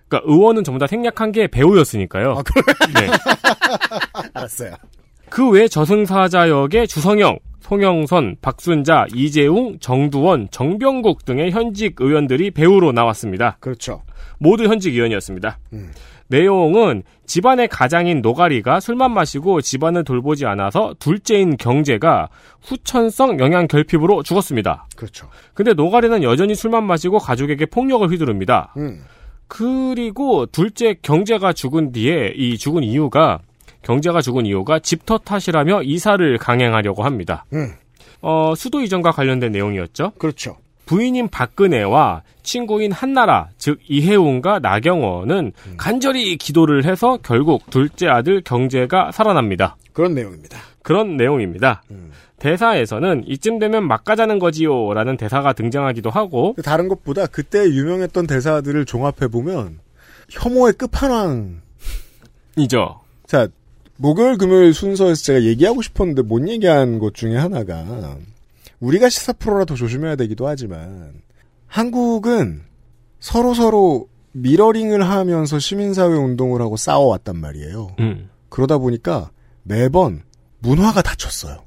그러니까 0.08 0.30
의원은 0.32 0.64
전부 0.64 0.78
다 0.78 0.86
생략한 0.86 1.32
게 1.32 1.46
배우였으니까요. 1.48 2.34
네. 2.94 3.08
알았어요. 4.34 4.74
그 5.30 5.50
외 5.50 5.66
저승사자 5.66 6.48
역의 6.48 6.86
주성영, 6.86 7.38
송영선, 7.60 8.36
박순자, 8.40 9.06
이재웅, 9.14 9.78
정두원, 9.80 10.48
정병국 10.50 11.24
등의 11.24 11.50
현직 11.50 11.96
의원들이 11.98 12.50
배우로 12.52 12.92
나왔습니다. 12.92 13.56
그렇죠. 13.60 14.02
모두 14.38 14.64
현직 14.64 14.94
의원이었습니다. 14.94 15.58
음. 15.72 15.90
내용은 16.28 17.02
집안의 17.26 17.68
가장인 17.68 18.20
노가리가 18.20 18.80
술만 18.80 19.12
마시고 19.12 19.60
집안을 19.60 20.04
돌보지 20.04 20.46
않아서 20.46 20.94
둘째인 20.98 21.56
경제가 21.56 22.28
후천성 22.62 23.38
영양 23.40 23.66
결핍으로 23.66 24.22
죽었습니다. 24.22 24.86
그렇죠. 24.96 25.28
근데 25.54 25.72
노가리는 25.74 26.22
여전히 26.22 26.54
술만 26.54 26.84
마시고 26.84 27.18
가족에게 27.18 27.66
폭력을 27.66 28.08
휘두릅니다. 28.08 28.72
음. 28.76 29.02
그리고 29.46 30.46
둘째 30.46 30.94
경제가 31.00 31.52
죽은 31.52 31.92
뒤에 31.92 32.32
이 32.34 32.56
죽은 32.56 32.82
이유가 32.82 33.40
경제가 33.82 34.22
죽은 34.22 34.46
이유가 34.46 34.78
집터 34.78 35.18
탓이라며 35.18 35.82
이사를 35.82 36.38
강행하려고 36.38 37.04
합니다. 37.04 37.44
음. 37.52 37.72
어, 38.22 38.54
수도 38.56 38.80
이전과 38.80 39.12
관련된 39.12 39.52
내용이었죠. 39.52 40.12
그렇죠. 40.18 40.56
부인인 40.86 41.28
박근혜와 41.28 42.22
친구인 42.42 42.92
한나라, 42.92 43.48
즉 43.58 43.78
이혜웅과 43.88 44.58
나경원은 44.58 45.52
간절히 45.76 46.36
기도를 46.36 46.84
해서 46.84 47.18
결국 47.22 47.70
둘째 47.70 48.08
아들 48.08 48.42
경제가 48.42 49.12
살아납니다. 49.12 49.76
그런 49.92 50.14
내용입니다. 50.14 50.58
그런 50.82 51.16
내용입니다. 51.16 51.82
대사에서는 52.38 53.24
이쯤 53.26 53.58
되면 53.58 53.86
막 53.88 54.04
가자는 54.04 54.38
거지요 54.38 54.92
라는 54.92 55.16
대사가 55.16 55.54
등장하기도 55.54 56.10
하고 56.10 56.54
다른 56.62 56.88
것보다 56.88 57.26
그때 57.26 57.64
유명했던 57.64 58.26
대사들을 58.26 58.84
종합해 58.84 59.28
보면 59.32 59.78
혐오의 60.30 60.74
끝판왕. 60.74 61.62
이죠. 62.56 63.00
자, 63.26 63.48
목요일 63.96 64.36
금요일 64.36 64.74
순서에서 64.74 65.22
제가 65.22 65.42
얘기하고 65.42 65.80
싶었는데 65.80 66.22
못 66.22 66.46
얘기한 66.48 66.98
것 66.98 67.14
중에 67.14 67.36
하나가 67.36 68.16
우리가 68.84 69.08
시사 69.08 69.32
프로라 69.32 69.64
더 69.64 69.74
조심해야 69.74 70.16
되기도 70.16 70.46
하지만 70.46 71.22
한국은 71.66 72.62
서로 73.18 73.54
서로 73.54 74.08
미러링을 74.32 75.08
하면서 75.08 75.58
시민사회 75.58 76.14
운동을 76.14 76.60
하고 76.60 76.76
싸워왔단 76.76 77.36
말이에요. 77.36 77.96
음. 78.00 78.28
그러다 78.50 78.78
보니까 78.78 79.30
매번 79.62 80.22
문화가 80.58 81.00
다쳤어요. 81.00 81.64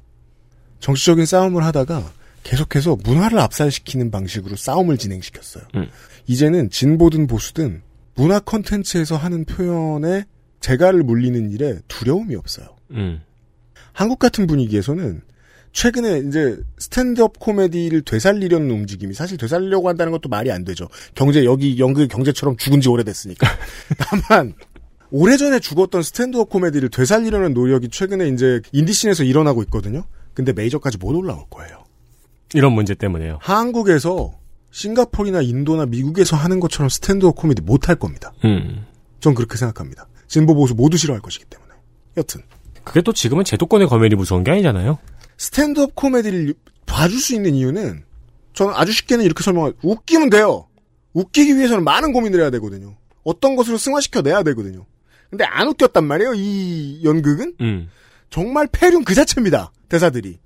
정치적인 0.78 1.26
싸움을 1.26 1.64
하다가 1.64 2.12
계속해서 2.44 2.96
문화를 3.02 3.40
압살시키는 3.40 4.10
방식으로 4.10 4.54
싸움을 4.54 4.96
진행시켰어요. 4.96 5.64
음. 5.74 5.88
이제는 6.26 6.70
진보든 6.70 7.26
보수든 7.26 7.82
문화 8.14 8.38
컨텐츠에서 8.38 9.16
하는 9.16 9.44
표현에 9.44 10.24
재갈을 10.60 11.02
물리는 11.02 11.50
일에 11.50 11.78
두려움이 11.88 12.36
없어요. 12.36 12.76
음. 12.92 13.22
한국 13.92 14.18
같은 14.18 14.46
분위기에서는 14.46 15.22
최근에 15.72 16.24
이제 16.26 16.58
스탠드업 16.78 17.38
코미디를 17.38 18.02
되살리려는 18.02 18.70
움직임이 18.70 19.14
사실 19.14 19.36
되살리려고 19.36 19.88
한다는 19.88 20.12
것도 20.12 20.28
말이 20.28 20.50
안 20.50 20.64
되죠. 20.64 20.88
경제 21.14 21.44
여기 21.44 21.78
연극 21.78 22.08
경제처럼 22.08 22.56
죽은 22.56 22.80
지 22.80 22.88
오래됐으니까. 22.88 23.46
다만 23.98 24.54
오래전에 25.10 25.60
죽었던 25.60 26.02
스탠드업 26.02 26.48
코미디를 26.50 26.90
되살리려는 26.90 27.54
노력이 27.54 27.88
최근에 27.88 28.28
이제 28.28 28.60
인디씬에서 28.72 29.24
일어나고 29.24 29.62
있거든요. 29.64 30.04
근데 30.34 30.52
메이저까지 30.52 30.98
못 30.98 31.14
올라올 31.16 31.44
거예요. 31.50 31.84
이런 32.54 32.72
문제 32.72 32.94
때문에요. 32.94 33.38
한국에서 33.40 34.38
싱가포르나 34.70 35.42
인도나 35.42 35.86
미국에서 35.86 36.36
하는 36.36 36.60
것처럼 36.60 36.88
스탠드업 36.88 37.36
코미디 37.36 37.62
못 37.62 37.88
할 37.88 37.96
겁니다. 37.96 38.32
음. 38.44 38.84
전 39.20 39.34
그렇게 39.34 39.56
생각합니다. 39.56 40.06
진보 40.26 40.54
보수 40.54 40.74
모두 40.74 40.96
싫어할 40.96 41.20
것이기 41.22 41.44
때문에. 41.46 41.72
여튼 42.16 42.42
그게 42.84 43.00
또 43.02 43.12
지금은 43.12 43.44
제도권의 43.44 43.88
검열이 43.88 44.14
무서운 44.16 44.44
게 44.44 44.50
아니잖아요. 44.50 44.98
스탠드업 45.38 45.94
코미디를 45.94 46.54
봐줄 46.84 47.18
수 47.18 47.34
있는 47.34 47.54
이유는 47.54 48.04
저는 48.52 48.74
아주 48.74 48.92
쉽게는 48.92 49.24
이렇게 49.24 49.42
설명할 49.42 49.72
웃기면 49.82 50.30
돼요. 50.30 50.68
웃기기 51.12 51.56
위해서는 51.56 51.84
많은 51.84 52.12
고민을 52.12 52.40
해야 52.40 52.50
되거든요. 52.50 52.96
어떤 53.24 53.56
것으로 53.56 53.78
승화시켜 53.78 54.22
내야 54.22 54.42
되거든요. 54.42 54.84
근데 55.30 55.44
안 55.44 55.68
웃겼단 55.68 56.04
말이에요. 56.04 56.34
이 56.34 57.00
연극은 57.04 57.54
음. 57.60 57.90
정말 58.30 58.66
폐륜 58.70 59.04
그 59.04 59.14
자체입니다. 59.14 59.72
대사들이 59.88 60.38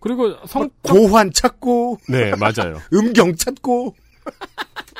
그리고 0.00 0.34
성 0.46 0.68
고환 0.82 1.32
찾고 1.32 1.98
네, 2.08 2.34
맞아요. 2.36 2.80
음경 2.92 3.36
찾고 3.36 3.94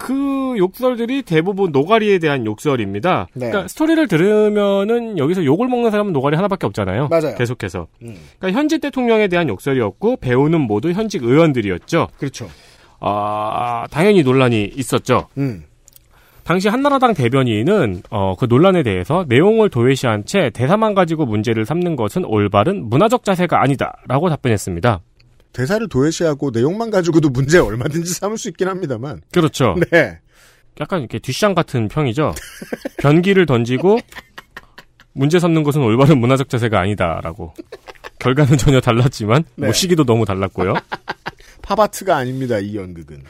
그 0.00 0.54
욕설들이 0.56 1.20
대부분 1.20 1.72
노가리에 1.72 2.18
대한 2.18 2.46
욕설입니다. 2.46 3.26
네. 3.34 3.48
그러니까 3.50 3.68
스토리를 3.68 4.08
들으면은 4.08 5.18
여기서 5.18 5.44
욕을 5.44 5.68
먹는 5.68 5.90
사람은 5.90 6.14
노가리 6.14 6.36
하나밖에 6.36 6.66
없잖아요. 6.66 7.08
맞아요. 7.08 7.34
계속해서. 7.36 7.86
음. 8.02 8.16
그러니까 8.38 8.58
현직 8.58 8.80
대통령에 8.80 9.28
대한 9.28 9.50
욕설이었고 9.50 10.16
배우는 10.16 10.62
모두 10.62 10.90
현직 10.92 11.22
의원들이었죠. 11.22 12.08
그렇죠. 12.16 12.48
아, 12.98 13.86
당연히 13.90 14.22
논란이 14.22 14.72
있었죠. 14.74 15.28
음. 15.36 15.64
당시 16.44 16.68
한나라당 16.68 17.12
대변인은 17.12 18.02
어, 18.10 18.36
그 18.36 18.46
논란에 18.46 18.82
대해서 18.82 19.26
내용을 19.28 19.68
도외시한 19.68 20.24
채 20.24 20.48
대사만 20.48 20.94
가지고 20.94 21.26
문제를 21.26 21.66
삼는 21.66 21.96
것은 21.96 22.24
올바른 22.24 22.88
문화적 22.88 23.22
자세가 23.22 23.62
아니다라고 23.62 24.30
답변했습니다. 24.30 25.00
대사를 25.52 25.86
도외시하고 25.88 26.50
내용만 26.50 26.90
가지고도 26.90 27.30
문제 27.30 27.58
얼마든지 27.58 28.14
삼을 28.14 28.38
수 28.38 28.48
있긴 28.48 28.68
합니다만. 28.68 29.20
그렇죠. 29.32 29.74
네. 29.90 30.18
약간 30.80 31.00
이렇게 31.00 31.18
뒷장 31.18 31.54
같은 31.54 31.88
평이죠. 31.88 32.34
변기를 32.98 33.46
던지고 33.46 33.98
문제 35.12 35.38
삼는 35.38 35.62
것은 35.62 35.82
올바른 35.82 36.18
문화적 36.18 36.48
자세가 36.48 36.78
아니다라고. 36.80 37.54
결과는 38.18 38.56
전혀 38.58 38.80
달랐지만 38.80 39.44
네. 39.56 39.66
뭐 39.66 39.72
시기도 39.72 40.04
너무 40.04 40.24
달랐고요. 40.24 40.74
팝아트가 41.62 42.16
아닙니다. 42.16 42.58
이 42.58 42.76
연극은. 42.76 43.22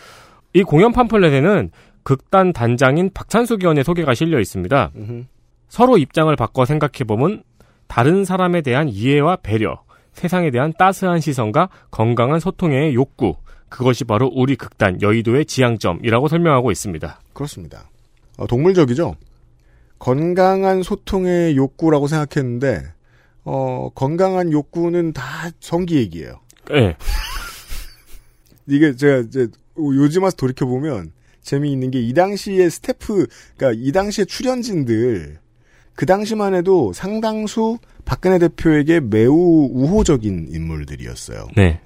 이 0.53 0.63
공연 0.63 0.93
팜플렛에는 0.93 1.71
극단 2.03 2.53
단장인 2.53 3.11
박찬숙 3.13 3.63
의원의 3.63 3.85
소개가 3.85 4.15
실려 4.15 4.41
있습니다. 4.41 4.93
음흠. 4.97 5.25
서로 5.69 5.97
입장을 5.99 6.35
바꿔 6.37 6.65
생각해보면 6.65 7.45
다른 7.87 8.25
사람에 8.25 8.61
대한 8.63 8.89
이해와 8.89 9.37
배려, 9.37 9.83
세상에 10.12 10.51
대한 10.51 10.73
따스한 10.78 11.20
시선과 11.20 11.69
건강한 11.91 12.41
소통의 12.41 12.95
욕구, 12.95 13.37
그것이 13.69 14.05
바로 14.05 14.31
우리 14.35 14.57
극단 14.57 15.01
여의도의 15.01 15.47
지향점이라고 15.47 16.28
설명하고 16.28 16.70
있습니다. 16.70 17.20
그렇습니다. 17.32 17.89
어, 18.37 18.47
동물적이죠. 18.47 19.15
건강한 19.99 20.82
소통의 20.82 21.57
욕구라고 21.57 22.07
생각했는데 22.09 22.82
어, 23.45 23.91
건강한 23.95 24.53
욕구는 24.53 25.12
다 25.12 25.51
성기 25.61 25.97
얘기예요. 25.97 26.41
예. 26.73 26.97
이게 28.66 28.95
제가 28.95 29.19
이제 29.19 29.49
요즘 29.77 30.23
와서 30.24 30.37
돌이켜 30.37 30.66
보면 30.66 31.12
재미있는 31.43 31.91
게 31.91 32.01
이 32.01 32.12
당시에 32.12 32.69
스태프, 32.69 33.27
그러니까 33.57 33.81
이 33.82 33.93
당시에 33.93 34.24
출연진들 34.24 35.39
그 36.01 36.07
당시만 36.07 36.55
해도 36.55 36.95
상당수 36.95 37.77
박근혜 38.07 38.39
대표에게 38.39 39.01
매우 39.01 39.69
우호적인 39.71 40.49
인물들이었어요. 40.51 41.49
네. 41.55 41.79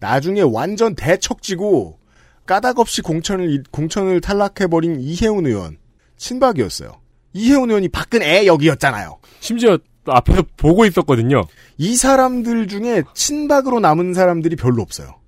나중에 0.00 0.40
완전 0.40 0.96
대척지고 0.96 2.00
까닭없이 2.46 3.00
공천을 3.00 3.62
공천을 3.70 4.20
탈락해버린 4.20 5.00
이혜훈 5.00 5.46
의원 5.46 5.78
친박이었어요. 6.16 7.00
이혜훈 7.32 7.70
의원이 7.70 7.90
박근혜 7.90 8.44
역이었잖아요. 8.44 9.20
심지어 9.38 9.78
앞에서 10.04 10.42
보고 10.56 10.84
있었거든요. 10.84 11.44
이 11.78 11.94
사람들 11.94 12.66
중에 12.66 13.04
친박으로 13.14 13.78
남은 13.78 14.14
사람들이 14.14 14.56
별로 14.56 14.82
없어요. 14.82 15.20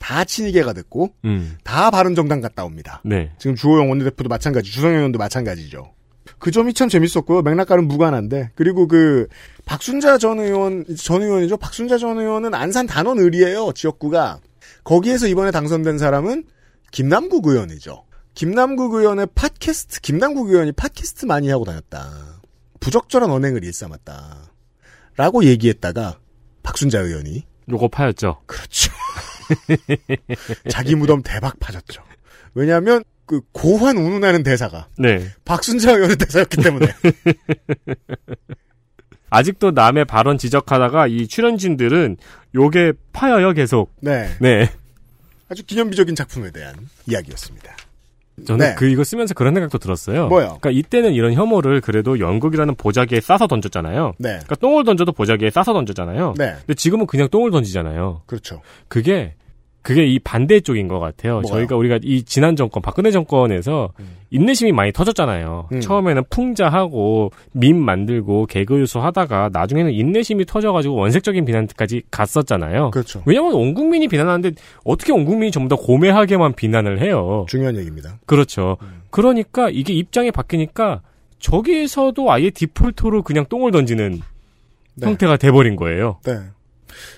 다 0.00 0.24
친이계가 0.24 0.72
됐고 0.72 1.14
음. 1.24 1.56
다 1.62 1.92
바른정당 1.92 2.40
갔다 2.40 2.64
옵니다. 2.64 3.00
네. 3.04 3.30
지금 3.38 3.54
주호영 3.54 3.90
원내대표도 3.90 4.28
마찬가지, 4.28 4.72
주성현 4.72 4.96
의원도 4.96 5.20
마찬가지죠. 5.20 5.92
그 6.40 6.50
점이 6.50 6.72
참 6.74 6.88
재밌었고요. 6.88 7.42
맥락과는 7.42 7.86
무관한데 7.86 8.50
그리고 8.54 8.88
그 8.88 9.28
박순자 9.66 10.18
전 10.18 10.40
의원 10.40 10.84
전 10.96 11.22
의원이죠. 11.22 11.58
박순자 11.58 11.98
전 11.98 12.18
의원은 12.18 12.54
안산 12.54 12.86
단원 12.86 13.18
을이에요. 13.18 13.72
지역구가 13.74 14.40
거기에서 14.82 15.28
이번에 15.28 15.50
당선된 15.50 15.98
사람은 15.98 16.44
김남국 16.90 17.46
의원이죠. 17.46 18.04
김남국 18.34 18.94
의원의 18.94 19.28
팟캐스트 19.34 20.00
김남국 20.00 20.48
의원이 20.48 20.72
팟캐스트 20.72 21.26
많이 21.26 21.50
하고 21.50 21.64
다녔다. 21.64 22.40
부적절한 22.80 23.30
언행을 23.30 23.62
일삼았다. 23.62 24.50
라고 25.16 25.44
얘기했다가 25.44 26.18
박순자 26.62 27.00
의원이 27.00 27.44
요거 27.70 27.88
파였죠. 27.88 28.40
그렇죠. 28.46 28.90
자기 30.70 30.94
무덤 30.94 31.22
대박 31.22 31.60
파졌죠. 31.60 32.02
왜냐하면 32.54 33.04
그 33.30 33.42
고환 33.52 33.96
운운하는 33.96 34.42
대사가 34.42 34.88
네. 34.98 35.24
박순자 35.44 35.92
의원의 35.92 36.16
대사였기 36.16 36.60
때문에 36.60 36.86
아직도 39.30 39.70
남의 39.70 40.06
발언 40.06 40.36
지적하다가 40.36 41.06
이 41.06 41.28
출연진들은 41.28 42.16
요게 42.56 42.94
파여요 43.12 43.52
계속. 43.52 43.94
네. 44.00 44.30
네. 44.40 44.68
아주 45.48 45.64
기념비적인 45.64 46.16
작품에 46.16 46.50
대한 46.50 46.74
이야기였습니다. 47.06 47.76
저는 48.44 48.70
네. 48.70 48.74
그 48.74 48.86
이거 48.86 49.04
쓰면서 49.04 49.34
그런 49.34 49.54
생각도 49.54 49.78
들었어요. 49.78 50.26
뭐요? 50.26 50.58
그러니까 50.60 50.70
이때는 50.70 51.12
이런 51.12 51.32
혐오를 51.32 51.80
그래도 51.80 52.18
연극이라는 52.18 52.74
보자기에 52.74 53.20
싸서 53.20 53.46
던졌잖아요. 53.46 54.14
네. 54.18 54.30
그러니까 54.30 54.56
똥을 54.56 54.82
던져도 54.82 55.12
보자기에 55.12 55.50
싸서 55.50 55.72
던졌잖아요. 55.72 56.34
네. 56.36 56.56
근데 56.66 56.74
지금은 56.74 57.06
그냥 57.06 57.28
똥을 57.28 57.52
던지잖아요. 57.52 58.22
그렇죠. 58.26 58.60
그게 58.88 59.34
그게 59.82 60.04
이 60.04 60.18
반대쪽인 60.18 60.88
것 60.88 61.00
같아요. 61.00 61.40
뭐가요? 61.40 61.60
저희가 61.60 61.76
우리가 61.76 61.98
이 62.02 62.22
지난 62.22 62.54
정권 62.54 62.82
박근혜 62.82 63.10
정권에서 63.10 63.92
인내심이 64.30 64.72
많이 64.72 64.92
터졌잖아요. 64.92 65.68
음. 65.72 65.80
처음에는 65.80 66.24
풍자하고 66.28 67.32
밈 67.52 67.76
만들고 67.80 68.46
개그 68.46 68.78
유소 68.78 69.00
하다가 69.00 69.50
나중에는 69.52 69.92
인내심이 69.92 70.44
터져가지고 70.44 70.94
원색적인 70.96 71.44
비난까지 71.46 72.02
갔었잖아요. 72.10 72.90
그렇죠. 72.90 73.22
왜냐하면 73.24 73.54
온 73.54 73.74
국민이 73.74 74.06
비난하는데 74.06 74.52
어떻게 74.84 75.12
온 75.12 75.24
국민이 75.24 75.50
전부 75.50 75.74
다 75.74 75.80
고매하게만 75.80 76.54
비난을 76.54 77.00
해요. 77.00 77.46
중요한 77.48 77.76
얘기입니다. 77.76 78.18
그렇죠. 78.26 78.76
그러니까 79.10 79.70
이게 79.70 79.94
입장이 79.94 80.30
바뀌니까 80.30 81.00
저기에서도 81.38 82.30
아예 82.30 82.50
디폴트로 82.50 83.22
그냥 83.22 83.46
똥을 83.48 83.72
던지는 83.72 84.20
네. 84.94 85.06
형태가 85.06 85.38
돼버린 85.38 85.76
거예요. 85.76 86.18
네. 86.24 86.38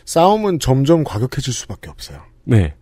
싸움은 0.04 0.60
점점 0.60 1.02
과격해질 1.02 1.52
수밖에 1.52 1.90
없어요. 1.90 2.20
네. 2.44 2.74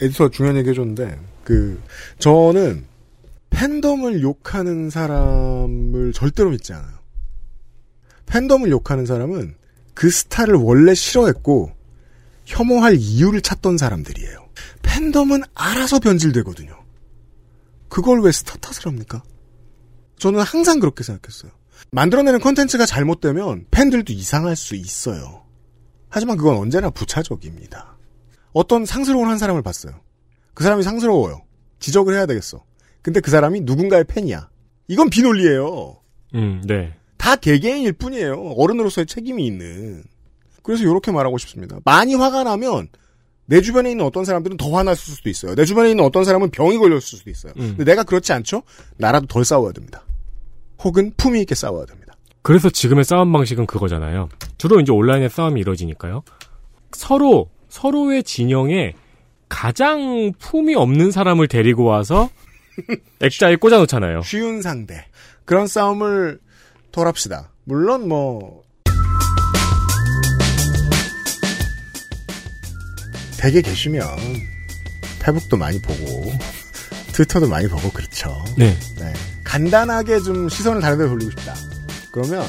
에디터가 0.00 0.30
중요한 0.30 0.56
얘기 0.58 0.70
해줬는데, 0.70 1.18
그, 1.44 1.80
저는 2.18 2.86
팬덤을 3.50 4.22
욕하는 4.22 4.90
사람을 4.90 6.12
절대로 6.12 6.50
믿지 6.50 6.72
않아요. 6.72 6.96
팬덤을 8.26 8.70
욕하는 8.70 9.06
사람은 9.06 9.54
그 9.94 10.10
스타를 10.10 10.56
원래 10.56 10.94
싫어했고, 10.94 11.72
혐오할 12.44 12.96
이유를 12.96 13.40
찾던 13.40 13.78
사람들이에요. 13.78 14.46
팬덤은 14.82 15.42
알아서 15.54 15.98
변질되거든요. 15.98 16.74
그걸 17.88 18.20
왜 18.20 18.32
스타 18.32 18.56
탓을 18.58 18.86
합니까? 18.86 19.22
저는 20.18 20.40
항상 20.40 20.80
그렇게 20.80 21.02
생각했어요. 21.02 21.50
만들어내는 21.90 22.40
콘텐츠가 22.40 22.86
잘못되면 22.86 23.66
팬들도 23.70 24.12
이상할 24.12 24.56
수 24.56 24.74
있어요. 24.74 25.44
하지만 26.08 26.36
그건 26.36 26.56
언제나 26.56 26.90
부차적입니다. 26.90 27.95
어떤 28.56 28.86
상스러운 28.86 29.28
한 29.28 29.36
사람을 29.36 29.60
봤어요. 29.60 29.92
그 30.54 30.64
사람이 30.64 30.82
상스러워요. 30.82 31.42
지적을 31.78 32.14
해야 32.14 32.24
되겠어. 32.24 32.64
근데 33.02 33.20
그 33.20 33.30
사람이 33.30 33.60
누군가의 33.60 34.04
팬이야. 34.04 34.48
이건 34.88 35.10
비논리예요. 35.10 36.00
음, 36.36 36.62
네. 36.64 36.94
다 37.18 37.36
개개인일 37.36 37.92
뿐이에요. 37.92 38.54
어른으로서의 38.56 39.04
책임이 39.06 39.46
있는. 39.46 40.02
그래서 40.62 40.84
이렇게 40.84 41.12
말하고 41.12 41.36
싶습니다. 41.36 41.76
많이 41.84 42.14
화가 42.14 42.44
나면 42.44 42.88
내 43.44 43.60
주변에 43.60 43.90
있는 43.90 44.06
어떤 44.06 44.24
사람들은 44.24 44.56
더 44.56 44.70
화났을 44.70 45.14
수도 45.14 45.28
있어요. 45.28 45.54
내 45.54 45.66
주변에 45.66 45.90
있는 45.90 46.02
어떤 46.02 46.24
사람은 46.24 46.48
병이 46.48 46.78
걸렸을 46.78 47.02
수도 47.02 47.28
있어요. 47.28 47.52
음. 47.58 47.74
근데 47.76 47.84
내가 47.84 48.04
그렇지 48.04 48.32
않죠? 48.32 48.62
나라도 48.96 49.26
덜 49.26 49.44
싸워야 49.44 49.72
됩니다. 49.72 50.02
혹은 50.82 51.12
품위 51.18 51.42
있게 51.42 51.54
싸워야 51.54 51.84
됩니다. 51.84 52.14
그래서 52.40 52.70
지금의 52.70 53.04
싸움 53.04 53.32
방식은 53.32 53.66
그거잖아요. 53.66 54.30
주로 54.56 54.80
이제 54.80 54.92
온라인의 54.92 55.28
싸움이 55.28 55.60
이루어지니까요. 55.60 56.22
서로 56.92 57.50
서로의 57.76 58.22
진영에 58.22 58.94
가장 59.50 60.32
품이 60.38 60.74
없는 60.74 61.10
사람을 61.10 61.46
데리고 61.46 61.84
와서 61.84 62.30
액자에 63.20 63.56
꽂아 63.56 63.76
놓잖아요. 63.80 64.22
쉬운 64.22 64.62
상대. 64.62 65.04
그런 65.44 65.66
싸움을 65.66 66.40
덜합시다. 66.90 67.50
물론 67.64 68.08
뭐 68.08 68.62
댁에 73.38 73.60
계시면 73.60 74.08
페북도 75.20 75.58
많이 75.58 75.80
보고 75.82 76.32
트위터도 77.12 77.46
많이 77.46 77.68
보고 77.68 77.90
그렇죠. 77.90 78.42
네. 78.56 78.74
네. 78.98 79.12
간단하게 79.44 80.20
좀 80.20 80.48
시선을 80.48 80.80
다른 80.80 80.96
데 80.96 81.06
돌리고 81.06 81.30
싶다. 81.30 81.54
그러면 82.10 82.42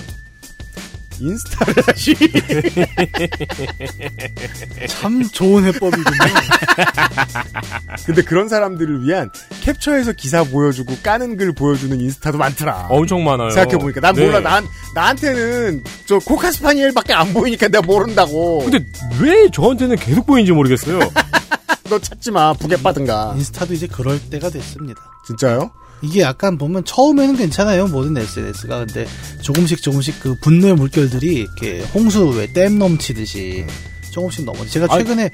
인스타를 1.19 1.75
하시. 1.87 2.15
참 4.87 5.23
좋은 5.31 5.65
해법이군요. 5.65 6.17
근데 8.05 8.21
그런 8.21 8.47
사람들을 8.49 9.03
위한 9.03 9.29
캡처해서 9.61 10.13
기사 10.13 10.43
보여주고 10.43 10.97
까는 11.03 11.37
글 11.37 11.53
보여주는 11.53 11.99
인스타도 11.99 12.37
많더라. 12.37 12.87
엄청 12.89 13.23
많아요. 13.23 13.49
생각해보니까. 13.51 14.01
난 14.01 14.15
네. 14.15 14.25
몰라. 14.25 14.39
난, 14.39 14.65
나한테는 14.95 15.83
저 16.05 16.19
코카스파니엘 16.19 16.93
밖에 16.93 17.13
안 17.13 17.33
보이니까 17.33 17.67
내가 17.67 17.85
모른다고. 17.85 18.59
근데 18.59 18.85
왜 19.19 19.49
저한테는 19.51 19.97
계속 19.97 20.25
보이는지 20.25 20.51
모르겠어요. 20.51 20.99
너 21.89 21.99
찾지 21.99 22.31
마. 22.31 22.53
부계 22.53 22.75
빠든가. 22.81 23.33
인스타도 23.37 23.73
이제 23.73 23.87
그럴 23.87 24.19
때가 24.29 24.49
됐습니다. 24.49 25.01
진짜요? 25.25 25.71
이게 26.01 26.21
약간 26.21 26.57
보면 26.57 26.85
처음에는 26.85 27.37
괜찮아요 27.37 27.87
모든 27.87 28.17
SNS가 28.17 28.79
근데 28.79 29.07
조금씩 29.41 29.81
조금씩 29.81 30.19
그 30.19 30.35
분노의 30.41 30.75
물결들이 30.75 31.33
이렇게 31.35 31.81
홍수 31.93 32.27
왜 32.37 32.47
댐 32.53 32.77
넘치듯이 32.79 33.65
조금씩 34.11 34.45
넘어. 34.45 34.65
제가 34.65 34.87
최근에 34.97 35.29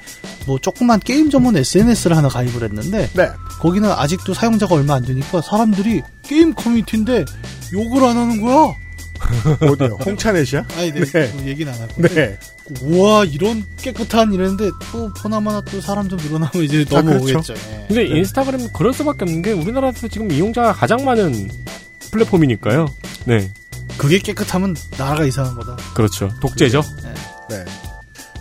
뭐 0.46 0.58
조그만 0.58 1.00
게임 1.00 1.30
전문 1.30 1.56
SNS를 1.56 2.16
하나 2.16 2.28
가입을 2.28 2.62
했는데 2.64 3.08
네. 3.14 3.30
거기는 3.60 3.90
아직도 3.90 4.34
사용자가 4.34 4.74
얼마 4.74 4.94
안 4.94 5.04
되니까 5.04 5.40
사람들이 5.40 6.02
게임 6.22 6.52
커뮤니티인데 6.54 7.24
욕을 7.72 8.04
안 8.04 8.16
하는 8.16 8.40
거야. 8.42 8.74
어디요? 9.60 9.98
홍차넷이야? 10.04 10.66
아니, 10.76 10.92
네. 10.92 11.04
네. 11.04 11.32
그 11.32 11.46
얘기는 11.46 11.72
안 11.72 11.80
하고. 11.80 12.02
네. 12.02 12.38
우와 12.82 13.24
이런 13.24 13.64
깨끗한 13.80 14.32
이랬는데 14.32 14.70
또 14.90 15.12
보나마나 15.14 15.60
또 15.62 15.80
사람 15.80 16.08
좀 16.08 16.18
늘어나면 16.18 16.64
이제 16.64 16.84
아, 16.90 17.02
넘어오겠죠. 17.02 17.42
그렇죠. 17.42 17.54
예. 17.54 17.84
근데 17.88 18.06
인스타그램 18.06 18.72
그럴 18.72 18.92
수밖에 18.92 19.24
없는 19.24 19.42
게 19.42 19.52
우리나라에서 19.52 20.08
지금 20.08 20.30
이용자가 20.30 20.72
가장 20.72 21.04
많은 21.04 21.50
플랫폼이니까요. 22.10 22.86
네. 23.26 23.52
그게 23.98 24.18
깨끗하면 24.18 24.74
나라가 24.98 25.24
이상한 25.24 25.54
거다. 25.54 25.76
그렇죠. 25.94 26.30
독재죠. 26.40 26.82
네. 27.50 27.64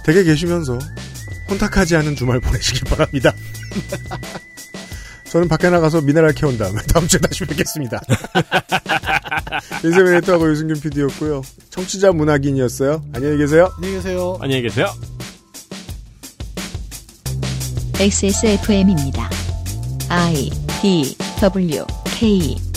댁에 0.05 0.23
계시면서 0.23 0.79
혼탁하지 1.49 1.95
않은 1.97 2.15
주말 2.15 2.39
보내시길 2.39 2.83
바랍니다. 2.85 3.33
저는 5.33 5.47
밖에 5.47 5.67
나가서 5.71 6.01
미네랄 6.01 6.33
캐온 6.33 6.59
다음에 6.59 6.79
다음 6.93 7.07
주에 7.07 7.19
다시 7.19 7.43
뵙겠습니다. 7.43 7.99
인생의 9.83 10.11
네트하고 10.11 10.47
유승균 10.51 10.79
PD였고요. 10.79 11.41
청취자 11.71 12.11
문학인이었어요. 12.11 13.03
안녕히 13.15 13.37
계세요. 13.39 13.71
안녕히 13.77 13.95
계세요. 13.95 14.37
안녕히 14.39 14.61
계세요. 14.61 14.85
XSFM입니다. 17.99 19.27
I 20.09 20.51
D 20.83 21.17
W 21.41 21.83
K 22.05 22.72